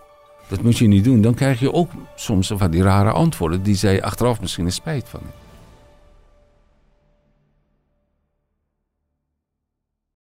Dat 0.52 0.62
moet 0.62 0.78
je 0.78 0.86
niet 0.86 1.04
doen. 1.04 1.20
Dan 1.20 1.34
krijg 1.34 1.60
je 1.60 1.72
ook 1.72 1.90
soms 2.14 2.52
van 2.54 2.70
die 2.70 2.82
rare 2.82 3.10
antwoorden 3.10 3.62
die 3.62 3.74
zij 3.74 4.02
achteraf 4.02 4.40
misschien 4.40 4.64
een 4.64 4.72
spijt 4.72 5.08
van 5.08 5.20
hebben. 5.20 5.41